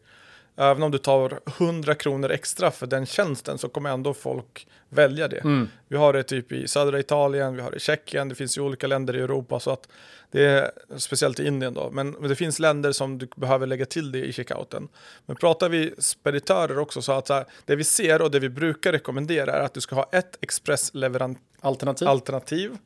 Även 0.57 0.83
om 0.83 0.91
du 0.91 0.99
tar 0.99 1.41
100 1.59 1.95
kronor 1.95 2.31
extra 2.31 2.71
för 2.71 2.87
den 2.87 3.07
tjänsten 3.07 3.59
så 3.59 3.69
kommer 3.69 3.91
ändå 3.91 4.15
folk 4.15 4.67
välja 4.89 5.29
det. 5.29 5.39
Mm. 5.39 5.69
Vi 5.89 5.97
har 5.97 6.13
det 6.13 6.23
typ 6.23 6.53
i 6.53 6.69
södra 6.69 6.99
Italien, 6.99 7.57
vi 7.57 7.63
har 7.63 7.71
det 7.71 7.77
i 7.77 7.81
Tjeckien, 7.81 8.29
det 8.29 8.35
finns 8.35 8.59
ju 8.59 8.63
olika 8.63 8.87
länder 8.87 9.17
i 9.17 9.21
Europa 9.21 9.61
så 9.61 9.71
att 9.71 9.89
det 10.31 10.45
är 10.45 10.71
speciellt 10.97 11.41
i 11.41 11.47
Indien 11.47 11.75
då. 11.75 11.91
Men, 11.91 12.11
men 12.11 12.29
det 12.29 12.37
finns 12.37 12.59
länder 12.59 12.93
som 12.93 13.19
du 13.19 13.29
behöver 13.37 13.67
lägga 13.67 13.87
till 13.87 14.13
det 14.13 14.25
i 14.25 14.33
checkouten. 14.33 14.89
Men 15.27 15.37
pratar 15.37 15.69
vi 15.69 15.95
speditörer 15.99 16.79
också 16.79 17.03
så 17.03 17.13
att 17.13 17.27
så 17.27 17.35
här, 17.35 17.45
det 17.65 17.77
vi 17.77 17.85
ser 17.85 18.23
och 18.23 18.31
det 18.31 18.39
vi 18.39 18.49
brukar 18.49 18.93
rekommendera 18.93 19.53
är 19.53 19.61
att 19.61 19.75
du 19.75 19.81
ska 19.81 19.95
ha 19.95 20.09
ett 20.13 20.39
expressleverant 20.41 21.39
alternativ. 21.61 22.09
alternativ 22.09 22.79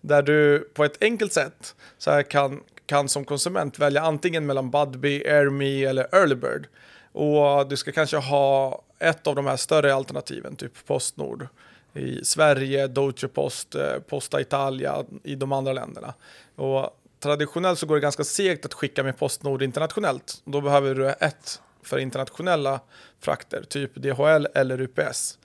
där 0.00 0.22
du 0.22 0.68
på 0.74 0.84
ett 0.84 1.02
enkelt 1.02 1.32
sätt 1.32 1.74
så 1.98 2.10
här 2.10 2.22
kan, 2.22 2.60
kan 2.86 3.08
som 3.08 3.24
konsument 3.24 3.78
välja 3.78 4.02
antingen 4.02 4.46
mellan 4.46 4.70
Budbee, 4.70 5.34
AirMe 5.34 5.84
eller 5.84 6.14
Earlybird. 6.14 6.66
Och 7.12 7.68
du 7.68 7.76
ska 7.76 7.92
kanske 7.92 8.16
ha 8.16 8.82
ett 8.98 9.26
av 9.26 9.34
de 9.34 9.46
här 9.46 9.56
större 9.56 9.94
alternativen, 9.94 10.56
typ 10.56 10.86
Postnord 10.86 11.48
i 11.94 12.24
Sverige, 12.24 12.86
Deutsche 12.86 13.28
Post, 13.28 13.74
eh, 13.74 13.98
Posta 14.08 14.40
Italia 14.40 15.04
i 15.22 15.34
de 15.34 15.52
andra 15.52 15.72
länderna. 15.72 16.14
Och 16.56 16.90
traditionellt 17.20 17.78
så 17.78 17.86
går 17.86 17.94
det 17.94 18.00
ganska 18.00 18.24
segt 18.24 18.64
att 18.64 18.74
skicka 18.74 19.02
med 19.02 19.18
Postnord 19.18 19.62
internationellt. 19.62 20.42
Då 20.44 20.60
behöver 20.60 20.94
du 20.94 21.08
ett 21.08 21.60
för 21.82 21.98
internationella 21.98 22.80
frakter, 23.20 23.62
typ 23.62 23.94
DHL 23.94 24.46
eller 24.54 24.80
UPS. 24.80 25.38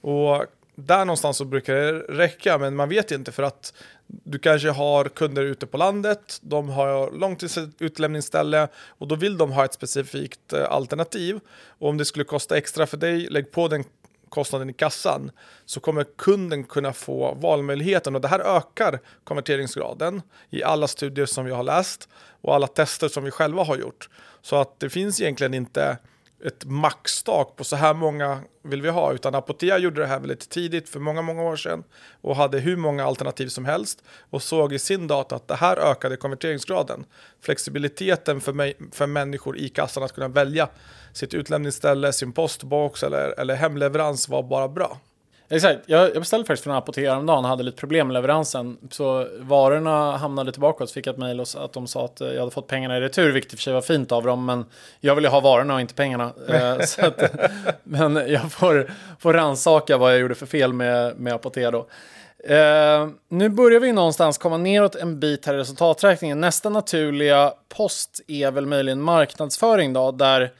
Och 0.00 0.44
där 0.76 1.04
någonstans 1.04 1.36
så 1.36 1.44
brukar 1.44 1.74
det 1.74 1.92
räcka, 1.92 2.58
men 2.58 2.76
man 2.76 2.88
vet 2.88 3.10
inte 3.10 3.32
för 3.32 3.42
att 3.42 3.74
du 4.06 4.38
kanske 4.38 4.70
har 4.70 5.04
kunder 5.04 5.42
ute 5.42 5.66
på 5.66 5.76
landet, 5.76 6.38
de 6.42 6.68
har 6.68 7.10
långtidsutlämningsställe 7.10 8.68
och 8.88 9.08
då 9.08 9.14
vill 9.14 9.38
de 9.38 9.52
ha 9.52 9.64
ett 9.64 9.74
specifikt 9.74 10.52
eh, 10.52 10.72
alternativ. 10.72 11.40
Och 11.78 11.88
om 11.88 11.96
det 11.96 12.04
skulle 12.04 12.24
kosta 12.24 12.56
extra 12.56 12.86
för 12.86 12.96
dig, 12.96 13.26
lägg 13.30 13.50
på 13.50 13.68
den 13.68 13.84
kostnaden 14.28 14.70
i 14.70 14.72
kassan 14.72 15.30
så 15.64 15.80
kommer 15.80 16.04
kunden 16.04 16.64
kunna 16.64 16.92
få 16.92 17.34
valmöjligheten 17.34 18.14
och 18.14 18.20
det 18.20 18.28
här 18.28 18.56
ökar 18.56 19.00
konverteringsgraden 19.24 20.22
i 20.50 20.62
alla 20.62 20.88
studier 20.88 21.26
som 21.26 21.44
vi 21.44 21.52
har 21.52 21.62
läst 21.62 22.08
och 22.40 22.54
alla 22.54 22.66
tester 22.66 23.08
som 23.08 23.24
vi 23.24 23.30
själva 23.30 23.64
har 23.64 23.76
gjort. 23.76 24.08
Så 24.42 24.56
att 24.56 24.80
det 24.80 24.90
finns 24.90 25.20
egentligen 25.20 25.54
inte 25.54 25.98
ett 26.44 26.64
maxtak 26.64 27.56
på 27.56 27.64
så 27.64 27.76
här 27.76 27.94
många 27.94 28.40
vill 28.62 28.82
vi 28.82 28.88
ha, 28.88 29.12
utan 29.12 29.34
Apotea 29.34 29.78
gjorde 29.78 30.00
det 30.00 30.06
här 30.06 30.20
väldigt 30.20 30.48
tidigt 30.48 30.88
för 30.88 31.00
många, 31.00 31.22
många 31.22 31.42
år 31.42 31.56
sedan 31.56 31.84
och 32.20 32.36
hade 32.36 32.58
hur 32.58 32.76
många 32.76 33.04
alternativ 33.04 33.48
som 33.48 33.64
helst 33.64 34.04
och 34.30 34.42
såg 34.42 34.72
i 34.72 34.78
sin 34.78 35.06
data 35.06 35.36
att 35.36 35.48
det 35.48 35.54
här 35.54 35.76
ökade 35.76 36.16
konverteringsgraden. 36.16 37.04
Flexibiliteten 37.40 38.40
för, 38.40 38.52
mig, 38.52 38.76
för 38.92 39.06
människor 39.06 39.58
i 39.58 39.68
kassan 39.68 40.02
att 40.02 40.14
kunna 40.14 40.28
välja 40.28 40.68
sitt 41.12 41.34
utlämningsställe, 41.34 42.12
sin 42.12 42.32
postbox 42.32 43.02
eller, 43.02 43.40
eller 43.40 43.54
hemleverans 43.54 44.28
var 44.28 44.42
bara 44.42 44.68
bra. 44.68 45.00
Exakt, 45.48 45.80
jag, 45.86 46.08
jag 46.08 46.22
beställde 46.22 46.46
faktiskt 46.46 46.64
från 46.64 46.72
en 46.72 46.78
apotek 46.78 47.08
häromdagen 47.08 47.44
och 47.44 47.50
hade 47.50 47.62
lite 47.62 47.78
problem 47.78 48.06
med 48.06 48.14
leveransen. 48.14 48.76
Så 48.90 49.28
varorna 49.38 50.16
hamnade 50.16 50.52
tillbaka 50.52 50.84
och 50.84 50.88
så 50.88 50.92
fick 50.92 51.06
jag 51.06 51.12
ett 51.12 51.18
mejl 51.18 51.40
och 51.40 51.46
att 51.56 51.72
de 51.72 51.86
sa 51.86 52.04
att 52.04 52.20
jag 52.20 52.38
hade 52.38 52.50
fått 52.50 52.66
pengarna 52.66 52.96
i 52.96 53.00
retur, 53.00 53.32
vilket 53.32 53.52
i 53.52 53.54
och 53.54 53.58
för 53.58 53.62
sig 53.62 53.72
var 53.72 53.80
fint 53.80 54.12
av 54.12 54.22
dem. 54.24 54.44
Men 54.44 54.64
jag 55.00 55.14
vill 55.14 55.24
ju 55.24 55.30
ha 55.30 55.40
varorna 55.40 55.74
och 55.74 55.80
inte 55.80 55.94
pengarna. 55.94 56.32
Eh, 56.48 56.72
att, 57.06 57.22
men 57.82 58.16
jag 58.16 58.52
får, 58.52 58.90
får 59.18 59.32
rannsaka 59.32 59.96
vad 59.96 60.12
jag 60.12 60.20
gjorde 60.20 60.34
för 60.34 60.46
fel 60.46 60.72
med, 60.72 61.16
med 61.16 61.32
apotek 61.34 61.72
då. 61.72 61.86
Eh, 62.54 63.08
nu 63.28 63.48
börjar 63.48 63.80
vi 63.80 63.92
någonstans 63.92 64.38
komma 64.38 64.56
neråt 64.56 64.94
en 64.94 65.20
bit 65.20 65.46
här 65.46 65.54
i 65.54 65.56
resultaträkningen. 65.56 66.40
Nästa 66.40 66.68
naturliga 66.68 67.52
post 67.68 68.20
är 68.28 68.50
väl 68.50 68.66
möjligen 68.66 69.02
marknadsföring 69.02 69.92
då, 69.92 70.12
där 70.12 70.52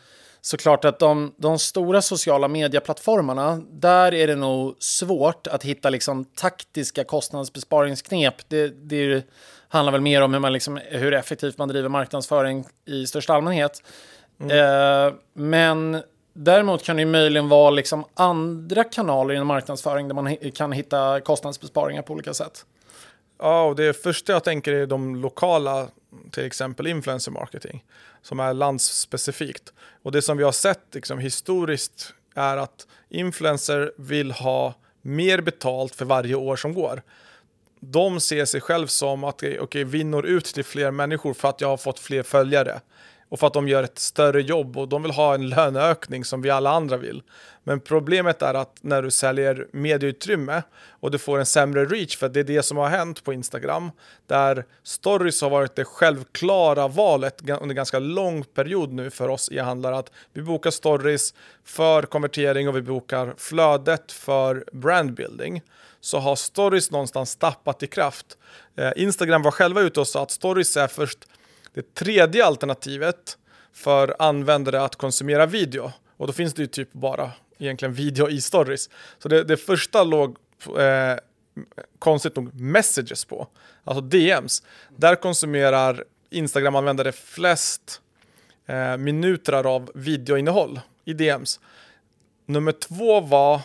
såklart 0.47 0.85
att 0.85 0.99
de, 0.99 1.35
de 1.37 1.59
stora 1.59 2.03
sociala 2.03 2.49
medieplattformarna, 2.49 3.61
där 3.71 4.15
är 4.15 4.27
det 4.27 4.35
nog 4.35 4.77
svårt 4.79 5.47
att 5.47 5.63
hitta 5.63 5.91
liksom 5.91 6.25
taktiska 6.25 7.05
kostnadsbesparingsknep. 7.05 8.35
Det, 8.49 8.69
det 8.69 9.27
handlar 9.69 9.93
väl 9.93 10.01
mer 10.01 10.23
om 10.23 10.33
hur, 10.33 10.41
man 10.41 10.53
liksom, 10.53 10.81
hur 10.89 11.15
effektivt 11.15 11.59
man 11.59 11.69
driver 11.69 11.89
marknadsföring 11.89 12.65
i 12.85 13.07
största 13.07 13.35
allmänhet. 13.35 13.83
Mm. 14.41 15.07
Eh, 15.07 15.15
men 15.33 16.03
däremot 16.33 16.83
kan 16.83 16.97
det 16.97 17.07
möjligen 17.07 17.49
vara 17.49 17.71
liksom 17.71 18.05
andra 18.15 18.85
kanaler 18.85 19.35
inom 19.35 19.47
marknadsföring 19.47 20.09
där 20.09 20.15
man 20.15 20.37
kan 20.55 20.73
hitta 20.73 21.21
kostnadsbesparingar 21.21 22.03
på 22.03 22.13
olika 22.13 22.35
sätt. 22.35 22.65
Ja, 23.39 23.65
och 23.65 23.77
det 23.77 24.03
första 24.03 24.33
jag 24.33 24.45
tänker 24.45 24.73
är 24.73 24.87
de 24.87 25.17
lokala, 25.17 25.89
till 26.31 26.45
exempel 26.45 26.87
influencer 26.87 27.33
marketing, 27.33 27.85
som 28.23 28.41
är 28.41 28.55
landsspecifikt. 28.55 29.73
Och 30.03 30.13
det 30.13 30.23
som 30.23 30.37
vi 30.37 30.45
har 30.45 30.53
sett 30.53 30.83
liksom, 30.93 31.19
historiskt 31.19 32.15
är 32.35 32.57
att 32.57 32.87
influencer 33.09 33.93
vill 33.97 34.33
ha 34.33 34.75
mer 35.03 35.41
betalt 35.41 35.95
för 35.95 36.05
varje 36.05 36.35
år 36.35 36.57
som 36.57 36.75
går. 36.75 37.03
De 37.81 38.21
ser 38.21 38.45
sig 38.45 38.61
själv 38.61 38.87
som 38.87 39.25
att 39.25 39.43
okay, 39.43 39.85
vi 39.85 40.05
når 40.05 40.27
ut 40.27 40.45
till 40.45 40.65
fler 40.65 40.91
människor 40.91 41.35
för 41.35 41.49
att 41.49 41.61
jag 41.61 41.69
har 41.69 41.77
fått 41.77 41.99
fler 41.99 42.23
följare 42.23 42.81
och 43.29 43.41
för 43.41 43.47
att 43.47 43.55
de 43.55 43.69
gör 43.69 43.83
ett 43.83 43.99
större 43.99 44.43
jobb 44.43 44.77
och 44.77 44.89
de 44.89 45.03
vill 45.03 45.13
ha 45.13 45.35
en 45.35 45.49
löneökning 45.49 46.25
som 46.25 46.43
vi 46.43 46.51
alla 46.51 46.71
andra 46.71 46.97
vill. 46.97 47.23
Men 47.65 47.81
problemet 47.81 48.43
är 48.43 48.55
att 48.55 48.79
när 48.81 49.03
du 49.03 49.11
säljer 49.11 49.67
medieutrymme 49.73 50.63
och 51.01 51.11
du 51.11 51.19
får 51.19 51.39
en 51.39 51.47
sämre 51.47 51.85
reach, 51.85 52.17
för 52.17 52.29
det 52.29 52.41
är 52.41 52.45
det 52.45 52.63
som 52.63 52.77
har 52.77 52.89
hänt 52.89 53.25
på 53.25 53.33
Instagram, 53.33 53.91
där 54.27 54.65
stories 54.83 55.43
har 55.43 55.51
varit 55.51 55.77
det 55.77 55.85
självklara 55.85 56.89
valet 56.89 57.43
under 57.61 57.75
ganska 57.75 57.99
lång 57.99 58.45
period 58.45 58.93
nu 58.93 59.11
för 59.11 59.29
oss 59.29 59.53
e-handlare, 59.53 59.97
att 59.97 60.11
vi 60.33 60.43
bokar 60.43 60.71
stories 60.71 61.35
för 61.65 62.03
konvertering 62.03 62.69
och 62.69 62.77
vi 62.77 62.83
bokar 62.83 63.35
flödet 63.39 64.13
för 64.13 64.65
brandbuilding 64.73 65.63
så 66.01 66.19
har 66.19 66.37
stories 66.37 66.91
någonstans 66.91 67.37
tappat 67.37 67.83
i 67.83 67.87
kraft. 67.87 68.39
Eh, 68.77 68.93
Instagram 68.97 69.43
var 69.43 69.51
själva 69.51 69.81
ute 69.81 70.01
och 70.01 70.09
sa 70.09 70.23
att 70.23 70.31
stories 70.31 70.77
är 70.77 70.87
först 70.89 71.19
det 71.77 71.95
tredje 71.95 72.45
alternativet 72.45 73.39
för 73.73 74.17
användare 74.19 74.83
att 74.83 74.97
konsumera 74.97 75.47
video. 75.47 75.93
Och 76.17 76.27
då 76.27 76.33
finns 76.33 76.55
det 76.55 76.63
ju 76.63 76.69
typ 76.69 76.93
bara 76.93 77.33
egentligen 77.59 77.95
video 77.95 78.29
i 78.29 78.41
stories. 78.41 78.91
Så 79.19 79.29
det, 79.29 79.45
det 79.45 79.57
första 79.57 80.05
låg 80.05 80.37
eh, 80.79 81.17
konstigt 81.99 82.37
nog 82.37 82.55
messages 82.55 83.25
på, 83.25 83.49
alltså 83.85 84.01
DMs. 84.01 84.63
Där 84.97 85.15
konsumerar 85.15 86.05
Instagram-användare 86.31 87.13
flest 87.13 88.01
eh, 88.67 88.97
minuter 88.97 89.67
av 89.67 89.91
videoinnehåll 89.95 90.81
i 91.05 91.13
DMs. 91.13 91.61
Nummer 92.47 92.73
två 92.73 93.21
var 93.21 93.61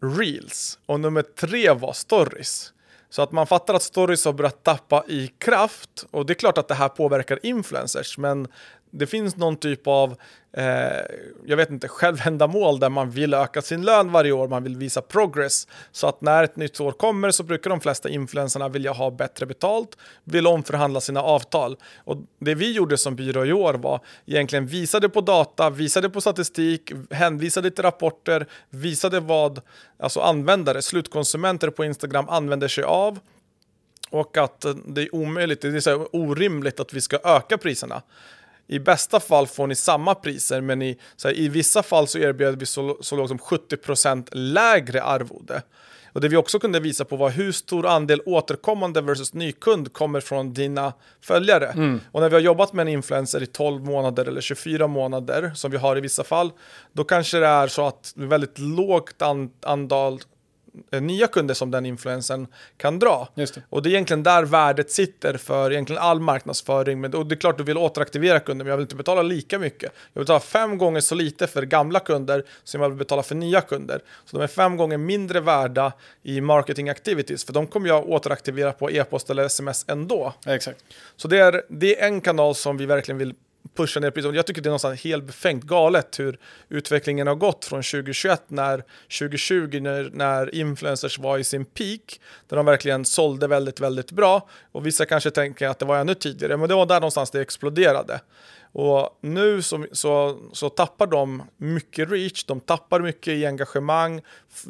reels 0.00 0.78
och 0.86 1.00
nummer 1.00 1.22
tre 1.22 1.72
var 1.72 1.92
stories. 1.92 2.72
Så 3.10 3.22
att 3.22 3.32
man 3.32 3.46
fattar 3.46 3.74
att 3.74 3.82
stories 3.82 4.24
har 4.24 4.32
börjat 4.32 4.64
tappa 4.64 5.04
i 5.08 5.30
kraft 5.38 6.06
och 6.10 6.26
det 6.26 6.32
är 6.32 6.34
klart 6.34 6.58
att 6.58 6.68
det 6.68 6.74
här 6.74 6.88
påverkar 6.88 7.38
influencers 7.42 8.18
men 8.18 8.48
det 8.90 9.06
finns 9.06 9.36
någon 9.36 9.56
typ 9.56 9.86
av, 9.86 10.16
eh, 10.52 10.64
jag 11.46 11.56
vet 11.56 11.70
inte, 11.70 11.88
självändamål 11.88 12.80
där 12.80 12.88
man 12.88 13.10
vill 13.10 13.34
öka 13.34 13.62
sin 13.62 13.82
lön 13.82 14.12
varje 14.12 14.32
år, 14.32 14.48
man 14.48 14.62
vill 14.62 14.76
visa 14.76 15.02
progress. 15.02 15.66
Så 15.92 16.06
att 16.06 16.20
när 16.20 16.44
ett 16.44 16.56
nytt 16.56 16.80
år 16.80 16.92
kommer 16.92 17.30
så 17.30 17.42
brukar 17.42 17.70
de 17.70 17.80
flesta 17.80 18.08
influencerna 18.08 18.68
vilja 18.68 18.92
ha 18.92 19.10
bättre 19.10 19.46
betalt, 19.46 19.96
vill 20.24 20.46
omförhandla 20.46 21.00
sina 21.00 21.22
avtal. 21.22 21.76
Och 22.04 22.16
det 22.38 22.54
vi 22.54 22.72
gjorde 22.72 22.98
som 22.98 23.16
byrå 23.16 23.46
i 23.46 23.52
år 23.52 23.74
var 23.74 24.00
egentligen 24.26 24.66
visade 24.66 25.08
på 25.08 25.20
data, 25.20 25.70
visade 25.70 26.10
på 26.10 26.20
statistik, 26.20 26.92
hänvisade 27.10 27.70
till 27.70 27.84
rapporter, 27.84 28.46
visade 28.70 29.20
vad 29.20 29.60
alltså 29.98 30.20
användare, 30.20 30.82
slutkonsumenter 30.82 31.70
på 31.70 31.84
Instagram 31.84 32.28
använder 32.28 32.68
sig 32.68 32.84
av 32.84 33.18
och 34.10 34.36
att 34.36 34.66
det 34.86 35.02
är 35.02 35.14
omöjligt, 35.14 35.60
det 35.60 35.68
är 35.68 35.80
så 35.80 36.08
orimligt 36.12 36.80
att 36.80 36.92
vi 36.92 37.00
ska 37.00 37.18
öka 37.24 37.58
priserna. 37.58 38.02
I 38.68 38.78
bästa 38.78 39.20
fall 39.20 39.46
får 39.46 39.66
ni 39.66 39.74
samma 39.74 40.14
priser, 40.14 40.60
men 40.60 40.82
i, 40.82 40.98
här, 41.24 41.38
i 41.38 41.48
vissa 41.48 41.82
fall 41.82 42.08
så 42.08 42.18
erbjöd 42.18 42.60
vi 42.60 42.66
så, 42.66 42.98
så 43.00 43.16
lågt 43.16 43.28
som 43.28 43.38
70% 43.38 44.28
lägre 44.32 45.02
arvode. 45.02 45.62
Och 46.12 46.20
det 46.20 46.28
vi 46.28 46.36
också 46.36 46.58
kunde 46.58 46.80
visa 46.80 47.04
på 47.04 47.16
var 47.16 47.30
hur 47.30 47.52
stor 47.52 47.86
andel 47.86 48.20
återkommande 48.26 49.00
versus 49.00 49.34
nykund 49.34 49.92
kommer 49.92 50.20
från 50.20 50.54
dina 50.54 50.92
följare. 51.20 51.66
Mm. 51.66 52.00
Och 52.12 52.20
när 52.20 52.28
vi 52.28 52.34
har 52.34 52.40
jobbat 52.40 52.72
med 52.72 52.82
en 52.82 52.88
influencer 52.88 53.42
i 53.42 53.46
12 53.46 53.84
månader 53.84 54.24
eller 54.24 54.40
24 54.40 54.86
månader, 54.86 55.52
som 55.54 55.70
vi 55.70 55.76
har 55.76 55.98
i 55.98 56.00
vissa 56.00 56.24
fall, 56.24 56.50
då 56.92 57.04
kanske 57.04 57.38
det 57.38 57.46
är 57.46 57.66
så 57.66 57.86
att 57.86 58.12
väldigt 58.16 58.58
lågt 58.58 59.22
antal 59.62 60.20
Eh, 60.20 60.37
nya 61.00 61.26
kunder 61.26 61.54
som 61.54 61.70
den 61.70 61.86
influensen 61.86 62.46
kan 62.76 62.98
dra. 62.98 63.28
Det. 63.34 63.62
Och 63.70 63.82
det 63.82 63.88
är 63.88 63.90
egentligen 63.90 64.22
där 64.22 64.42
värdet 64.42 64.90
sitter 64.90 65.36
för 65.36 65.72
egentligen 65.72 66.02
all 66.02 66.20
marknadsföring. 66.20 67.00
Men, 67.00 67.14
och 67.14 67.26
det 67.26 67.34
är 67.34 67.36
klart 67.36 67.58
du 67.58 67.64
vill 67.64 67.76
återaktivera 67.76 68.40
kunder, 68.40 68.64
men 68.64 68.70
jag 68.70 68.76
vill 68.76 68.84
inte 68.84 68.96
betala 68.96 69.22
lika 69.22 69.58
mycket. 69.58 69.92
Jag 70.12 70.22
betalar 70.22 70.40
fem 70.40 70.78
gånger 70.78 71.00
så 71.00 71.14
lite 71.14 71.46
för 71.46 71.62
gamla 71.62 72.00
kunder 72.00 72.44
som 72.64 72.80
jag 72.80 72.88
vill 72.88 72.98
betala 72.98 73.22
för 73.22 73.34
nya 73.34 73.60
kunder. 73.60 74.00
Så 74.24 74.36
de 74.36 74.42
är 74.42 74.46
fem 74.46 74.76
gånger 74.76 74.98
mindre 74.98 75.40
värda 75.40 75.92
i 76.22 76.40
marketing 76.40 76.88
activities, 76.88 77.44
för 77.44 77.52
de 77.52 77.66
kommer 77.66 77.88
jag 77.88 78.08
återaktivera 78.08 78.72
på 78.72 78.90
e-post 78.90 79.30
eller 79.30 79.44
sms 79.44 79.84
ändå. 79.88 80.34
exakt. 80.46 80.84
Så 81.16 81.28
det 81.28 81.38
är, 81.38 81.62
det 81.68 82.00
är 82.00 82.06
en 82.06 82.20
kanal 82.20 82.54
som 82.54 82.76
vi 82.76 82.86
verkligen 82.86 83.18
vill 83.18 83.34
pusha 83.76 84.00
ner 84.00 84.10
priset. 84.10 84.34
Jag 84.34 84.46
tycker 84.46 84.62
det 84.62 84.66
är 84.66 84.70
någonstans 84.70 85.04
helt 85.04 85.24
befängt 85.24 85.64
galet 85.64 86.18
hur 86.18 86.38
utvecklingen 86.68 87.26
har 87.26 87.34
gått 87.34 87.64
från 87.64 87.82
2021 87.82 88.42
när 88.48 88.84
2020 89.18 89.80
när, 89.80 90.10
när 90.12 90.54
influencers 90.54 91.18
var 91.18 91.38
i 91.38 91.44
sin 91.44 91.64
peak 91.64 92.20
där 92.48 92.56
de 92.56 92.66
verkligen 92.66 93.04
sålde 93.04 93.46
väldigt, 93.46 93.80
väldigt 93.80 94.12
bra 94.12 94.48
och 94.72 94.86
vissa 94.86 95.06
kanske 95.06 95.30
tänker 95.30 95.68
att 95.68 95.78
det 95.78 95.84
var 95.84 95.98
ännu 95.98 96.14
tidigare, 96.14 96.56
men 96.56 96.68
det 96.68 96.74
var 96.74 96.86
där 96.86 97.00
någonstans 97.00 97.30
det 97.30 97.40
exploderade. 97.40 98.20
Och 98.72 99.18
nu 99.20 99.62
så, 99.62 99.86
så, 99.92 100.38
så, 100.52 100.68
tappar 100.68 101.06
de 101.06 101.42
mycket 101.56 102.10
reach, 102.10 102.44
de 102.44 102.60
tappar 102.60 103.00
mycket 103.00 103.34
i 103.34 103.46
engagemang 103.46 104.22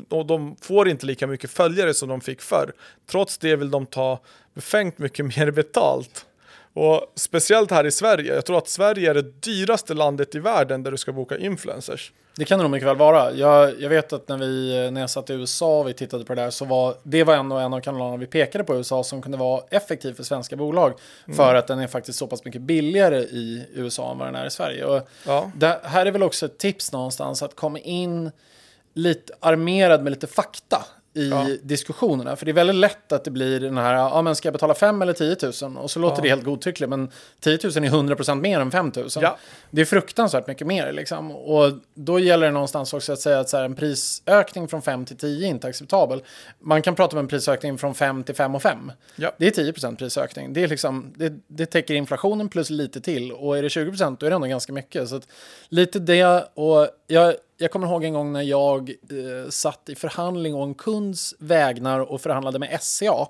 och 0.09 0.27
de 0.27 0.57
får 0.61 0.89
inte 0.89 1.07
lika 1.07 1.27
mycket 1.27 1.51
följare 1.51 1.95
som 1.95 2.09
de 2.09 2.21
fick 2.21 2.41
förr. 2.41 2.73
Trots 3.07 3.39
det 3.39 3.57
vill 3.57 3.71
de 3.71 3.87
ta 3.87 4.21
befängt 4.55 4.99
mycket 4.99 5.37
mer 5.37 5.51
betalt. 5.51 6.27
Och 6.75 7.13
speciellt 7.15 7.71
här 7.71 7.87
i 7.87 7.91
Sverige. 7.91 8.35
Jag 8.35 8.47
tror 8.47 8.59
att 8.59 8.69
Sverige 8.69 9.11
är 9.11 9.15
det 9.15 9.23
dyraste 9.23 9.95
landet 9.95 10.35
i 10.35 10.39
världen 10.39 10.83
där 10.83 10.91
du 10.91 10.97
ska 10.97 11.13
boka 11.13 11.39
influencers. 11.39 12.13
Det 12.37 12.45
kan 12.45 12.59
det 12.59 12.63
nog 12.63 12.71
mycket 12.71 12.89
väl 12.89 12.97
vara. 12.97 13.33
Jag, 13.33 13.81
jag 13.81 13.89
vet 13.89 14.13
att 14.13 14.29
när, 14.29 14.39
vi, 14.39 14.91
när 14.91 15.01
jag 15.01 15.11
satt 15.11 15.31
i 15.31 15.33
USA 15.33 15.81
och 15.81 15.89
vi 15.89 15.95
tittade 15.95 16.25
på 16.25 16.35
det 16.35 16.43
där 16.43 16.51
så 16.51 16.65
var 16.65 16.95
det 17.03 17.25
var 17.25 17.35
ändå 17.35 17.57
en 17.57 17.75
av 17.75 17.81
kanalerna 17.81 18.17
vi 18.17 18.27
pekade 18.27 18.65
på 18.65 18.75
i 18.75 18.77
USA 18.77 19.05
som 19.05 19.23
kunde 19.23 19.39
vara 19.39 19.63
effektiv 19.71 20.15
för 20.15 20.23
svenska 20.23 20.57
bolag. 20.57 20.93
Mm. 21.27 21.37
För 21.37 21.55
att 21.55 21.67
den 21.67 21.79
är 21.79 21.87
faktiskt 21.87 22.19
så 22.19 22.27
pass 22.27 22.45
mycket 22.45 22.63
billigare 22.63 23.19
i 23.19 23.67
USA 23.75 24.13
än 24.13 24.19
vad 24.19 24.29
den 24.29 24.35
är 24.35 24.47
i 24.47 24.51
Sverige. 24.51 24.85
Och 24.85 25.09
ja. 25.27 25.51
det 25.57 25.81
här 25.83 26.07
är 26.07 26.11
väl 26.11 26.23
också 26.23 26.47
ett 26.47 26.59
tips 26.59 26.93
någonstans 26.93 27.43
att 27.43 27.57
komma 27.57 27.79
in 27.79 28.31
lite 28.95 29.33
armerad 29.41 30.03
med 30.03 30.11
lite 30.11 30.27
fakta 30.27 30.85
i 31.19 31.29
ja. 31.29 31.47
diskussionerna. 31.63 32.37
För 32.37 32.45
det 32.45 32.51
är 32.51 32.55
väldigt 32.55 32.77
lätt 32.77 33.13
att 33.13 33.25
det 33.25 33.31
blir 33.31 33.61
den 33.61 33.79
här, 33.79 33.95
ja 33.95 34.23
men 34.23 34.37
ska 34.37 34.47
jag 34.47 34.53
betala 34.53 34.75
5 34.75 35.03
eller 35.03 35.13
10 35.13 35.37
000? 35.63 35.77
Och 35.77 35.91
så 35.91 35.99
låter 35.99 36.17
ja. 36.17 36.23
det 36.23 36.29
helt 36.29 36.45
godtyckligt, 36.45 36.91
men 36.91 37.11
10 37.41 37.59
000 37.65 37.73
är 37.85 38.15
100% 38.15 38.35
mer 38.35 38.61
än 38.61 38.71
5 38.71 38.93
000. 38.97 39.09
Ja. 39.21 39.37
Det 39.71 39.81
är 39.81 39.85
fruktansvärt 39.85 40.47
mycket 40.47 40.67
mer 40.67 40.93
liksom. 40.93 41.31
Och 41.31 41.73
då 41.95 42.19
gäller 42.19 42.47
det 42.47 42.53
någonstans 42.53 42.93
också 42.93 43.13
att 43.13 43.21
säga 43.21 43.41
att 43.41 43.49
så 43.49 43.57
här, 43.57 43.65
en 43.65 43.75
prisökning 43.75 44.69
från 44.69 44.83
5 44.83 45.05
till 45.05 45.17
10 45.17 45.47
är 45.47 45.51
inte 45.51 45.67
acceptabel. 45.67 46.23
Man 46.59 46.83
kan 46.83 46.95
prata 46.95 47.17
om 47.17 47.21
en 47.21 47.29
prisökning 47.29 47.79
från 47.79 47.95
5 47.95 48.25
till 48.25 48.35
5 48.35 48.55
och 48.55 48.63
5. 48.63 48.93
Ja. 49.17 49.33
Det 49.39 49.59
är 49.59 49.73
10% 49.73 49.97
prisökning. 49.97 50.53
Det, 50.53 50.63
är 50.63 50.69
liksom, 50.69 51.13
det, 51.17 51.33
det 51.47 51.67
täcker 51.67 51.95
inflationen 51.95 52.49
plus 52.49 52.71
lite 52.71 53.01
till. 53.01 53.33
Och 53.33 53.59
är 53.59 53.63
det 53.63 53.69
20% 53.69 54.17
då 54.21 54.27
är 54.27 54.31
det 54.31 54.37
ändå 54.37 54.47
ganska 54.47 54.73
mycket. 54.73 55.09
Så 55.09 55.17
att, 55.17 55.29
lite 55.69 55.99
det 55.99 56.49
och 56.55 56.89
jag 57.07 57.35
jag 57.59 57.71
kommer 57.71 57.87
ihåg 57.87 58.05
en 58.05 58.13
gång 58.13 58.33
när 58.33 58.43
jag 58.43 58.91
eh, 58.91 59.51
satt 59.51 59.89
i 59.89 59.95
förhandling 59.95 60.55
och 60.55 60.63
en 60.63 60.75
kunds 60.75 61.35
vägnar 61.39 62.01
och 62.01 62.21
förhandlade 62.21 62.59
med 62.59 62.79
SCA 62.83 63.27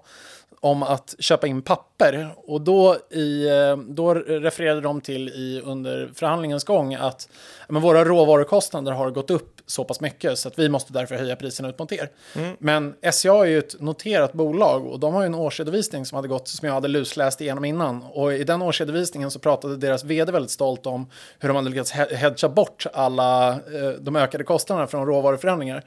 om 0.60 0.82
att 0.82 1.14
köpa 1.18 1.46
in 1.46 1.62
papper. 1.62 2.28
Och 2.36 2.60
då, 2.60 2.96
i, 3.10 3.48
eh, 3.48 3.76
då 3.76 4.14
refererade 4.14 4.80
de 4.80 5.00
till 5.00 5.28
i, 5.28 5.62
under 5.64 6.10
förhandlingens 6.14 6.64
gång 6.64 6.94
att 6.94 7.28
men 7.68 7.82
våra 7.82 8.04
råvarukostnader 8.04 8.92
har 8.92 9.10
gått 9.10 9.30
upp 9.30 9.57
så 9.70 9.84
pass 9.84 10.00
mycket 10.00 10.38
så 10.38 10.48
att 10.48 10.58
vi 10.58 10.68
måste 10.68 10.92
därför 10.92 11.14
höja 11.14 11.36
priserna 11.36 11.68
ut 11.68 11.78
mot 11.78 11.92
er. 11.92 12.10
Mm. 12.34 12.56
Men 12.58 12.94
SCA 13.12 13.28
är 13.28 13.44
ju 13.44 13.58
ett 13.58 13.80
noterat 13.80 14.32
bolag 14.32 14.86
och 14.86 15.00
de 15.00 15.14
har 15.14 15.22
ju 15.22 15.26
en 15.26 15.34
årsredovisning 15.34 16.06
som 16.06 16.16
hade 16.16 16.28
gått 16.28 16.48
som 16.48 16.66
jag 16.66 16.74
hade 16.74 16.88
lusläst 16.88 17.40
igenom 17.40 17.64
innan. 17.64 18.02
Och 18.02 18.32
i 18.32 18.44
den 18.44 18.62
årsredovisningen 18.62 19.30
så 19.30 19.38
pratade 19.38 19.76
deras 19.76 20.04
vd 20.04 20.32
väldigt 20.32 20.50
stolt 20.50 20.86
om 20.86 21.06
hur 21.38 21.48
de 21.48 21.56
hade 21.56 21.70
lyckats 21.70 21.90
hedga 21.92 22.48
bort 22.48 22.86
alla 22.92 23.52
eh, 23.52 23.90
de 24.00 24.16
ökade 24.16 24.44
kostnaderna 24.44 24.86
från 24.86 25.06
råvaruförändringar. 25.06 25.84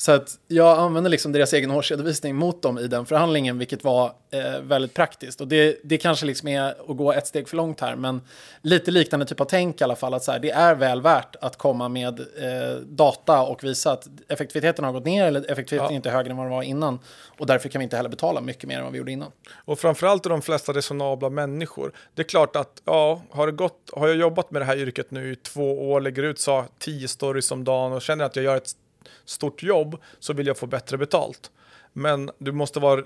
Så 0.00 0.12
att 0.12 0.38
jag 0.48 0.78
använde 0.78 1.10
liksom 1.10 1.32
deras 1.32 1.52
egen 1.52 1.70
årsredovisning 1.70 2.36
mot 2.36 2.62
dem 2.62 2.78
i 2.78 2.86
den 2.86 3.06
förhandlingen, 3.06 3.58
vilket 3.58 3.84
var 3.84 4.12
eh, 4.30 4.60
väldigt 4.62 4.94
praktiskt. 4.94 5.40
Och 5.40 5.48
det, 5.48 5.80
det 5.84 5.98
kanske 5.98 6.26
liksom 6.26 6.48
är 6.48 6.90
att 6.90 6.96
gå 6.96 7.12
ett 7.12 7.26
steg 7.26 7.48
för 7.48 7.56
långt 7.56 7.80
här, 7.80 7.96
men 7.96 8.20
lite 8.62 8.90
liknande 8.90 9.26
typ 9.26 9.40
av 9.40 9.44
tänk 9.44 9.80
i 9.80 9.84
alla 9.84 9.96
fall, 9.96 10.14
att 10.14 10.24
så 10.24 10.32
här, 10.32 10.38
det 10.38 10.50
är 10.50 10.74
väl 10.74 11.02
värt 11.02 11.36
att 11.40 11.56
komma 11.56 11.88
med 11.88 12.20
eh, 12.20 12.76
data 12.86 13.42
och 13.42 13.64
visa 13.64 13.92
att 13.92 14.08
effektiviteten 14.28 14.84
har 14.84 14.92
gått 14.92 15.04
ner 15.04 15.24
eller 15.24 15.40
effektiviteten 15.40 15.84
ja. 15.84 15.90
är 15.90 15.96
inte 15.96 16.10
högre 16.10 16.30
än 16.30 16.36
vad 16.36 16.46
den 16.46 16.52
var 16.52 16.62
innan. 16.62 16.98
Och 17.38 17.46
därför 17.46 17.68
kan 17.68 17.78
vi 17.78 17.82
inte 17.84 17.96
heller 17.96 18.10
betala 18.10 18.40
mycket 18.40 18.64
mer 18.64 18.78
än 18.78 18.84
vad 18.84 18.92
vi 18.92 18.98
gjorde 18.98 19.12
innan. 19.12 19.32
Och 19.64 19.78
framförallt 19.78 20.22
de 20.22 20.42
flesta 20.42 20.72
resonabla 20.72 21.30
människor. 21.30 21.92
Det 22.14 22.22
är 22.22 22.28
klart 22.28 22.56
att, 22.56 22.82
ja, 22.84 23.22
har, 23.30 23.46
det 23.46 23.52
gått, 23.52 23.90
har 23.92 24.08
jag 24.08 24.16
jobbat 24.16 24.50
med 24.50 24.62
det 24.62 24.66
här 24.66 24.76
yrket 24.76 25.10
nu 25.10 25.32
i 25.32 25.36
två 25.36 25.90
år, 25.90 26.00
lägger 26.00 26.22
ut 26.22 26.38
så 26.38 26.64
tio 26.78 27.08
stories 27.08 27.50
om 27.50 27.64
dagen 27.64 27.92
och 27.92 28.02
känner 28.02 28.24
att 28.24 28.36
jag 28.36 28.44
gör 28.44 28.56
ett 28.56 28.74
stort 29.24 29.62
jobb 29.62 29.96
så 30.18 30.32
vill 30.32 30.46
jag 30.46 30.58
få 30.58 30.66
bättre 30.66 30.98
betalt. 30.98 31.50
Men 31.92 32.30
du 32.38 32.52
måste 32.52 32.80
vara 32.80 33.04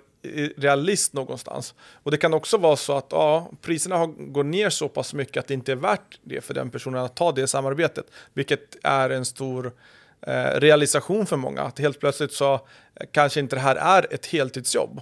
realist 0.56 1.12
någonstans. 1.12 1.74
Och 2.02 2.10
det 2.10 2.16
kan 2.16 2.34
också 2.34 2.56
vara 2.56 2.76
så 2.76 2.96
att 2.96 3.06
ja, 3.10 3.50
priserna 3.62 4.06
går 4.06 4.44
ner 4.44 4.70
så 4.70 4.88
pass 4.88 5.14
mycket 5.14 5.40
att 5.40 5.46
det 5.46 5.54
inte 5.54 5.72
är 5.72 5.76
värt 5.76 6.20
det 6.22 6.40
för 6.40 6.54
den 6.54 6.70
personen 6.70 7.04
att 7.04 7.16
ta 7.16 7.32
det 7.32 7.46
samarbetet. 7.46 8.06
Vilket 8.34 8.76
är 8.82 9.10
en 9.10 9.24
stor 9.24 9.72
eh, 10.20 10.60
realisation 10.60 11.26
för 11.26 11.36
många. 11.36 11.62
Att 11.62 11.78
helt 11.78 12.00
plötsligt 12.00 12.32
så 12.32 12.54
eh, 12.54 12.60
kanske 13.10 13.40
inte 13.40 13.56
det 13.56 13.60
här 13.60 13.76
är 13.76 14.06
ett 14.14 14.26
heltidsjobb. 14.26 15.00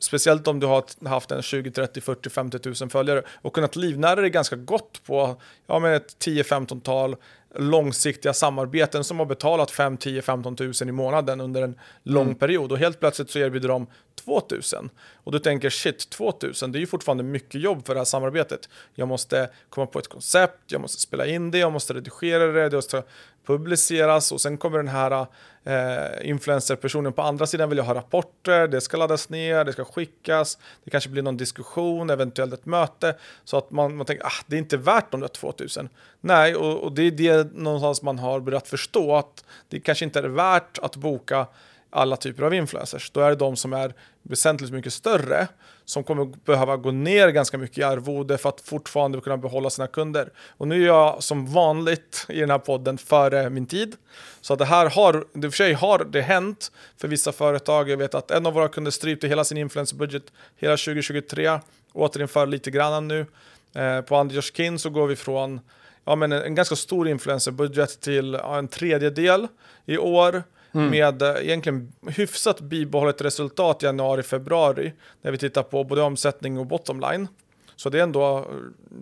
Speciellt 0.00 0.48
om 0.48 0.60
du 0.60 0.66
har 0.66 1.08
haft 1.08 1.30
en 1.30 1.42
20, 1.42 1.70
30, 1.70 2.00
40, 2.00 2.30
50 2.30 2.58
000 2.80 2.90
följare 2.90 3.22
och 3.42 3.54
kunnat 3.54 3.76
livnära 3.76 4.20
dig 4.20 4.30
ganska 4.30 4.56
gott 4.56 5.00
på 5.06 5.40
ja, 5.66 5.78
med 5.78 5.96
ett 5.96 6.16
10-15-tal 6.24 7.16
långsiktiga 7.56 8.32
samarbeten 8.32 9.04
som 9.04 9.18
har 9.18 9.26
betalat 9.26 9.70
5, 9.70 9.96
10, 9.96 10.22
15 10.22 10.56
000 10.60 10.72
i 10.80 10.92
månaden 10.92 11.40
under 11.40 11.62
en 11.62 11.78
lång 12.02 12.26
mm. 12.26 12.34
period 12.34 12.72
och 12.72 12.78
helt 12.78 13.00
plötsligt 13.00 13.30
så 13.30 13.38
erbjuder 13.38 13.68
de 13.68 13.86
2000 14.24 14.90
och 15.14 15.32
du 15.32 15.38
tänker 15.38 15.70
shit 15.70 16.10
2000 16.10 16.72
det 16.72 16.78
är 16.78 16.80
ju 16.80 16.86
fortfarande 16.86 17.24
mycket 17.24 17.60
jobb 17.60 17.86
för 17.86 17.94
det 17.94 18.00
här 18.00 18.04
samarbetet. 18.04 18.68
Jag 18.94 19.08
måste 19.08 19.50
komma 19.68 19.86
på 19.86 19.98
ett 19.98 20.08
koncept, 20.08 20.58
jag 20.66 20.80
måste 20.80 21.00
spela 21.00 21.26
in 21.26 21.50
det, 21.50 21.58
jag 21.58 21.72
måste 21.72 21.94
redigera 21.94 22.46
det, 22.46 22.68
det 22.68 22.76
måste 22.76 23.02
publiceras 23.46 24.32
och 24.32 24.40
sen 24.40 24.58
kommer 24.58 24.78
den 24.78 24.88
här 24.88 25.26
eh, 25.64 26.28
influencerpersonen 26.28 27.12
på 27.12 27.22
andra 27.22 27.46
sidan 27.46 27.68
vill 27.68 27.78
jag 27.78 27.84
ha 27.84 27.94
rapporter, 27.94 28.68
det 28.68 28.80
ska 28.80 28.96
laddas 28.96 29.28
ner, 29.28 29.64
det 29.64 29.72
ska 29.72 29.84
skickas, 29.84 30.58
det 30.84 30.90
kanske 30.90 31.10
blir 31.10 31.22
någon 31.22 31.36
diskussion, 31.36 32.10
eventuellt 32.10 32.54
ett 32.54 32.66
möte 32.66 33.16
så 33.44 33.58
att 33.58 33.70
man, 33.70 33.96
man 33.96 34.06
tänker 34.06 34.26
ah, 34.26 34.42
det 34.46 34.56
är 34.56 34.58
inte 34.58 34.76
värt 34.76 35.10
de 35.10 35.20
där 35.20 35.28
2000. 35.28 35.88
Nej, 36.20 36.56
och, 36.56 36.84
och 36.84 36.92
det 36.92 37.02
är 37.02 37.10
det 37.10 37.52
någonstans 37.52 38.02
man 38.02 38.18
har 38.18 38.40
börjat 38.40 38.68
förstå 38.68 39.16
att 39.16 39.44
det 39.68 39.80
kanske 39.80 40.04
inte 40.04 40.18
är 40.18 40.22
värt 40.22 40.78
att 40.78 40.96
boka 40.96 41.46
alla 41.94 42.16
typer 42.16 42.42
av 42.42 42.54
influencers. 42.54 43.10
Då 43.10 43.20
är 43.20 43.30
det 43.30 43.36
de 43.36 43.56
som 43.56 43.72
är 43.72 43.94
väsentligt 44.22 44.72
mycket 44.72 44.92
större 44.92 45.48
som 45.84 46.04
kommer 46.04 46.24
behöva 46.44 46.76
gå 46.76 46.90
ner 46.90 47.28
ganska 47.28 47.58
mycket 47.58 47.78
i 47.78 47.82
arvode 47.82 48.38
för 48.38 48.48
att 48.48 48.60
fortfarande 48.60 49.20
kunna 49.20 49.36
behålla 49.36 49.70
sina 49.70 49.86
kunder. 49.86 50.28
Och 50.56 50.68
nu 50.68 50.82
är 50.82 50.86
jag 50.86 51.22
som 51.22 51.46
vanligt 51.52 52.26
i 52.28 52.40
den 52.40 52.50
här 52.50 52.58
podden 52.58 52.98
före 52.98 53.50
min 53.50 53.66
tid. 53.66 53.96
Så 54.40 54.56
det 54.56 54.64
här 54.64 54.90
har, 54.90 55.24
det 55.32 55.50
för 55.50 55.56
sig 55.56 55.72
har 55.72 56.06
det 56.10 56.20
hänt 56.20 56.72
för 56.96 57.08
vissa 57.08 57.32
företag. 57.32 57.90
Jag 57.90 57.96
vet 57.96 58.14
att 58.14 58.30
en 58.30 58.46
av 58.46 58.52
våra 58.52 58.68
kunder 58.68 58.90
strypte 58.90 59.28
hela 59.28 59.44
sin 59.44 59.58
influencerbudget 59.58 60.24
hela 60.56 60.76
2023, 60.76 61.60
återinför 61.92 62.46
lite 62.46 62.70
grann 62.70 63.08
nu. 63.08 63.26
Eh, 63.74 64.00
på 64.00 64.16
Anders 64.16 64.52
Kin 64.52 64.78
så 64.78 64.90
går 64.90 65.06
vi 65.06 65.16
från 65.16 65.60
ja, 66.04 66.16
men 66.16 66.32
en, 66.32 66.42
en 66.42 66.54
ganska 66.54 66.76
stor 66.76 67.08
influencerbudget 67.08 68.00
till 68.00 68.38
ja, 68.42 68.58
en 68.58 68.68
tredjedel 68.68 69.48
i 69.86 69.98
år. 69.98 70.42
Mm. 70.74 70.90
med 70.90 71.22
eh, 71.22 71.34
egentligen 71.40 71.92
hyfsat 72.08 72.60
bibehållet 72.60 73.20
resultat 73.20 73.82
i 73.82 73.86
januari, 73.86 74.22
februari 74.22 74.92
när 75.22 75.30
vi 75.30 75.38
tittar 75.38 75.62
på 75.62 75.84
både 75.84 76.02
omsättning 76.02 76.58
och 76.58 76.66
bottom 76.66 77.00
line. 77.00 77.28
Så 77.76 77.90
det 77.90 77.98
är 77.98 78.02
ändå, 78.02 78.46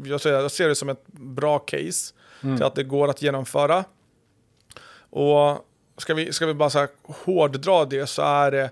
jag 0.05 0.21
ser, 0.21 0.33
jag 0.33 0.51
ser 0.51 0.69
det 0.69 0.75
som 0.75 0.89
ett 0.89 1.07
bra 1.13 1.59
case 1.59 2.15
mm. 2.43 2.57
till 2.57 2.67
att 2.67 2.75
det 2.75 2.85
går 2.85 3.09
att 3.09 3.23
genomföra. 3.23 3.85
Och 5.11 5.67
ska 5.97 6.15
vi, 6.15 6.33
ska 6.33 6.47
vi 6.47 6.55
bara 6.55 6.71
så 6.71 6.79
här 6.79 6.89
hårddra 7.03 7.85
det 7.85 8.07
så 8.07 8.23
är 8.23 8.51
det 8.51 8.71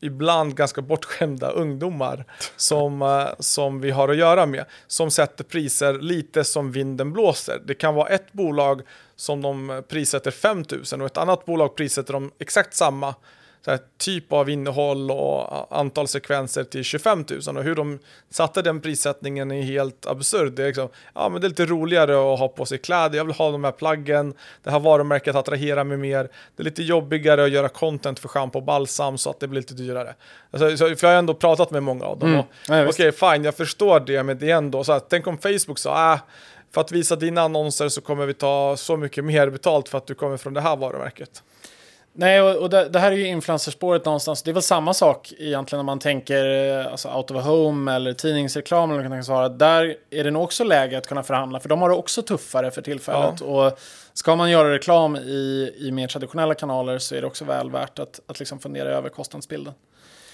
ibland 0.00 0.56
ganska 0.56 0.82
bortskämda 0.82 1.50
ungdomar 1.50 2.24
som, 2.56 3.02
eh, 3.02 3.28
som 3.38 3.80
vi 3.80 3.90
har 3.90 4.08
att 4.08 4.16
göra 4.16 4.46
med. 4.46 4.64
Som 4.86 5.10
sätter 5.10 5.44
priser 5.44 5.98
lite 5.98 6.44
som 6.44 6.72
vinden 6.72 7.12
blåser. 7.12 7.62
Det 7.64 7.74
kan 7.74 7.94
vara 7.94 8.08
ett 8.08 8.32
bolag 8.32 8.82
som 9.16 9.42
de 9.42 9.82
prissätter 9.88 10.30
5 10.30 10.64
000 10.92 11.00
och 11.00 11.06
ett 11.06 11.16
annat 11.16 11.44
bolag 11.44 11.76
prissätter 11.76 12.12
de 12.12 12.32
exakt 12.38 12.74
samma 12.74 13.14
här, 13.70 13.78
typ 13.98 14.32
av 14.32 14.50
innehåll 14.50 15.10
och 15.10 15.78
antal 15.78 16.08
sekvenser 16.08 16.64
till 16.64 16.84
25 16.84 17.24
000 17.46 17.56
och 17.56 17.64
hur 17.64 17.74
de 17.74 17.98
satte 18.30 18.62
den 18.62 18.80
prissättningen 18.80 19.50
är 19.50 19.62
helt 19.62 20.06
absurd. 20.06 20.52
Det 20.52 20.62
är, 20.62 20.66
liksom, 20.66 20.88
ja, 21.14 21.28
men 21.28 21.40
det 21.40 21.46
är 21.46 21.48
lite 21.48 21.66
roligare 21.66 22.32
att 22.32 22.38
ha 22.38 22.48
på 22.48 22.66
sig 22.66 22.78
kläder, 22.78 23.16
jag 23.16 23.24
vill 23.24 23.34
ha 23.34 23.50
de 23.50 23.64
här 23.64 23.72
plaggen, 23.72 24.34
det 24.62 24.70
här 24.70 24.80
varumärket 24.80 25.36
attraherar 25.36 25.84
mig 25.84 25.96
mer, 25.96 26.28
det 26.56 26.62
är 26.62 26.64
lite 26.64 26.82
jobbigare 26.82 27.44
att 27.44 27.50
göra 27.50 27.68
content 27.68 28.18
för 28.18 28.28
schampo 28.28 28.58
och 28.58 28.64
balsam 28.64 29.18
så 29.18 29.30
att 29.30 29.40
det 29.40 29.48
blir 29.48 29.60
lite 29.60 29.74
dyrare. 29.74 30.14
Alltså, 30.50 30.76
så, 30.76 30.96
för 30.96 31.06
jag 31.06 31.14
har 31.14 31.18
ändå 31.18 31.34
pratat 31.34 31.70
med 31.70 31.82
många 31.82 32.04
av 32.04 32.18
dem. 32.18 32.28
Mm. 32.28 32.44
Okej, 32.64 32.88
okay, 32.88 33.12
fine, 33.12 33.44
jag 33.44 33.54
förstår 33.54 34.00
det, 34.00 34.22
men 34.22 34.38
det 34.38 34.50
är 34.50 34.56
ändå 34.56 34.84
så 34.84 34.92
att 34.92 35.10
tänk 35.10 35.26
om 35.26 35.38
Facebook 35.38 35.78
sa, 35.78 36.12
äh, 36.12 36.20
för 36.74 36.80
att 36.80 36.92
visa 36.92 37.16
dina 37.16 37.42
annonser 37.42 37.88
så 37.88 38.00
kommer 38.00 38.26
vi 38.26 38.34
ta 38.34 38.76
så 38.76 38.96
mycket 38.96 39.24
mer 39.24 39.50
betalt 39.50 39.88
för 39.88 39.98
att 39.98 40.06
du 40.06 40.14
kommer 40.14 40.36
från 40.36 40.54
det 40.54 40.60
här 40.60 40.76
varumärket. 40.76 41.42
Nej, 42.16 42.42
och, 42.42 42.56
och 42.56 42.70
det, 42.70 42.88
det, 42.88 42.98
här 42.98 43.12
är 43.12 43.16
ju 43.16 43.26
influencerspåret 43.26 44.04
någonstans. 44.04 44.42
Det 44.42 44.50
är 44.50 44.52
väl 44.52 44.62
samma 44.62 44.94
sak 44.94 45.32
egentligen 45.38 45.78
när 45.78 45.84
man 45.84 45.98
tänker 45.98 46.70
eh, 46.80 46.92
alltså, 46.92 47.08
out 47.08 47.30
of 47.30 47.36
a 47.36 47.40
home 47.40 47.92
eller 47.94 48.12
tidningsreklam 48.12 48.90
eller 48.90 49.08
något 49.08 49.24
sånt. 49.24 49.58
Där 49.58 49.96
är 50.10 50.24
det 50.24 50.30
nog 50.30 50.42
också 50.42 50.64
läge 50.64 50.98
att 50.98 51.06
kunna 51.06 51.22
förhandla, 51.22 51.60
för 51.60 51.68
de 51.68 51.82
har 51.82 51.88
det 51.88 51.94
också 51.94 52.22
tuffare 52.22 52.70
för 52.70 52.82
tillfället. 52.82 53.40
Ja. 53.40 53.46
Och 53.46 53.78
ska 54.12 54.36
man 54.36 54.50
göra 54.50 54.72
reklam 54.72 55.16
i, 55.16 55.74
i 55.78 55.90
mer 55.90 56.08
traditionella 56.08 56.54
kanaler 56.54 56.98
så 56.98 57.14
är 57.14 57.20
det 57.20 57.26
också 57.26 57.44
väl 57.44 57.70
värt 57.70 57.98
att, 57.98 58.20
att 58.26 58.38
liksom 58.38 58.58
fundera 58.58 58.88
över 58.88 59.08
kostnadsbilden. 59.08 59.74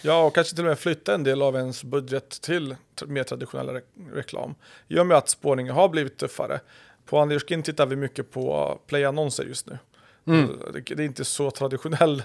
Ja, 0.03 0.23
och 0.23 0.35
kanske 0.35 0.55
till 0.55 0.65
och 0.65 0.69
med 0.69 0.79
flytta 0.79 1.15
en 1.15 1.25
del 1.25 1.43
av 1.43 1.57
ens 1.57 1.85
budget 1.85 2.31
till 2.43 2.77
mer 3.07 3.23
traditionell 3.23 3.69
re 3.69 3.81
reklam. 4.13 4.55
I 4.89 4.99
och 4.99 5.07
med 5.07 5.17
att 5.17 5.29
spårningen 5.29 5.75
har 5.75 5.89
blivit 5.89 6.19
tuffare. 6.19 6.61
På 7.07 7.19
Anders 7.19 7.45
Skin 7.49 7.63
tittar 7.63 7.87
vi 7.87 7.97
mycket 7.97 8.31
på 8.31 8.79
play-annonser 8.87 9.45
just 9.45 9.67
nu. 9.67 9.79
Mm. 10.27 10.59
Det, 10.73 10.91
är 10.91 11.01
inte 11.01 11.25
så 11.25 11.51
traditionell 11.51 12.23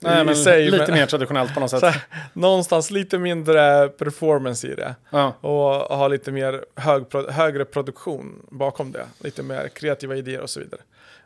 Nej, 0.00 0.24
men 0.24 0.36
sig, 0.36 0.70
lite 0.70 0.84
men, 0.86 0.94
mer 0.94 1.06
traditionellt 1.06 1.54
på 1.54 1.60
något 1.60 1.70
sätt. 1.80 1.82
Här, 1.82 2.02
någonstans 2.32 2.90
lite 2.90 3.18
mindre 3.18 3.88
performance 3.88 4.68
i 4.68 4.74
det. 4.74 4.94
Ja. 5.10 5.32
Och 5.40 5.96
ha 5.98 6.08
lite 6.08 6.32
mer 6.32 6.64
hög, 6.74 7.04
högre 7.30 7.64
produktion 7.64 8.46
bakom 8.50 8.92
det. 8.92 9.06
Lite 9.18 9.42
mer 9.42 9.68
kreativa 9.68 10.16
idéer 10.16 10.40
och 10.40 10.50
så 10.50 10.60
vidare. 10.60 10.80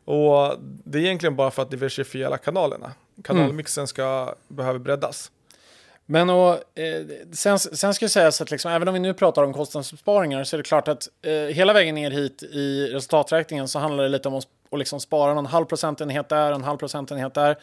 Och 0.05 0.55
det 0.85 0.99
är 0.99 1.03
egentligen 1.03 1.37
bara 1.37 1.51
för 1.51 1.63
att 1.63 1.71
diversifiera 1.71 2.39
kanalerna. 2.39 2.93
Kanalmixen 3.25 3.83
mm. 3.83 3.87
ska 3.87 4.35
behöva 4.49 4.79
breddas. 4.79 5.31
Men 6.07 6.31
och, 6.31 6.79
eh, 6.79 7.03
sen, 7.33 7.59
sen 7.59 7.95
ska 7.95 8.05
jag 8.05 8.11
säga 8.11 8.33
så 8.33 8.43
att 8.43 8.51
liksom, 8.51 8.73
även 8.73 8.89
om 8.89 8.95
vi 8.95 9.01
nu 9.01 9.15
pratar 9.15 9.43
om 9.43 9.53
kostnadsbesparingar 9.53 10.45
så 10.45 10.57
är 10.57 10.59
det 10.59 10.65
klart 10.65 10.89
att 10.89 11.09
eh, 11.23 11.33
hela 11.33 11.73
vägen 11.73 11.95
ner 11.95 12.11
hit 12.11 12.43
i 12.43 12.89
resultaträkningen 12.93 13.69
så 13.69 13.79
handlar 13.79 14.05
det 14.05 14.09
lite 14.11 14.29
om 14.29 14.35
att 14.35 14.47
och 14.73 14.79
liksom 14.79 15.01
spara 15.01 15.35
någon 15.35 15.47
halv 15.47 15.65
procentenhet 15.65 16.29
där, 16.29 16.53
en 16.53 16.65
halv 16.65 16.79
procentenhet 16.79 17.35
där. 17.35 17.59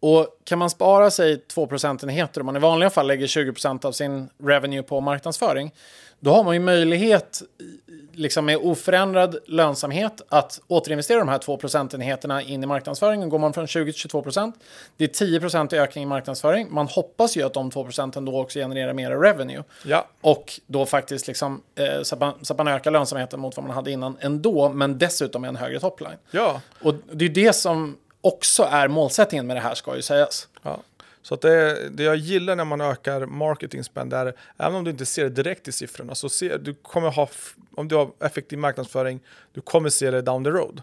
Och 0.00 0.26
kan 0.44 0.58
man 0.58 0.70
spara 0.70 1.10
sig 1.10 1.38
2 1.38 1.66
procentenheter 1.66 2.40
om 2.40 2.46
man 2.46 2.56
i 2.56 2.58
vanliga 2.58 2.90
fall 2.90 3.06
lägger 3.06 3.26
20 3.26 3.52
procent 3.52 3.84
av 3.84 3.92
sin 3.92 4.28
revenue 4.42 4.82
på 4.82 5.00
marknadsföring, 5.00 5.74
då 6.20 6.32
har 6.32 6.44
man 6.44 6.54
ju 6.54 6.60
möjlighet 6.60 7.42
liksom 8.16 8.44
med 8.44 8.56
oförändrad 8.56 9.36
lönsamhet 9.46 10.22
att 10.28 10.60
återinvestera 10.66 11.18
de 11.18 11.28
här 11.28 11.38
2 11.38 11.56
procentenheterna 11.56 12.42
in 12.42 12.62
i 12.62 12.66
marknadsföringen. 12.66 13.28
Går 13.28 13.38
man 13.38 13.52
från 13.52 13.66
20 13.66 13.92
till 13.92 14.00
22 14.00 14.22
procent, 14.22 14.56
det 14.96 15.04
är 15.04 15.08
10 15.08 15.40
procent 15.40 15.72
i 15.72 15.78
ökning 15.78 16.04
i 16.04 16.06
marknadsföring. 16.06 16.66
Man 16.70 16.86
hoppas 16.86 17.36
ju 17.36 17.42
att 17.42 17.54
de 17.54 17.70
2 17.70 17.84
procenten 17.84 18.24
då 18.24 18.40
också 18.40 18.58
genererar 18.58 18.92
mer 18.92 19.10
revenue. 19.10 19.62
Ja. 19.84 20.06
Och 20.20 20.60
då 20.66 20.86
faktiskt 20.86 21.26
liksom, 21.26 21.62
eh, 21.74 22.02
så, 22.02 22.14
att 22.14 22.20
man, 22.20 22.34
så 22.42 22.52
att 22.52 22.58
man 22.58 22.68
ökar 22.68 22.90
lönsamheten 22.90 23.40
mot 23.40 23.56
vad 23.56 23.66
man 23.66 23.74
hade 23.74 23.90
innan 23.90 24.16
ändå, 24.20 24.68
men 24.68 24.98
dessutom 24.98 25.42
med 25.42 25.48
en 25.48 25.56
högre 25.56 25.80
topline. 25.80 26.16
Ja. 26.30 26.60
Och 26.82 26.94
det 27.12 27.24
är 27.24 27.28
det 27.28 27.52
som 27.52 27.96
också 28.20 28.68
är 28.70 28.88
målsättningen 28.88 29.46
med 29.46 29.56
det 29.56 29.60
här 29.60 29.74
ska 29.74 29.96
ju 29.96 30.02
sägas. 30.02 30.48
Ja. 30.62 30.78
Så 31.26 31.34
att 31.34 31.40
det, 31.40 31.88
det 31.88 32.02
jag 32.02 32.16
gillar 32.16 32.56
när 32.56 32.64
man 32.64 32.80
ökar 32.80 33.26
marketing 33.26 33.84
spend 33.84 34.12
är, 34.12 34.34
även 34.56 34.74
om 34.74 34.84
du 34.84 34.90
inte 34.90 35.06
ser 35.06 35.24
det 35.24 35.30
direkt 35.30 35.68
i 35.68 35.72
siffrorna, 35.72 36.14
så 36.14 36.28
se, 36.28 36.56
du 36.56 36.74
kommer 36.74 37.10
ha, 37.10 37.28
om 37.76 37.88
du 37.88 37.96
har 37.96 38.10
effektiv 38.20 38.58
marknadsföring, 38.58 39.20
du 39.52 39.60
kommer 39.60 39.88
se 39.88 40.10
det 40.10 40.22
down 40.22 40.44
the 40.44 40.50
road. 40.50 40.82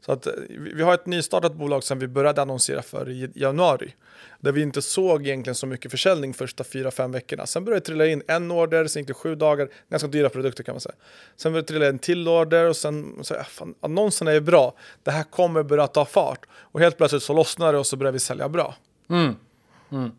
Så 0.00 0.12
att 0.12 0.26
eh, 0.26 0.32
vi 0.48 0.82
har 0.82 0.94
ett 0.94 1.06
nystartat 1.06 1.54
bolag 1.54 1.84
som 1.84 1.98
vi 1.98 2.08
började 2.08 2.42
annonsera 2.42 2.82
för 2.82 3.08
i 3.08 3.30
januari. 3.34 3.94
Där 4.40 4.52
vi 4.52 4.62
inte 4.62 4.82
såg 4.82 5.26
egentligen 5.26 5.54
så 5.54 5.66
mycket 5.66 5.90
försäljning 5.90 6.34
första 6.34 6.64
fyra, 6.64 6.90
fem 6.90 7.12
veckorna. 7.12 7.46
Sen 7.46 7.64
började 7.64 7.80
det 7.80 7.86
trilla 7.86 8.06
in 8.06 8.22
en 8.26 8.50
order, 8.50 8.86
sen 8.86 9.02
gick 9.02 9.08
det 9.08 9.14
sju 9.14 9.34
dagar. 9.34 9.68
Ganska 9.90 10.08
dyra 10.08 10.28
produkter 10.28 10.64
kan 10.64 10.74
man 10.74 10.80
säga. 10.80 10.94
Sen 11.36 11.52
började 11.52 11.64
det 11.64 11.68
trilla 11.68 11.86
in 11.86 11.92
en 11.92 11.98
till 11.98 12.28
order 12.28 12.68
och 12.68 12.76
sen 12.76 13.18
så, 13.22 13.34
ja, 13.34 13.40
ah, 13.40 13.44
fan, 13.44 13.74
annonserna 13.80 14.32
är 14.32 14.40
bra. 14.40 14.74
Det 15.02 15.10
här 15.10 15.24
kommer 15.24 15.62
börja 15.62 15.86
ta 15.86 16.04
fart. 16.04 16.46
Och 16.50 16.80
helt 16.80 16.96
plötsligt 16.96 17.22
så 17.22 17.32
lossnar 17.32 17.72
det 17.72 17.78
och 17.78 17.86
så 17.86 17.96
börjar 17.96 18.12
vi 18.12 18.18
sälja 18.18 18.48
bra. 18.48 18.74
Mm. 19.10 19.34
Mm. 19.92 20.12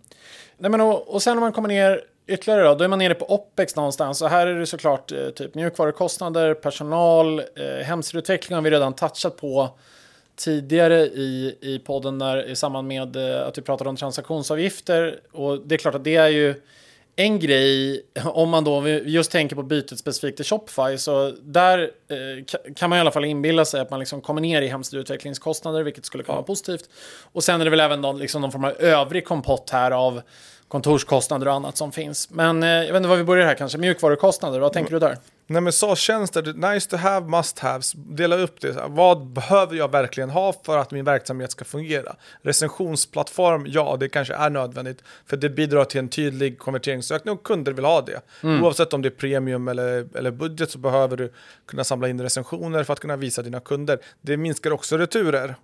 Nej, 0.57 0.71
men 0.71 0.81
och, 0.81 1.13
och 1.13 1.21
sen 1.21 1.37
om 1.37 1.39
man 1.39 1.51
kommer 1.51 1.69
ner 1.69 2.01
ytterligare 2.27 2.63
då, 2.63 2.75
då 2.75 2.83
är 2.83 2.87
man 2.87 2.99
nere 2.99 3.15
på 3.15 3.33
OPEX 3.33 3.75
någonstans. 3.75 4.21
Och 4.21 4.29
här 4.29 4.47
är 4.47 4.59
det 4.59 4.65
såklart 4.65 5.11
eh, 5.11 5.29
typ 5.29 5.55
mjukvarukostnader, 5.55 6.53
personal, 6.53 7.39
eh, 7.39 7.85
hemsidoutveckling 7.85 8.55
har 8.55 8.61
vi 8.61 8.69
redan 8.69 8.93
touchat 8.93 9.37
på 9.37 9.69
tidigare 10.35 10.99
i, 10.99 11.57
i 11.61 11.79
podden 11.79 12.19
där, 12.19 12.49
i 12.49 12.55
samband 12.55 12.87
med 12.87 13.15
eh, 13.15 13.47
att 13.47 13.57
vi 13.57 13.61
pratade 13.61 13.89
om 13.89 13.95
transaktionsavgifter. 13.95 15.19
Och 15.31 15.59
det 15.59 15.75
är 15.75 15.79
klart 15.79 15.95
att 15.95 16.03
det 16.03 16.15
är 16.15 16.27
ju 16.27 16.61
en 17.19 17.39
grej, 17.39 18.01
om 18.23 18.49
man 18.49 18.63
då 18.63 18.87
just 18.87 19.31
tänker 19.31 19.55
på 19.55 19.63
bytet 19.63 19.99
specifikt 19.99 20.37
till 20.37 20.45
Shopify, 20.45 20.97
så 20.97 21.31
där 21.41 21.79
eh, 21.79 22.73
kan 22.75 22.89
man 22.89 22.97
i 22.97 22.99
alla 22.99 23.11
fall 23.11 23.25
inbilla 23.25 23.65
sig 23.65 23.81
att 23.81 23.89
man 23.89 23.99
liksom 23.99 24.21
kommer 24.21 24.41
ner 24.41 24.61
i 24.61 24.67
hemsidautvecklingskostnader, 24.67 25.83
vilket 25.83 26.05
skulle 26.05 26.23
kunna 26.23 26.35
vara 26.35 26.45
positivt. 26.45 26.89
Och 27.31 27.43
sen 27.43 27.61
är 27.61 27.65
det 27.65 27.71
väl 27.71 27.79
även 27.79 28.01
någon, 28.01 28.19
liksom 28.19 28.41
någon 28.41 28.51
form 28.51 28.65
av 28.65 28.71
övrig 28.71 29.25
kompott 29.25 29.69
här 29.69 29.91
av 29.91 30.21
kontorskostnader 30.69 31.47
och 31.47 31.53
annat 31.53 31.77
som 31.77 31.91
finns. 31.91 32.29
Men 32.29 32.63
eh, 32.63 32.69
jag 32.69 32.87
vet 32.87 32.95
inte 32.95 33.09
var 33.09 33.15
vi 33.15 33.23
börjar 33.23 33.45
här 33.45 33.55
kanske, 33.55 33.77
mjukvarukostnader, 33.77 34.59
vad 34.59 34.73
tänker 34.73 34.93
du 34.93 34.99
där? 34.99 35.17
Nej 35.47 35.61
men 35.61 35.73
SAS-tjänster, 35.73 36.73
nice 36.73 36.89
to 36.89 36.95
have, 36.95 37.27
must 37.27 37.59
haves, 37.59 37.93
dela 37.93 38.35
upp 38.35 38.61
det. 38.61 38.77
Vad 38.87 39.27
behöver 39.27 39.75
jag 39.75 39.91
verkligen 39.91 40.29
ha 40.29 40.53
för 40.65 40.77
att 40.77 40.91
min 40.91 41.05
verksamhet 41.05 41.51
ska 41.51 41.65
fungera? 41.65 42.15
Recensionsplattform, 42.41 43.65
ja 43.67 43.97
det 43.99 44.09
kanske 44.09 44.33
är 44.33 44.49
nödvändigt. 44.49 45.03
För 45.25 45.37
det 45.37 45.49
bidrar 45.49 45.85
till 45.85 45.99
en 45.99 46.09
tydlig 46.09 46.59
konverteringsökning 46.59 47.33
och 47.33 47.43
kunder 47.43 47.71
vill 47.71 47.85
ha 47.85 48.01
det. 48.01 48.21
Mm. 48.43 48.63
Oavsett 48.63 48.93
om 48.93 49.01
det 49.01 49.07
är 49.07 49.11
premium 49.11 49.67
eller, 49.67 50.17
eller 50.17 50.31
budget 50.31 50.71
så 50.71 50.77
behöver 50.77 51.17
du 51.17 51.33
kunna 51.67 51.83
samla 51.83 52.09
in 52.09 52.21
recensioner 52.21 52.83
för 52.83 52.93
att 52.93 52.99
kunna 52.99 53.15
visa 53.15 53.41
dina 53.41 53.59
kunder. 53.59 53.99
Det 54.21 54.37
minskar 54.37 54.71
också 54.71 54.97
returer. 54.97 55.55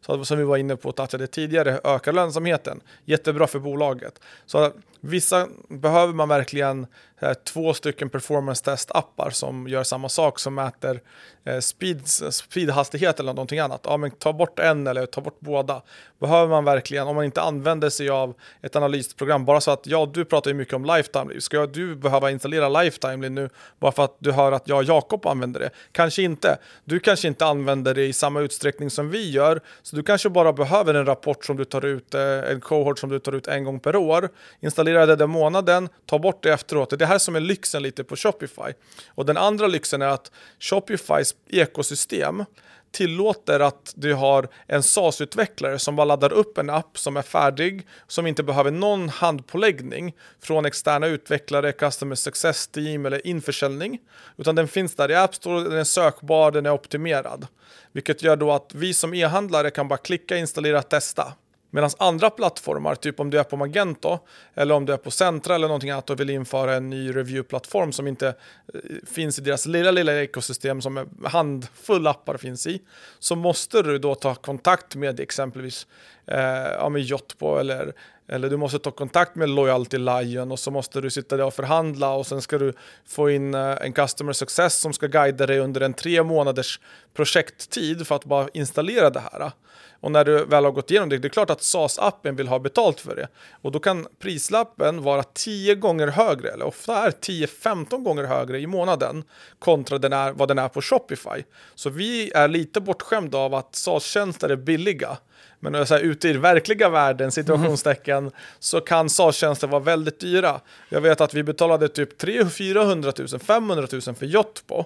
Så 0.00 0.24
som 0.24 0.38
vi 0.38 0.44
var 0.44 0.56
inne 0.56 0.76
på 0.76 0.88
och 0.88 0.96
touchade 0.96 1.26
tidigare, 1.26 1.80
ökar 1.84 2.12
lönsamheten. 2.12 2.80
Jättebra 3.04 3.46
för 3.46 3.58
bolaget. 3.58 4.20
Så 4.46 4.72
vissa 5.00 5.48
behöver 5.68 6.12
man 6.12 6.28
verkligen 6.28 6.86
Eh, 7.22 7.34
två 7.34 7.74
stycken 7.74 8.10
performance 8.10 8.64
test-appar 8.64 9.30
som 9.30 9.68
gör 9.68 9.82
samma 9.82 10.08
sak, 10.08 10.38
som 10.38 10.54
mäter 10.54 11.00
eh, 11.44 11.58
speed, 11.58 12.08
speedhastighet 12.30 13.20
eller 13.20 13.32
någonting 13.32 13.58
annat. 13.58 13.80
Ja, 13.84 13.96
men 13.96 14.10
ta 14.10 14.32
bort 14.32 14.58
en 14.58 14.86
eller 14.86 15.06
ta 15.06 15.20
bort 15.20 15.40
båda. 15.40 15.82
Behöver 16.20 16.48
man 16.48 16.64
verkligen, 16.64 17.06
om 17.06 17.16
man 17.16 17.24
inte 17.24 17.40
använder 17.40 17.90
sig 17.90 18.10
av 18.10 18.34
ett 18.62 18.76
analysprogram, 18.76 19.44
bara 19.44 19.60
så 19.60 19.70
att, 19.70 19.86
ja, 19.86 20.10
du 20.14 20.24
pratar 20.24 20.50
ju 20.50 20.54
mycket 20.54 20.74
om 20.74 20.84
Lifetime, 20.84 21.40
ska 21.40 21.66
du 21.66 21.96
behöva 21.96 22.30
installera 22.30 22.82
Lifetime 22.82 23.28
nu 23.28 23.48
bara 23.78 23.92
för 23.92 24.04
att 24.04 24.16
du 24.18 24.32
hör 24.32 24.52
att 24.52 24.68
jag 24.68 24.78
och 24.78 24.84
Jakob 24.84 25.26
använder 25.26 25.60
det? 25.60 25.70
Kanske 25.92 26.22
inte. 26.22 26.58
Du 26.84 27.00
kanske 27.00 27.28
inte 27.28 27.46
använder 27.46 27.94
det 27.94 28.06
i 28.06 28.12
samma 28.12 28.40
utsträckning 28.40 28.90
som 28.90 29.10
vi 29.10 29.30
gör, 29.30 29.60
så 29.82 29.96
du 29.96 30.02
kanske 30.02 30.28
bara 30.28 30.52
behöver 30.52 30.94
en 30.94 31.06
rapport 31.06 31.44
som 31.44 31.56
du 31.56 31.64
tar 31.64 31.84
ut, 31.84 32.14
eh, 32.14 32.22
en 32.22 32.60
cohort 32.60 32.98
som 32.98 33.10
du 33.10 33.18
tar 33.18 33.32
ut 33.32 33.46
en 33.46 33.64
gång 33.64 33.80
per 33.80 33.96
år. 33.96 34.28
Installera 34.60 35.06
det 35.06 35.16
den 35.16 35.30
månaden, 35.30 35.88
ta 36.06 36.18
bort 36.18 36.42
det 36.42 36.52
efteråt. 36.52 36.98
Det 36.98 37.09
här 37.10 37.18
som 37.18 37.36
är 37.36 37.40
lyxen 37.40 37.82
lite 37.82 38.04
på 38.04 38.16
Shopify. 38.16 38.72
Och 39.08 39.26
den 39.26 39.36
andra 39.36 39.66
lyxen 39.66 40.02
är 40.02 40.06
att 40.06 40.32
Shopifys 40.58 41.34
ekosystem 41.48 42.44
tillåter 42.92 43.60
att 43.60 43.92
du 43.96 44.14
har 44.14 44.48
en 44.66 44.82
SaaS-utvecklare 44.82 45.78
som 45.78 45.96
bara 45.96 46.04
laddar 46.04 46.32
upp 46.32 46.58
en 46.58 46.70
app 46.70 46.98
som 46.98 47.16
är 47.16 47.22
färdig, 47.22 47.86
som 48.06 48.26
inte 48.26 48.42
behöver 48.42 48.70
någon 48.70 49.08
handpåläggning 49.08 50.14
från 50.42 50.66
externa 50.66 51.06
utvecklare, 51.06 51.72
customer 51.72 52.14
success 52.14 52.68
team 52.68 53.06
eller 53.06 53.26
införsäljning, 53.26 53.98
utan 54.36 54.54
den 54.54 54.68
finns 54.68 54.94
där 54.94 55.10
i 55.10 55.14
App 55.14 55.34
Store, 55.34 55.60
den 55.68 55.78
är 55.78 55.84
sökbar, 55.84 56.50
den 56.50 56.66
är 56.66 56.70
optimerad. 56.70 57.46
Vilket 57.92 58.22
gör 58.22 58.36
då 58.36 58.52
att 58.52 58.70
vi 58.74 58.94
som 58.94 59.14
e-handlare 59.14 59.70
kan 59.70 59.88
bara 59.88 59.98
klicka, 59.98 60.36
installera, 60.36 60.82
testa. 60.82 61.32
Medan 61.70 61.90
andra 61.98 62.30
plattformar, 62.30 62.94
typ 62.94 63.20
om 63.20 63.30
du 63.30 63.38
är 63.38 63.44
på 63.44 63.56
Magento 63.56 64.18
eller 64.54 64.74
om 64.74 64.86
du 64.86 64.92
är 64.92 64.96
på 64.96 65.10
Centra 65.10 65.54
eller 65.54 65.68
någonting 65.68 65.90
annat 65.90 66.10
och 66.10 66.20
vill 66.20 66.30
införa 66.30 66.74
en 66.74 66.90
ny 66.90 67.12
review-plattform 67.12 67.92
som 67.92 68.06
inte 68.06 68.28
eh, 68.28 68.80
finns 69.06 69.38
i 69.38 69.42
deras 69.42 69.66
lilla, 69.66 69.90
lilla 69.90 70.22
ekosystem 70.22 70.82
som 70.82 70.98
en 70.98 71.08
handfull 71.24 72.06
appar 72.06 72.36
finns 72.36 72.66
i, 72.66 72.82
så 73.18 73.36
måste 73.36 73.82
du 73.82 73.98
då 73.98 74.14
ta 74.14 74.34
kontakt 74.34 74.96
med 74.96 75.20
exempelvis 75.20 75.86
eh, 76.26 76.40
ja, 76.78 76.88
med 76.88 77.02
Jotpo 77.02 77.56
eller, 77.56 77.92
eller 78.32 78.50
du 78.50 78.56
måste 78.56 78.78
ta 78.78 78.90
kontakt 78.90 79.34
med 79.34 79.48
Loyalty 79.48 79.98
Lion 79.98 80.52
och 80.52 80.58
så 80.58 80.70
måste 80.70 81.00
du 81.00 81.10
sitta 81.10 81.36
där 81.36 81.44
och 81.44 81.54
förhandla 81.54 82.12
och 82.12 82.26
sen 82.26 82.42
ska 82.42 82.58
du 82.58 82.72
få 83.06 83.30
in 83.30 83.54
eh, 83.54 83.76
en 83.80 83.92
customer 83.92 84.32
success 84.32 84.74
som 84.74 84.92
ska 84.92 85.06
guida 85.06 85.46
dig 85.46 85.58
under 85.58 85.80
en 85.80 85.94
tre 85.94 86.22
månaders 86.22 86.80
projekttid 87.14 88.06
för 88.06 88.14
att 88.14 88.24
bara 88.24 88.48
installera 88.52 89.10
det 89.10 89.20
här. 89.20 89.52
Och 90.00 90.12
när 90.12 90.24
du 90.24 90.44
väl 90.44 90.64
har 90.64 90.72
gått 90.72 90.90
igenom 90.90 91.08
det, 91.08 91.18
det 91.18 91.28
är 91.28 91.30
klart 91.30 91.50
att 91.50 91.62
SAS-appen 91.62 92.36
vill 92.36 92.48
ha 92.48 92.58
betalt 92.58 93.00
för 93.00 93.16
det. 93.16 93.28
Och 93.62 93.72
då 93.72 93.78
kan 93.78 94.06
prislappen 94.18 95.02
vara 95.02 95.22
10 95.22 95.74
gånger 95.74 96.06
högre, 96.06 96.50
eller 96.50 96.64
ofta 96.64 97.06
är 97.06 97.10
10-15 97.10 98.02
gånger 98.02 98.24
högre 98.24 98.60
i 98.60 98.66
månaden 98.66 99.24
kontra 99.58 99.98
den 99.98 100.12
är, 100.12 100.32
vad 100.32 100.48
den 100.48 100.58
är 100.58 100.68
på 100.68 100.82
Shopify. 100.82 101.44
Så 101.74 101.90
vi 101.90 102.30
är 102.34 102.48
lite 102.48 102.80
bortskämda 102.80 103.38
av 103.38 103.54
att 103.54 103.74
SAS-tjänster 103.74 104.48
är 104.48 104.56
billiga. 104.56 105.18
Men 105.60 105.86
så 105.86 105.94
här, 105.94 106.02
ute 106.02 106.28
i 106.28 106.32
verkliga 106.32 106.88
världen, 106.88 107.32
situationstecken, 107.32 108.18
mm. 108.18 108.32
så 108.58 108.80
kan 108.80 109.08
SAS-tjänster 109.08 109.66
vara 109.66 109.82
väldigt 109.82 110.20
dyra. 110.20 110.60
Jag 110.88 111.00
vet 111.00 111.20
att 111.20 111.34
vi 111.34 111.42
betalade 111.42 111.88
typ 111.88 112.18
300 112.18 112.50
400 112.50 113.12
000, 113.18 113.28
500 113.40 113.86
000 113.92 114.00
för 114.00 114.26
Jotpo 114.26 114.84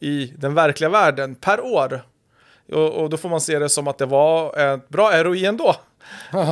i 0.00 0.32
den 0.36 0.54
verkliga 0.54 0.90
världen 0.90 1.34
per 1.34 1.60
år. 1.60 2.02
Och, 2.72 3.02
och, 3.02 3.10
då 3.10 3.16
får 3.16 3.28
man 3.28 3.40
se 3.40 3.58
det 3.58 3.68
som 3.68 3.88
att 3.88 3.98
det 3.98 4.06
var 4.06 4.58
ett 4.58 4.88
bra 4.88 5.22
ROI 5.22 5.44
ändå. 5.44 5.76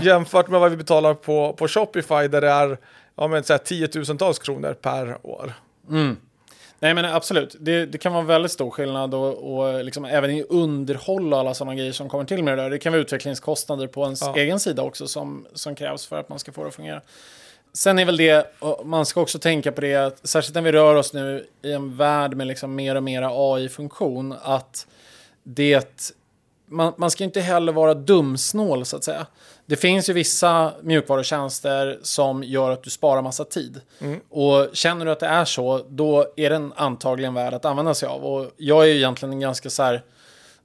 Jämfört 0.02 0.48
med 0.48 0.60
vad 0.60 0.70
vi 0.70 0.76
betalar 0.76 1.14
på, 1.14 1.52
på 1.52 1.68
Shopify 1.68 2.28
där 2.28 2.40
det 2.40 2.50
är 2.50 2.78
ja, 3.16 3.28
men, 3.28 3.44
så 3.44 3.52
här, 3.52 3.58
tiotusentals 3.58 4.38
kronor 4.38 4.74
per 4.74 5.26
år. 5.26 5.52
Mm. 5.90 6.16
Nej 6.82 6.94
men 6.94 7.04
absolut, 7.04 7.56
det, 7.60 7.86
det, 7.86 7.98
kan 7.98 8.12
vara 8.12 8.24
väldigt 8.24 8.52
stor 8.52 8.70
skillnad 8.70 9.14
och, 9.14 9.54
och 9.54 9.84
liksom 9.84 10.04
även 10.04 10.30
i 10.30 10.42
underhåll 10.48 11.32
och 11.32 11.38
alla 11.38 11.54
sådana 11.54 11.74
grejer 11.74 11.92
som 11.92 12.08
kommer 12.08 12.24
till 12.24 12.44
med 12.44 12.58
det 12.58 12.62
där. 12.62 12.70
Det 12.70 12.78
kan 12.78 12.92
vara 12.92 13.02
utvecklingskostnader 13.02 13.86
på 13.86 14.04
ens 14.04 14.20
ja. 14.20 14.36
egen 14.36 14.60
sida 14.60 14.82
också 14.82 15.08
som, 15.08 15.46
som 15.54 15.74
krävs 15.74 16.06
för 16.06 16.20
att 16.20 16.28
man 16.28 16.38
ska 16.38 16.52
få 16.52 16.62
det 16.62 16.68
att 16.68 16.74
fungera. 16.74 17.00
Sen 17.72 17.98
är 17.98 18.04
väl 18.04 18.16
det, 18.16 18.46
man 18.84 19.06
ska 19.06 19.20
också 19.20 19.38
tänka 19.38 19.72
på 19.72 19.80
det, 19.80 19.94
att, 19.94 20.28
särskilt 20.28 20.54
när 20.54 20.62
vi 20.62 20.72
rör 20.72 20.94
oss 20.94 21.12
nu 21.12 21.46
i 21.62 21.72
en 21.72 21.96
värld 21.96 22.34
med 22.34 22.46
liksom 22.46 22.74
mer 22.74 22.94
och 22.94 23.02
mer 23.02 23.22
AI-funktion, 23.54 24.34
att 24.42 24.86
det 25.42 26.12
man, 26.66 26.92
man 26.96 27.10
ska 27.10 27.24
inte 27.24 27.40
heller 27.40 27.72
vara 27.72 27.94
dumsnål 27.94 28.84
så 28.84 28.96
att 28.96 29.04
säga. 29.04 29.26
Det 29.72 29.76
finns 29.76 30.08
ju 30.08 30.12
vissa 30.12 30.72
mjukvarutjänster 30.82 31.98
som 32.02 32.44
gör 32.44 32.70
att 32.70 32.82
du 32.82 32.90
sparar 32.90 33.22
massa 33.22 33.44
tid. 33.44 33.80
Mm. 33.98 34.20
Och 34.30 34.68
känner 34.72 35.04
du 35.04 35.10
att 35.10 35.20
det 35.20 35.26
är 35.26 35.44
så, 35.44 35.86
då 35.88 36.26
är 36.36 36.50
den 36.50 36.72
antagligen 36.76 37.34
värd 37.34 37.54
att 37.54 37.64
använda 37.64 37.94
sig 37.94 38.08
av. 38.08 38.24
Och 38.24 38.50
jag 38.56 38.82
är 38.82 38.86
ju 38.86 38.96
egentligen 38.96 39.32
en 39.32 39.40
ganska 39.40 39.70
så 39.70 39.82
här 39.82 40.02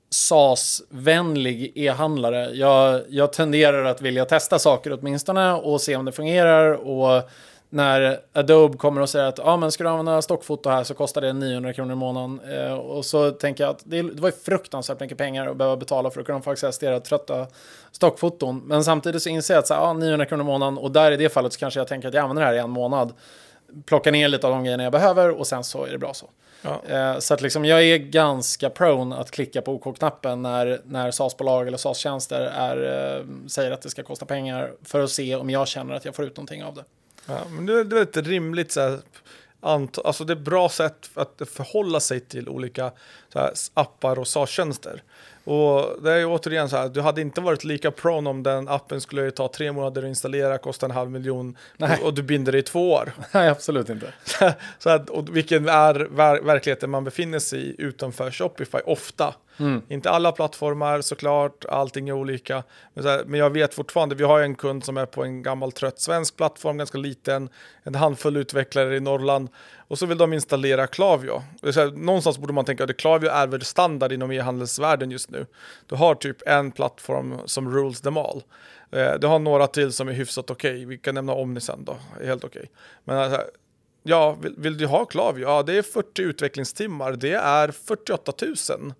SAS-vänlig 0.09 1.71
e-handlare. 1.75 2.49
Jag, 2.53 3.01
jag 3.09 3.33
tenderar 3.33 3.85
att 3.85 4.01
vilja 4.01 4.25
testa 4.25 4.59
saker 4.59 4.93
åtminstone 4.93 5.53
och 5.53 5.81
se 5.81 5.95
om 5.95 6.05
det 6.05 6.11
fungerar. 6.11 6.71
Och 6.71 7.29
när 7.69 8.19
Adobe 8.33 8.77
kommer 8.77 9.01
och 9.01 9.09
säger 9.09 9.25
att 9.25 9.39
ah, 9.39 9.57
men 9.57 9.71
ska 9.71 9.83
du 9.83 9.89
använda 9.89 10.21
stockfoto 10.21 10.69
här 10.69 10.83
så 10.83 10.93
kostar 10.93 11.21
det 11.21 11.33
900 11.33 11.73
kronor 11.73 11.93
i 11.93 11.95
månaden. 11.95 12.39
Eh, 12.51 12.73
och 12.73 13.05
så 13.05 13.31
tänker 13.31 13.63
jag 13.63 13.71
att 13.71 13.81
det, 13.85 14.01
det 14.01 14.21
var 14.21 14.29
ju 14.29 14.35
fruktansvärt 14.35 14.99
mycket 14.99 15.17
pengar 15.17 15.47
att 15.47 15.57
behöva 15.57 15.77
betala 15.77 16.11
för 16.11 16.19
att 16.19 16.25
kunna 16.25 16.41
få 16.41 16.51
access 16.51 16.77
till 16.77 16.87
era 16.87 16.99
trötta 16.99 17.47
stockfoton. 17.91 18.61
Men 18.65 18.83
samtidigt 18.83 19.23
så 19.23 19.29
inser 19.29 19.53
jag 19.53 19.59
att 19.59 19.67
så, 19.67 19.73
ah, 19.73 19.93
900 19.93 20.25
kronor 20.25 20.43
i 20.43 20.45
månaden 20.45 20.77
och 20.77 20.91
där 20.91 21.11
i 21.11 21.17
det 21.17 21.29
fallet 21.29 21.53
så 21.53 21.59
kanske 21.59 21.79
jag 21.79 21.87
tänker 21.87 22.07
att 22.07 22.13
jag 22.13 22.21
använder 22.21 22.41
det 22.41 22.47
här 22.47 22.55
i 22.55 22.59
en 22.59 22.69
månad. 22.69 23.13
Plocka 23.85 24.11
ner 24.11 24.27
lite 24.27 24.47
av 24.47 24.53
de 24.53 24.63
grejerna 24.63 24.83
jag 24.83 24.91
behöver 24.91 25.29
och 25.29 25.47
sen 25.47 25.63
så 25.63 25.85
är 25.85 25.91
det 25.91 25.97
bra 25.97 26.13
så. 26.13 26.29
Ja. 26.61 26.81
Eh, 26.87 27.19
så 27.19 27.33
att 27.33 27.41
liksom 27.41 27.65
jag 27.65 27.83
är 27.83 27.97
ganska 27.97 28.69
prone 28.69 29.15
att 29.15 29.31
klicka 29.31 29.61
på 29.61 29.73
OK-knappen 29.73 30.41
när, 30.41 30.81
när 30.83 31.11
SAS-bolag 31.11 31.67
eller 31.67 31.77
SAS-tjänster 31.77 32.41
eh, 32.45 33.47
säger 33.47 33.71
att 33.71 33.81
det 33.81 33.89
ska 33.89 34.03
kosta 34.03 34.25
pengar 34.25 34.71
för 34.83 35.03
att 35.03 35.11
se 35.11 35.35
om 35.35 35.49
jag 35.49 35.67
känner 35.67 35.93
att 35.93 36.05
jag 36.05 36.15
får 36.15 36.25
ut 36.25 36.37
någonting 36.37 36.63
av 36.63 36.75
det. 36.75 36.83
Ja, 37.27 37.39
men 37.49 37.65
det, 37.65 37.83
det 37.83 37.97
är 37.97 38.01
ett 38.01 38.17
rimligt 38.17 38.71
så 38.71 38.81
här, 38.81 38.99
alltså 40.03 40.23
det 40.23 40.33
är 40.33 40.37
ett 40.37 40.41
bra 40.41 40.69
sätt 40.69 41.09
att 41.13 41.41
förhålla 41.49 41.99
sig 41.99 42.19
till 42.19 42.49
olika 42.49 42.91
här, 43.33 43.51
appar 43.73 44.19
och 44.19 44.27
SAS-tjänster. 44.27 45.03
Och 45.43 46.03
det 46.03 46.11
är 46.11 46.25
återigen 46.25 46.69
så 46.69 46.77
här, 46.77 46.89
du 46.89 47.01
hade 47.01 47.21
inte 47.21 47.41
varit 47.41 47.63
lika 47.63 47.91
prone 47.91 48.29
om 48.29 48.43
den 48.43 48.67
appen 48.67 49.01
skulle 49.01 49.31
ta 49.31 49.47
tre 49.47 49.71
månader 49.71 50.01
att 50.01 50.07
installera, 50.07 50.57
kosta 50.57 50.85
en 50.85 50.91
halv 50.91 51.11
miljon 51.11 51.57
Nej. 51.77 51.99
och 52.03 52.13
du 52.13 52.23
binder 52.23 52.51
det 52.51 52.57
i 52.57 52.63
två 52.63 52.91
år. 52.91 53.13
Nej, 53.31 53.49
absolut 53.49 53.89
inte. 53.89 54.13
så 54.79 54.89
att, 54.89 55.09
och 55.09 55.37
vilken 55.37 55.69
är 55.69 55.93
ver 55.93 56.41
verkligheten 56.41 56.89
man 56.89 57.03
befinner 57.03 57.39
sig 57.39 57.59
i 57.59 57.75
utanför 57.77 58.31
Shopify 58.31 58.77
ofta. 58.85 59.33
Mm. 59.59 59.81
Inte 59.89 60.09
alla 60.09 60.31
plattformar 60.31 61.01
såklart, 61.01 61.65
allting 61.65 62.09
är 62.09 62.13
olika. 62.13 62.63
Men, 62.93 63.05
här, 63.05 63.23
men, 63.25 63.39
jag 63.39 63.49
vet 63.49 63.73
fortfarande, 63.73 64.15
vi 64.15 64.23
har 64.23 64.39
en 64.39 64.55
kund 64.55 64.85
som 64.85 64.97
är 64.97 65.05
på 65.05 65.23
en 65.23 65.41
gammal 65.41 65.71
trött 65.71 65.99
svensk 65.99 66.37
plattform, 66.37 66.77
ganska 66.77 66.97
liten, 66.97 67.49
en 67.83 67.95
handfull 67.95 68.37
utvecklare 68.37 68.95
i 68.95 68.99
Norrland. 68.99 69.49
Och 69.87 69.99
så 69.99 70.05
vill 70.05 70.17
de 70.17 70.33
installera 70.33 70.87
Klavio. 70.87 71.43
Här, 71.63 71.91
någonstans 71.91 72.37
borde 72.37 72.53
man 72.53 72.65
tänka 72.65 72.83
att 72.83 72.97
Klavio 72.97 73.29
är 73.29 73.47
väl 73.47 73.61
standard 73.61 74.11
inom 74.11 74.31
e-handelsvärlden 74.31 75.11
just 75.11 75.29
nu. 75.29 75.45
Du 75.85 75.95
har 75.95 76.15
typ 76.15 76.47
en 76.47 76.71
plattform 76.71 77.35
som 77.45 77.75
rules 77.75 78.01
them 78.01 78.17
all. 78.17 78.43
Eh, 78.91 79.13
du 79.19 79.27
har 79.27 79.39
några 79.39 79.67
till 79.67 79.91
som 79.91 80.07
är 80.07 80.13
hyfsat 80.13 80.49
okej. 80.49 80.71
Okay. 80.71 80.85
Vi 80.85 80.97
kan 80.97 81.15
nämna 81.15 81.33
Omni 81.33 81.61
sen 81.61 81.85
då, 81.85 81.97
helt 82.25 82.43
okej. 82.43 82.59
Okay. 82.59 82.71
Men 83.03 83.17
alltså, 83.17 83.41
ja, 84.03 84.37
vill, 84.41 84.55
vill, 84.57 84.77
du 84.77 84.85
ha 84.85 85.05
Klavio? 85.05 85.43
Ja, 85.43 85.63
det 85.63 85.77
är 85.77 85.81
40 85.81 86.21
utvecklingstimmar. 86.21 87.11
Det 87.11 87.33
är 87.33 87.71
48 87.71 88.31
000 88.41 88.93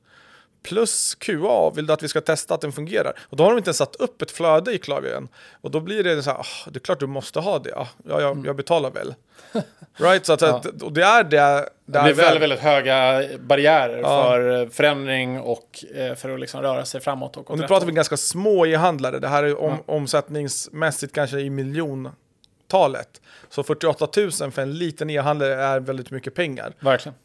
plus 0.68 1.16
QA 1.16 1.70
vill 1.70 1.86
du 1.86 1.94
att 1.94 2.04
vi 2.04 2.08
ska 2.08 2.22
testa 2.22 2.54
att 2.54 2.62
den 2.62 2.72
fungerar. 2.72 3.14
Och 3.24 3.38
då 3.38 3.44
har 3.44 3.52
de 3.52 3.58
inte 3.58 3.68
ens 3.68 3.78
satt 3.78 3.96
upp 3.96 4.22
ett 4.22 4.32
flöde 4.32 4.74
i 4.74 4.78
Klavien. 4.78 5.28
Och 5.62 5.72
då 5.72 5.80
blir 5.80 6.04
det 6.04 6.24
så 6.24 6.30
här, 6.30 6.38
oh, 6.38 6.72
det 6.72 6.78
är 6.78 6.80
klart 6.80 7.00
du 7.00 7.08
måste 7.08 7.40
ha 7.40 7.60
det. 7.60 7.70
Ja, 7.70 7.88
jag, 8.08 8.22
mm. 8.22 8.46
jag 8.46 8.56
betalar 8.56 8.92
väl. 8.92 9.16
right, 9.98 10.26
så 10.26 10.34
att, 10.34 10.42
ja. 10.42 10.64
och 10.82 10.94
det 10.94 11.04
är 11.04 11.24
det. 11.24 11.30
Det, 11.30 11.70
det 11.86 12.04
blir 12.04 12.14
väldigt, 12.14 12.42
väldigt 12.42 12.60
höga 12.60 13.24
barriärer 13.40 13.98
ja. 13.98 14.24
för 14.24 14.70
förändring 14.70 15.40
och 15.40 15.86
eh, 15.96 16.16
för 16.16 16.30
att 16.30 16.40
liksom 16.40 16.62
röra 16.62 16.86
sig 16.86 17.02
framåt. 17.02 17.38
Och, 17.38 17.52
och 17.52 17.58
nu 17.58 17.68
pratar 17.68 17.86
vi 17.86 17.92
ganska 17.92 18.18
små 18.18 18.66
e-handlare. 18.66 19.20
Det 19.20 19.28
här 19.28 19.44
är 19.44 19.60
om, 19.60 19.72
ja. 19.88 19.94
omsättningsmässigt 19.94 21.14
kanske 21.14 21.40
i 21.40 21.50
miljontalet. 21.50 23.22
Så 23.50 23.64
48 23.64 24.08
000 24.18 24.32
för 24.32 24.62
en 24.62 24.78
liten 24.78 25.10
e-handlare 25.10 25.54
är 25.54 25.80
väldigt 25.80 26.12
mycket 26.12 26.36
pengar. 26.36 26.74
Verkligen. 26.80 27.16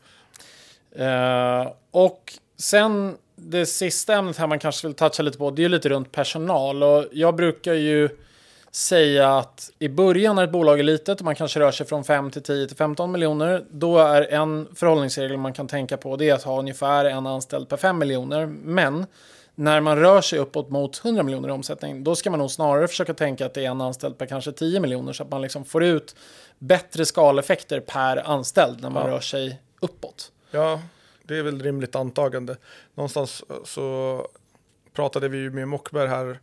Uh, 1.01 1.73
och 1.91 2.33
sen 2.59 3.17
det 3.35 3.67
sista 3.67 4.15
ämnet 4.15 4.37
här 4.37 4.47
man 4.47 4.59
kanske 4.59 4.87
vill 4.87 4.95
toucha 4.95 5.23
lite 5.23 5.39
på, 5.39 5.51
det 5.51 5.61
är 5.61 5.65
ju 5.65 5.69
lite 5.69 5.89
runt 5.89 6.13
personal. 6.13 6.83
Och 6.83 7.05
jag 7.13 7.37
brukar 7.37 7.75
ju 7.75 8.09
säga 8.71 9.39
att 9.39 9.71
i 9.79 9.89
början 9.89 10.37
när 10.37 10.45
ett 10.45 10.51
bolag 10.51 10.79
är 10.79 10.83
litet 10.83 11.21
och 11.21 11.25
man 11.25 11.35
kanske 11.35 11.61
rör 11.61 11.71
sig 11.71 11.87
från 11.87 12.05
5 12.05 12.31
till 12.31 12.43
10 12.43 12.67
till 12.67 12.77
15 12.77 13.13
miljoner, 13.13 13.65
då 13.71 13.99
är 13.99 14.33
en 14.33 14.69
förhållningsregel 14.75 15.37
man 15.37 15.53
kan 15.53 15.69
tänka 15.69 15.97
på 15.97 16.17
det 16.17 16.29
är 16.29 16.35
att 16.35 16.43
ha 16.43 16.59
ungefär 16.59 17.05
en 17.05 17.27
anställd 17.27 17.69
per 17.69 17.77
5 17.77 17.99
miljoner. 17.99 18.47
Men 18.47 19.07
när 19.55 19.81
man 19.81 19.99
rör 19.99 20.21
sig 20.21 20.39
uppåt 20.39 20.71
mot 20.71 21.05
100 21.05 21.23
miljoner 21.23 21.49
i 21.49 21.53
omsättning, 21.53 22.05
då 22.05 22.15
ska 22.15 22.31
man 22.31 22.39
nog 22.39 22.51
snarare 22.51 22.89
försöka 22.89 23.15
tänka 23.15 23.47
att 23.47 23.55
det 23.55 23.65
är 23.65 23.71
en 23.71 23.81
anställd 23.81 24.19
per 24.19 24.27
kanske 24.27 24.53
10 24.53 24.81
miljoner 24.81 25.13
så 25.13 25.23
att 25.23 25.31
man 25.31 25.43
liksom 25.43 25.65
får 25.65 25.85
ut 25.85 26.15
bättre 26.59 27.05
skaleffekter 27.05 27.81
per 27.81 28.31
anställd 28.31 28.83
när 28.83 28.91
man 28.91 29.07
ja. 29.07 29.13
rör 29.13 29.21
sig 29.21 29.61
uppåt. 29.81 30.33
Ja, 30.51 30.81
det 31.25 31.37
är 31.37 31.43
väl 31.43 31.63
rimligt 31.63 31.97
antagande. 31.97 32.57
Någonstans 32.95 33.45
eh, 33.51 33.57
så 33.65 34.27
pratade 34.93 35.29
vi 35.29 35.39
ju 35.39 35.51
med 35.51 35.69
Mockberg 35.69 36.09
här 36.09 36.39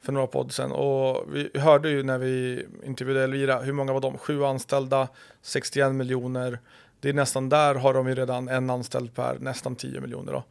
för 0.00 0.12
några 0.12 0.26
podd 0.26 0.52
sen 0.52 0.72
och 0.72 1.24
vi 1.32 1.50
hörde 1.54 1.90
ju 1.90 2.02
när 2.02 2.18
vi 2.18 2.66
intervjuade 2.84 3.24
Elvira, 3.24 3.58
hur 3.58 3.72
många 3.72 3.92
var 3.92 4.00
de? 4.00 4.18
Sju 4.18 4.44
anställda, 4.44 5.08
61 5.42 5.92
miljoner. 5.92 6.58
Det 7.00 7.08
är 7.08 7.12
nästan 7.12 7.48
där 7.48 7.74
har 7.74 7.94
de 7.94 8.08
ju 8.08 8.14
redan 8.14 8.48
en 8.48 8.70
anställd 8.70 9.14
per 9.14 9.38
nästan 9.38 9.76
10 9.76 10.00
miljoner 10.00 10.32
då. 10.32 10.44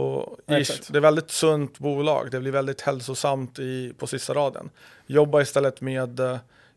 Och 0.00 0.38
ish, 0.46 0.90
det 0.90 0.98
är 0.98 1.00
väldigt 1.00 1.30
sunt 1.30 1.78
bolag, 1.78 2.30
det 2.30 2.40
blir 2.40 2.52
väldigt 2.52 2.80
hälsosamt 2.80 3.58
i, 3.58 3.92
på 3.98 4.06
sista 4.06 4.34
raden. 4.34 4.70
Jobba 5.06 5.40
istället 5.40 5.80
med, 5.80 6.20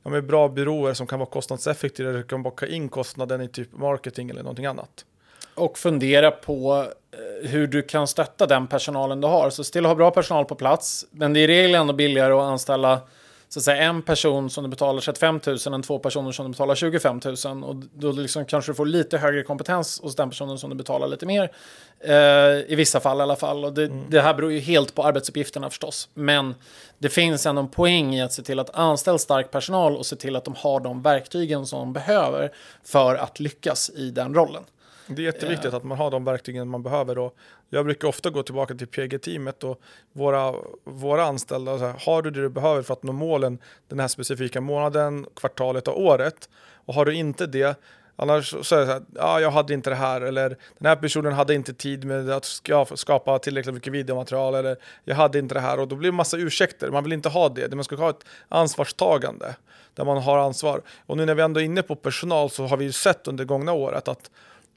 ja, 0.04 0.10
med 0.10 0.26
bra 0.26 0.50
byråer 0.50 0.94
som 0.94 1.08
kan 1.08 1.20
vara 1.20 1.30
kostnadseffektiva, 1.30 2.12
du 2.12 2.24
kan 2.24 2.44
bocka 2.44 2.68
in 2.68 2.90
kostnaden 2.90 3.42
i 3.42 3.48
typ 3.48 3.74
marketing 3.74 4.30
eller 4.30 4.44
någonting 4.44 4.66
annat 4.66 5.06
och 5.56 5.78
fundera 5.78 6.32
på 6.32 6.88
eh, 7.12 7.50
hur 7.50 7.68
du 7.68 7.82
kan 7.82 8.08
stötta 8.08 8.48
den 8.48 8.68
personalen 8.68 9.22
du 9.22 9.28
har. 9.28 9.50
Så 9.50 9.64
se 9.64 9.74
till 9.74 9.86
att 9.86 9.90
ha 9.90 9.96
bra 9.96 10.12
personal 10.12 10.46
på 10.46 10.56
plats, 10.56 11.06
men 11.12 11.34
det 11.34 11.40
är 11.40 11.44
i 11.44 11.48
regel 11.48 11.76
ändå 11.76 11.94
billigare 11.94 12.34
att 12.34 12.42
anställa 12.42 13.02
så 13.54 13.60
att 13.60 13.64
säga, 13.64 13.84
en 13.84 14.02
person 14.02 14.50
som 14.50 14.64
du 14.64 14.70
betalar 14.70 15.02
35 15.02 15.40
000 15.48 15.58
än 15.74 15.82
två 15.82 16.00
personer 16.00 16.32
som 16.32 16.46
du 16.46 16.52
betalar 16.52 16.76
25 16.76 17.20
000. 17.46 17.64
Och 17.64 17.76
då 17.76 18.12
liksom 18.12 18.46
kanske 18.46 18.72
du 18.72 18.76
får 18.76 18.86
lite 18.86 19.18
högre 19.18 19.44
kompetens 19.44 20.02
hos 20.02 20.16
den 20.16 20.30
personen 20.30 20.58
som 20.58 20.70
du 20.70 20.76
betalar 20.76 21.08
lite 21.08 21.26
mer. 21.26 21.52
Eh, 22.00 22.72
I 22.72 22.76
vissa 22.78 23.00
fall 23.00 23.18
i 23.20 23.22
alla 23.22 23.36
fall. 23.36 23.66
Och 23.66 23.74
det, 23.74 23.86
mm. 23.86 24.06
det, 24.10 24.22
här 24.22 24.34
beror 24.34 24.52
ju 24.52 24.60
helt 24.60 24.96
på 24.96 25.04
arbetsuppgifterna 25.04 25.70
förstås. 25.70 26.10
Men 26.14 26.56
det 26.98 27.10
finns 27.10 27.46
ändå 27.46 27.62
en 27.62 27.70
poäng 27.70 28.16
i 28.16 28.22
att 28.22 28.34
se 28.34 28.42
till 28.42 28.60
att 28.60 28.76
anställa 28.76 29.18
stark 29.18 29.52
personal 29.52 29.98
och 29.98 30.06
se 30.06 30.16
till 30.16 30.36
att 30.36 30.46
de 30.46 30.56
har 30.58 30.80
de 30.80 31.02
verktygen 31.02 31.66
som 31.66 31.80
de 31.80 31.94
behöver 31.94 32.52
för 32.84 33.16
att 33.16 33.40
lyckas 33.40 33.90
i 33.90 34.12
den 34.12 34.36
rollen. 34.36 34.64
Det 35.16 35.22
är 35.22 35.26
jätteviktigt 35.26 35.74
att 35.74 35.84
man 35.84 35.98
har 35.98 36.12
de 36.12 36.24
verktygen 36.24 36.68
man 36.68 36.84
behöver. 36.84 37.18
Och 37.18 37.36
jag 37.70 37.86
brukar 37.86 38.08
ofta 38.08 38.30
gå 38.30 38.44
tillbaka 38.44 38.76
till 38.76 38.88
PG-teamet 38.88 39.64
och 39.64 39.82
våra, 40.12 40.54
våra 40.84 41.24
anställda. 41.24 41.78
Så 41.78 41.86
här, 41.86 41.96
har 42.06 42.22
du 42.22 42.32
det 42.32 42.42
du 42.42 42.50
behöver 42.50 42.82
för 42.82 42.94
att 42.94 43.04
nå 43.04 43.12
målen 43.12 43.58
den 43.88 44.00
här 44.00 44.08
specifika 44.08 44.62
månaden, 44.62 45.26
kvartalet 45.36 45.88
och 45.88 46.02
året? 46.02 46.50
Och 46.86 46.94
har 46.94 47.06
du 47.06 47.14
inte 47.16 47.48
det, 47.48 47.80
Annars 48.16 48.50
så 48.50 48.76
är 48.76 48.80
det 48.80 48.86
så 48.86 48.92
här, 48.92 49.02
ja, 49.16 49.40
jag 49.40 49.52
hade 49.52 49.74
inte 49.74 49.90
det 49.90 49.96
här, 49.96 50.22
eller 50.22 50.50
den 50.50 50.90
här 50.90 50.96
personen 50.96 51.34
hade 51.34 51.54
inte 51.54 51.74
tid 51.74 52.06
med 52.06 52.30
att 52.30 52.46
skapa 52.96 53.40
tillräckligt 53.40 53.76
mycket 53.76 53.94
videomaterial, 53.94 54.56
eller 54.56 54.78
jag 55.04 55.16
hade 55.16 55.40
inte 55.40 55.56
det 55.56 55.60
här, 55.60 55.80
och 55.80 55.88
då 55.88 55.96
blir 55.96 56.12
det 56.12 56.16
massa 56.16 56.38
ursäkter. 56.38 56.92
Man 56.92 57.04
vill 57.04 57.14
inte 57.14 57.30
ha 57.30 57.50
det, 57.50 57.76
man 57.76 57.84
ska 57.84 57.96
ha 57.96 58.10
ett 58.10 58.26
ansvarstagande 58.50 59.56
där 59.96 60.06
man 60.06 60.18
har 60.18 60.38
ansvar. 60.38 60.82
Och 61.06 61.18
nu 61.18 61.26
när 61.26 61.36
vi 61.36 61.42
ändå 61.42 61.60
är 61.60 61.64
inne 61.64 61.82
på 61.82 61.96
personal 61.96 62.50
så 62.50 62.68
har 62.68 62.78
vi 62.78 62.86
ju 62.86 62.92
sett 62.92 63.28
under 63.28 63.46
gångna 63.46 63.74
året 63.74 64.08
att 64.08 64.32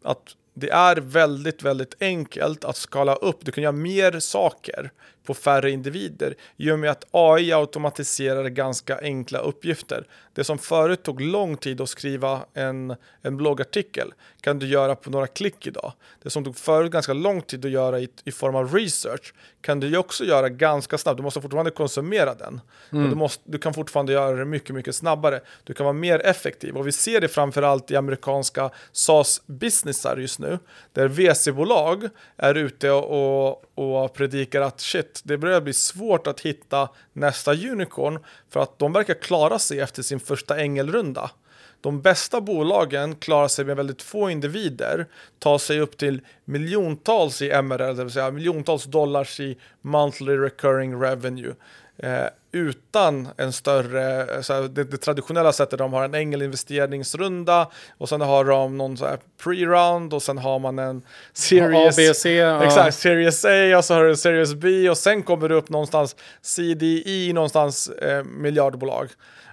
att 0.05 0.37
det 0.55 0.71
är 0.71 0.97
väldigt, 0.97 1.63
väldigt 1.63 2.03
enkelt 2.03 2.65
att 2.65 2.77
skala 2.77 3.15
upp. 3.15 3.39
Du 3.41 3.53
kan 3.53 3.65
göra 3.65 3.73
mer 3.73 4.21
saker 4.21 4.91
på 5.25 5.35
färre 5.35 5.71
individer 5.71 6.35
och 6.73 6.79
med 6.79 6.91
att 6.91 7.05
AI 7.11 7.53
automatiserar 7.53 8.49
ganska 8.49 8.99
enkla 8.99 9.39
uppgifter. 9.39 10.07
Det 10.33 10.45
som 10.45 10.59
förut 10.59 11.03
tog 11.03 11.21
lång 11.21 11.57
tid 11.57 11.81
att 11.81 11.89
skriva 11.89 12.41
en, 12.55 12.97
en 13.23 13.37
bloggartikel 13.37 14.13
kan 14.41 14.59
du 14.59 14.67
göra 14.67 14.95
på 14.97 15.11
några 15.11 15.27
klick 15.27 15.67
idag. 15.67 15.93
Det 16.23 16.31
som 16.31 16.45
tog 16.45 16.57
förut 16.57 16.93
ganska 16.93 17.13
lång 17.13 17.43
tid 17.43 17.65
att 17.65 17.71
göra 17.71 18.01
i, 18.01 18.09
i 18.25 18.33
form 18.33 18.55
av 18.55 18.75
research 18.75 19.35
kan 19.61 19.81
du 19.81 19.97
också 19.97 20.25
göra 20.25 20.49
ganska 20.49 20.99
snabbt. 20.99 21.17
Du 21.17 21.23
måste 21.23 21.41
fortfarande 21.41 21.71
konsumera 21.71 22.35
den. 22.35 22.61
Mm. 22.93 23.11
du, 23.11 23.17
måste, 23.17 23.43
du 23.47 23.59
kan 23.59 23.75
fortfarande 23.75 24.13
göra 24.13 24.37
det 24.37 24.45
mycket, 24.45 24.75
mycket 24.75 24.95
snabbare. 24.95 25.41
Du 25.65 25.75
kan 25.75 25.85
vara 25.85 25.93
mer 25.93 26.27
effektiv 26.27 26.77
och 26.77 26.87
vi 26.87 26.93
ser 26.93 27.21
det 27.21 27.29
framförallt 27.29 27.91
i 27.91 27.97
amerikanska 27.97 28.71
SaaS-businessar 28.93 30.17
just 30.17 30.39
nu 30.39 30.59
där 30.93 31.09
VC-bolag 31.09 32.09
är 32.37 32.55
ute 32.55 32.91
och, 32.91 33.55
och, 33.75 34.03
och 34.03 34.15
predikar 34.15 34.61
att 34.61 34.81
shit, 34.81 35.14
det 35.25 35.39
börjar 35.39 35.61
bli 35.61 35.73
svårt 35.73 36.27
att 36.27 36.41
hitta 36.41 36.89
nästa 37.13 37.55
unicorn 37.55 38.19
för 38.51 38.61
att 38.61 38.79
de 38.79 38.93
verkar 38.93 39.15
klara 39.15 39.59
sig 39.59 39.81
efter 39.81 40.03
sin 40.03 40.21
första 40.21 40.61
ängelrunda. 40.61 41.31
De 41.81 42.01
bästa 42.03 42.41
bolagen 42.41 43.17
klarar 43.17 43.49
sig 43.49 43.65
med 43.65 43.77
väldigt 43.77 44.03
få 44.03 44.31
individer, 44.31 45.07
tar 45.39 45.59
sig 45.59 45.81
upp 45.81 45.97
till 45.97 46.21
miljontals 46.45 47.43
i 47.43 47.63
MRL, 47.63 47.97
det 47.97 48.05
vill 48.05 48.13
säga 48.13 48.31
miljontals 48.31 48.85
dollars 48.85 49.41
i 49.41 49.59
monthly 49.81 50.37
recurring 50.37 51.03
revenue. 51.03 51.55
Eh, 51.99 52.27
utan 52.53 53.29
en 53.37 53.53
större, 53.53 54.43
så 54.43 54.53
här, 54.53 54.63
det, 54.63 54.85
det, 54.85 54.97
traditionella 54.97 55.53
sättet, 55.53 55.79
de 55.79 55.93
har 55.93 56.05
en 56.05 56.15
ängelinvesteringsrunda 56.15 57.71
och 57.99 58.09
sen 58.09 58.21
har 58.21 58.45
de 58.45 58.79
någon 58.79 58.97
så 58.97 59.07
här 59.07 59.19
pre-round 59.43 60.15
och 60.15 60.23
sen 60.23 60.39
har 60.39 60.59
man 60.59 60.79
en 60.79 61.03
series, 61.33 61.99
A, 61.99 62.01
B, 62.01 62.15
C, 62.15 62.41
exakt, 62.41 62.97
series 62.97 63.45
A 63.45 63.79
och 63.79 63.85
så 63.85 63.95
har 63.95 64.05
du 64.05 64.17
series 64.17 64.55
B 64.55 64.91
och 64.91 64.99
sen 64.99 65.23
kommer 65.23 65.49
det 65.49 65.55
upp 65.55 65.69
någonstans 65.69 66.17
CDI, 66.43 67.33
någonstans 67.33 67.89
eh, 67.89 68.25
miljardbolag. 68.25 69.09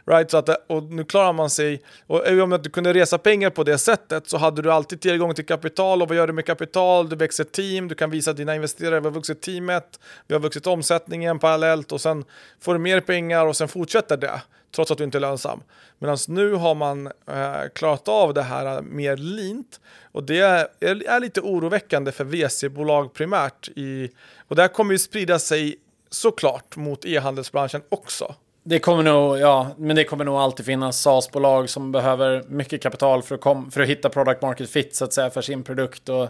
Right? 0.06 0.32
Så 0.32 0.38
att, 0.38 0.50
och 0.68 0.84
nu 0.84 1.04
klarar 1.04 1.34
man 1.34 1.50
sig, 1.50 1.82
och 2.08 2.28
om 2.28 2.60
du 2.64 2.70
kunde 2.70 2.94
resa 2.94 3.18
pengar 3.18 3.50
på 3.50 3.64
det 3.64 3.78
sättet 3.78 4.30
så 4.30 4.38
hade 4.38 4.62
du 4.62 4.72
alltid 4.72 5.02
tillgång 5.02 5.36
till 5.36 5.46
kapital 5.46 6.02
och 6.02 6.08
vad 6.08 6.18
gör 6.18 6.28
du 6.28 6.34
med 6.34 6.46
kapital? 6.46 7.10
Du 7.10 7.16
växer 7.16 7.44
team, 7.44 7.88
du 7.88 7.96
kan 7.96 8.10
visa 8.10 8.34
dina 8.34 8.56
investerare, 8.56 9.00
vi 9.00 9.06
har 9.06 9.14
vuxit 9.14 9.42
teamet, 9.42 10.00
vi 10.28 10.34
har 10.34 10.42
vuxit 10.42 10.68
omsättningen 10.68 11.40
parallellt 11.40 11.92
och 11.92 12.02
sen 12.02 12.26
får 12.60 12.74
du 12.74 12.80
mer 12.80 13.00
pengar 13.00 13.46
och 13.46 13.56
sen 13.56 13.68
fortsätter 13.68 14.18
det 14.18 14.42
trots 14.76 14.92
att 14.92 14.98
du 14.98 15.04
inte 15.04 15.18
är 15.18 15.20
lönsam. 15.20 15.64
Medan 16.00 16.18
nu 16.28 16.54
har 16.54 16.76
man 16.76 17.08
eh, 17.08 17.70
klarat 17.76 18.08
av 18.08 18.34
det 18.34 18.42
här 18.42 18.82
mer 18.82 19.18
lint 19.18 19.80
och 20.12 20.24
det 20.24 20.40
är, 20.40 20.68
är 20.80 21.20
lite 21.20 21.42
oroväckande 21.42 22.12
för 22.12 22.24
VC-bolag 22.24 23.14
primärt. 23.14 23.70
I, 23.76 24.10
och 24.48 24.56
det 24.56 24.62
här 24.62 24.70
kommer 24.70 24.92
ju 24.92 25.00
sprida 25.00 25.40
sig 25.40 25.76
såklart 26.10 26.76
mot 26.76 27.06
e-handelsbranschen 27.06 27.82
också. 27.90 28.36
Det 28.64 28.80
kommer 28.80 29.04
nog, 29.04 29.40
ja, 29.40 29.72
men 29.78 29.96
det 29.96 30.04
kommer 30.04 30.26
nog 30.26 30.36
alltid 30.36 30.66
finnas 30.66 31.02
SaaS-bolag 31.02 31.70
som 31.70 31.92
behöver 31.92 32.44
mycket 32.48 32.84
kapital 32.84 33.24
för 33.24 33.36
att, 33.36 33.42
kom, 33.42 33.72
för 33.72 33.82
att 33.82 33.88
hitta 33.88 34.10
product 34.10 34.42
market 34.42 34.70
fit 34.70 34.96
så 34.96 35.06
att 35.06 35.14
säga 35.14 35.30
för 35.30 35.42
sin 35.42 35.64
produkt. 35.64 36.10
Och 36.10 36.30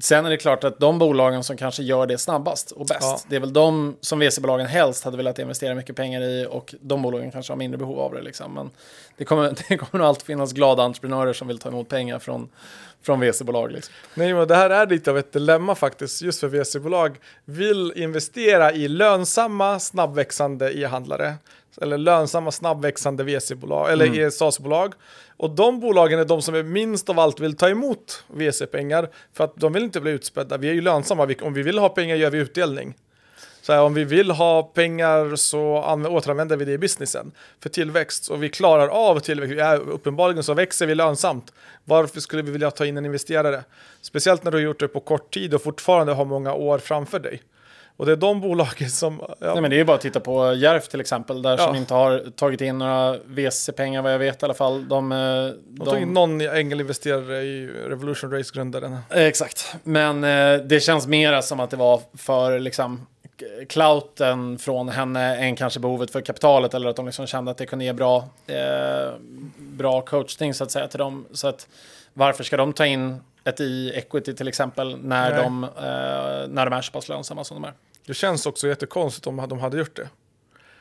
sen 0.00 0.26
är 0.26 0.30
det 0.30 0.36
klart 0.36 0.64
att 0.64 0.78
de 0.78 0.98
bolagen 0.98 1.44
som 1.44 1.56
kanske 1.56 1.82
gör 1.82 2.06
det 2.06 2.18
snabbast 2.18 2.70
och 2.70 2.86
bäst, 2.86 3.00
ja. 3.00 3.20
det 3.28 3.36
är 3.36 3.40
väl 3.40 3.52
de 3.52 3.96
som 4.00 4.20
VC-bolagen 4.20 4.66
helst 4.66 5.04
hade 5.04 5.16
velat 5.16 5.38
investera 5.38 5.74
mycket 5.74 5.96
pengar 5.96 6.20
i 6.20 6.46
och 6.50 6.74
de 6.80 7.02
bolagen 7.02 7.30
kanske 7.30 7.52
har 7.52 7.58
mindre 7.58 7.78
behov 7.78 7.98
av 7.98 8.14
det. 8.14 8.22
Liksom. 8.22 8.54
Men 8.54 8.70
det 9.16 9.24
kommer, 9.24 9.54
det 9.68 9.76
kommer 9.76 9.98
nog 9.98 10.08
alltid 10.08 10.26
finnas 10.26 10.52
glada 10.52 10.82
entreprenörer 10.82 11.32
som 11.32 11.48
vill 11.48 11.58
ta 11.58 11.68
emot 11.68 11.88
pengar 11.88 12.18
från, 12.18 12.48
från 13.02 13.20
VC-bolag. 13.20 13.72
Liksom. 13.72 13.94
Nej, 14.14 14.34
men 14.34 14.48
det 14.48 14.56
här 14.56 14.70
är 14.70 14.86
lite 14.86 15.10
av 15.10 15.18
ett 15.18 15.32
dilemma 15.32 15.74
faktiskt, 15.74 16.22
just 16.22 16.40
för 16.40 16.48
VC-bolag 16.48 17.16
vill 17.44 17.92
investera 17.96 18.72
i 18.72 18.88
lönsamma, 18.88 19.80
snabbväxande 19.80 20.78
e-handlare 20.78 21.34
eller 21.82 21.98
lönsamma 21.98 22.52
snabbväxande 22.52 23.24
VC-bolag 23.24 23.92
eller 23.92 24.06
Mm. 24.06 24.30
SaaS-bolag. 24.30 24.94
Och 25.36 25.50
de 25.50 25.80
bolagen 25.80 26.18
är 26.18 26.24
de 26.24 26.42
som 26.42 26.54
är 26.54 26.62
minst 26.62 27.08
av 27.08 27.18
allt 27.20 27.40
vill 27.40 27.56
ta 27.56 27.68
emot 27.68 28.24
VC-pengar 28.28 29.08
för 29.32 29.44
att 29.44 29.56
de 29.56 29.72
vill 29.72 29.82
inte 29.82 30.00
bli 30.00 30.10
utspädda. 30.10 30.56
Vi 30.56 30.68
är 30.68 30.72
ju 30.74 30.80
lönsamma, 30.80 31.34
om 31.42 31.54
vi 31.54 31.62
vill 31.62 31.78
ha 31.78 31.88
pengar 31.88 32.16
gör 32.16 32.30
vi 32.30 32.38
utdelning. 32.38 32.94
Så 33.62 33.72
här, 33.72 33.82
om 33.82 33.94
vi 33.94 34.04
vill 34.04 34.30
ha 34.30 34.62
pengar 34.62 35.36
så 35.36 35.58
anv- 35.82 36.06
återanvänder 36.08 36.56
vi 36.56 36.64
det 36.64 36.72
i 36.72 36.78
businessen 36.78 37.32
för 37.62 37.68
tillväxt. 37.68 38.28
Och 38.30 38.42
vi 38.42 38.48
klarar 38.48 38.88
av 38.88 39.20
tillväxt. 39.20 39.58
Är, 39.58 39.78
uppenbarligen 39.90 40.42
så 40.42 40.54
växer 40.54 40.86
vi 40.86 40.94
lönsamt. 40.94 41.52
Varför 41.84 42.20
skulle 42.20 42.42
vi 42.42 42.50
vilja 42.50 42.70
ta 42.70 42.86
in 42.86 42.96
en 42.96 43.04
investerare? 43.06 43.64
Speciellt 44.00 44.44
när 44.44 44.50
du 44.50 44.56
har 44.58 44.62
gjort 44.62 44.80
det 44.80 44.88
på 44.88 45.00
kort 45.00 45.34
tid 45.34 45.54
och 45.54 45.62
fortfarande 45.62 46.12
har 46.12 46.24
många 46.24 46.54
år 46.54 46.78
framför 46.78 47.18
dig. 47.18 47.42
Och 47.96 48.06
det 48.06 48.12
är 48.12 48.16
de 48.16 48.40
bolagen 48.40 48.90
som... 48.90 49.20
Ja, 49.28 49.34
Nej, 49.40 49.60
men 49.60 49.70
det 49.70 49.76
är 49.76 49.78
ju 49.78 49.84
bara 49.84 49.94
att 49.96 50.00
titta 50.00 50.20
på 50.20 50.52
Järf 50.54 50.88
till 50.88 51.00
exempel, 51.00 51.42
där 51.42 51.56
som 51.56 51.74
Ja. 51.74 51.80
inte 51.80 51.94
har 51.94 52.30
tagit 52.36 52.60
in 52.60 52.78
några 52.78 53.16
VC-pengar 53.26 54.02
vad 54.02 54.12
jag 54.12 54.18
vet 54.18 54.42
i 54.42 54.44
alla 54.44 54.54
fall. 54.54 54.88
De, 54.88 55.12
eh, 55.12 55.18
de 55.66 55.84
tog 55.84 55.98
in 55.98 56.08
någon 56.12 56.40
ängelinvesterare 56.40 57.42
i 57.42 57.66
Revolution 57.66 58.30
Race-grundaren. 58.30 58.98
Exakt, 59.10 59.76
men 59.82 60.24
eh, 60.24 60.56
det 60.64 60.80
känns 60.80 61.06
mera 61.06 61.42
som 61.42 61.60
att 61.60 61.70
det 61.70 61.76
var 61.76 62.00
för 62.14 62.58
liksom 62.58 63.06
clouten 63.68 64.58
från 64.58 64.88
henne 64.88 65.36
än 65.36 65.56
kanske 65.56 65.80
behovet 65.80 66.10
för 66.10 66.20
kapitalet 66.20 66.74
eller 66.74 66.88
att 66.90 66.96
de 66.96 67.06
liksom 67.06 67.26
kände 67.26 67.50
att 67.50 67.56
det 67.58 67.66
kunde 67.66 67.84
ge 67.84 67.92
bra, 67.92 68.28
eh, 68.46 69.12
bra 69.58 70.00
coachning 70.00 70.54
så 70.54 70.64
att 70.64 70.70
säga 70.70 70.88
till 70.88 70.98
dem. 70.98 71.26
Så 71.32 71.48
att 71.48 71.68
varför 72.12 72.44
ska 72.44 72.56
de 72.56 72.72
ta 72.72 72.86
in 72.86 73.20
ett 73.44 73.60
i 73.60 73.92
equity 73.94 74.34
till 74.34 74.48
exempel 74.48 74.98
när, 74.98 75.30
Nej. 75.30 75.42
de, 75.42 75.64
eh, 75.64 76.48
när 76.48 76.64
de 76.64 76.72
är 76.72 76.82
så 76.82 76.92
pass 76.92 77.08
lönsamma 77.08 77.44
som 77.44 77.62
de 77.62 77.68
är? 77.68 77.74
Det 78.06 78.14
känns 78.14 78.46
också 78.46 78.68
jättekonstigt 78.68 79.26
om 79.26 79.36
de 79.48 79.58
hade 79.58 79.78
gjort 79.78 79.96
det. 79.96 80.08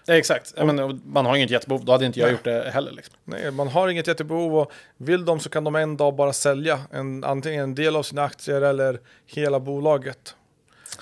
Exakt, 0.08 0.54
ja, 0.58 0.66
men, 0.66 0.80
och 0.80 0.96
man 1.06 1.26
har 1.26 1.36
inget 1.36 1.50
jättebehov, 1.50 1.86
då 1.86 1.92
hade 1.92 2.06
inte 2.06 2.20
jag 2.20 2.26
Nej. 2.26 2.34
gjort 2.34 2.44
det 2.44 2.72
heller. 2.74 2.92
Liksom. 2.92 3.16
Nej, 3.24 3.52
man 3.52 3.68
har 3.68 3.88
inget 3.88 4.08
jättebehov 4.08 4.58
och 4.58 4.72
vill 4.98 5.26
de 5.26 5.40
så 5.40 5.50
kan 5.50 5.64
de 5.64 5.76
en 5.76 5.98
dag 5.98 6.16
bara 6.16 6.34
sälja 6.34 6.80
en, 6.92 7.24
antingen 7.24 7.64
en 7.64 7.76
del 7.76 7.96
av 7.96 8.04
sina 8.04 8.24
aktier 8.24 8.62
eller 8.62 9.00
hela 9.26 9.60
bolaget. 9.60 10.36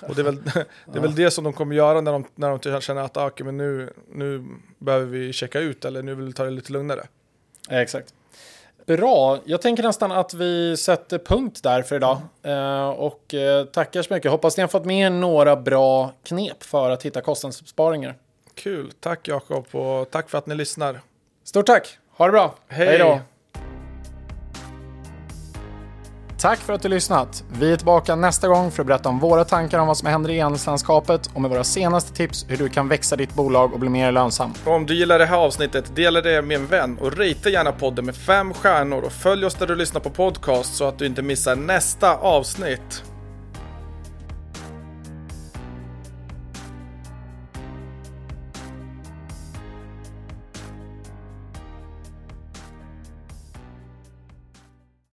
Och 0.02 0.16
det 0.16 0.22
är 0.22 0.24
väl 0.24 0.44
det, 0.86 0.98
är 0.98 1.02
väl 1.02 1.16
det 1.16 1.32
som 1.32 1.44
de 1.44 1.54
kommer 1.54 1.76
göra 1.76 2.02
när 2.02 2.12
de, 2.12 2.26
när 2.36 2.60
de 2.72 2.82
känner 2.82 3.02
att 3.02 3.18
ah, 3.18 3.28
okej, 3.28 3.46
men 3.46 3.58
nu, 3.58 3.94
nu 4.14 4.46
behöver 4.78 5.06
vi 5.06 5.34
checka 5.34 5.60
ut 5.60 5.86
eller 5.86 6.04
nu 6.04 6.16
vill 6.16 6.26
vi 6.26 6.34
ta 6.34 6.44
det 6.44 6.52
lite 6.52 6.74
lugnare. 6.74 7.08
Exakt. 7.70 8.14
Bra, 8.86 9.40
jag 9.46 9.62
tänker 9.62 9.84
nästan 9.84 10.12
att 10.12 10.34
vi 10.34 10.78
sätter 10.78 11.18
punkt 11.18 11.64
där 11.64 11.82
för 11.82 11.96
idag. 11.96 12.18
Eh, 12.44 12.90
och 12.90 13.34
eh, 13.34 13.66
tackar 13.66 14.02
så 14.02 14.14
mycket. 14.14 14.32
Hoppas 14.32 14.58
ni 14.58 14.62
har 14.62 14.68
fått 14.68 14.86
med 14.86 15.12
några 15.12 15.56
bra 15.56 16.12
knep 16.24 16.64
för 16.64 16.90
att 16.90 17.04
hitta 17.04 17.22
kostnadsbesparingar. 17.22 18.16
Kul, 18.56 18.92
tack 19.00 19.28
Jakob 19.28 19.66
och 19.72 20.12
tack 20.12 20.30
för 20.30 20.38
att 20.38 20.48
ni 20.48 20.56
lyssnar. 20.56 21.00
Stort 21.44 21.66
tack, 21.66 21.98
ha 22.18 22.26
det 22.26 22.32
bra. 22.32 22.56
Hej. 22.68 22.98
då. 22.98 23.20
Tack 26.42 26.60
för 26.60 26.74
att 26.74 26.82
du 26.82 26.90
lyssnat. 26.90 27.44
Vi 27.52 27.72
är 27.72 27.78
tillbaka 27.78 28.16
nästa 28.16 28.48
gång 28.48 28.72
för 28.72 28.84
att 28.84 28.88
berätta 28.88 29.10
om 29.10 29.20
våra 29.20 29.46
tankar 29.46 29.80
om 29.80 29.88
vad 29.88 29.98
som 29.98 30.08
händer 30.08 30.30
i 30.30 30.38
e-handelslandskapet 30.38 31.30
och 31.34 31.42
med 31.42 31.52
våra 31.52 31.64
senaste 31.64 32.14
tips 32.14 32.46
hur 32.48 32.58
du 32.58 32.70
kan 32.70 32.88
växa 32.88 33.16
ditt 33.16 33.34
bolag 33.34 33.74
och 33.74 33.80
bli 33.80 33.90
mer 33.90 34.12
lönsam. 34.12 34.54
Och 34.66 34.74
om 34.74 34.86
du 34.86 34.96
gillar 34.96 35.20
det 35.20 35.26
här 35.26 35.38
avsnittet, 35.38 35.96
dela 35.96 36.22
det 36.22 36.42
med 36.42 36.56
en 36.56 36.68
vän 36.68 36.98
och 37.02 37.18
ratea 37.18 37.52
gärna 37.52 37.72
podden 37.72 38.06
med 38.06 38.16
fem 38.16 38.54
stjärnor 38.54 39.02
och 39.02 39.12
följ 39.12 39.46
oss 39.46 39.56
där 39.56 39.68
du 39.68 39.76
lyssnar 39.76 40.02
på 40.02 40.10
podcast 40.10 40.76
så 40.76 40.88
att 40.88 41.00
du 41.00 41.06
inte 41.06 41.22
missar 41.22 41.56
nästa 41.56 42.16
avsnitt. 42.16 43.11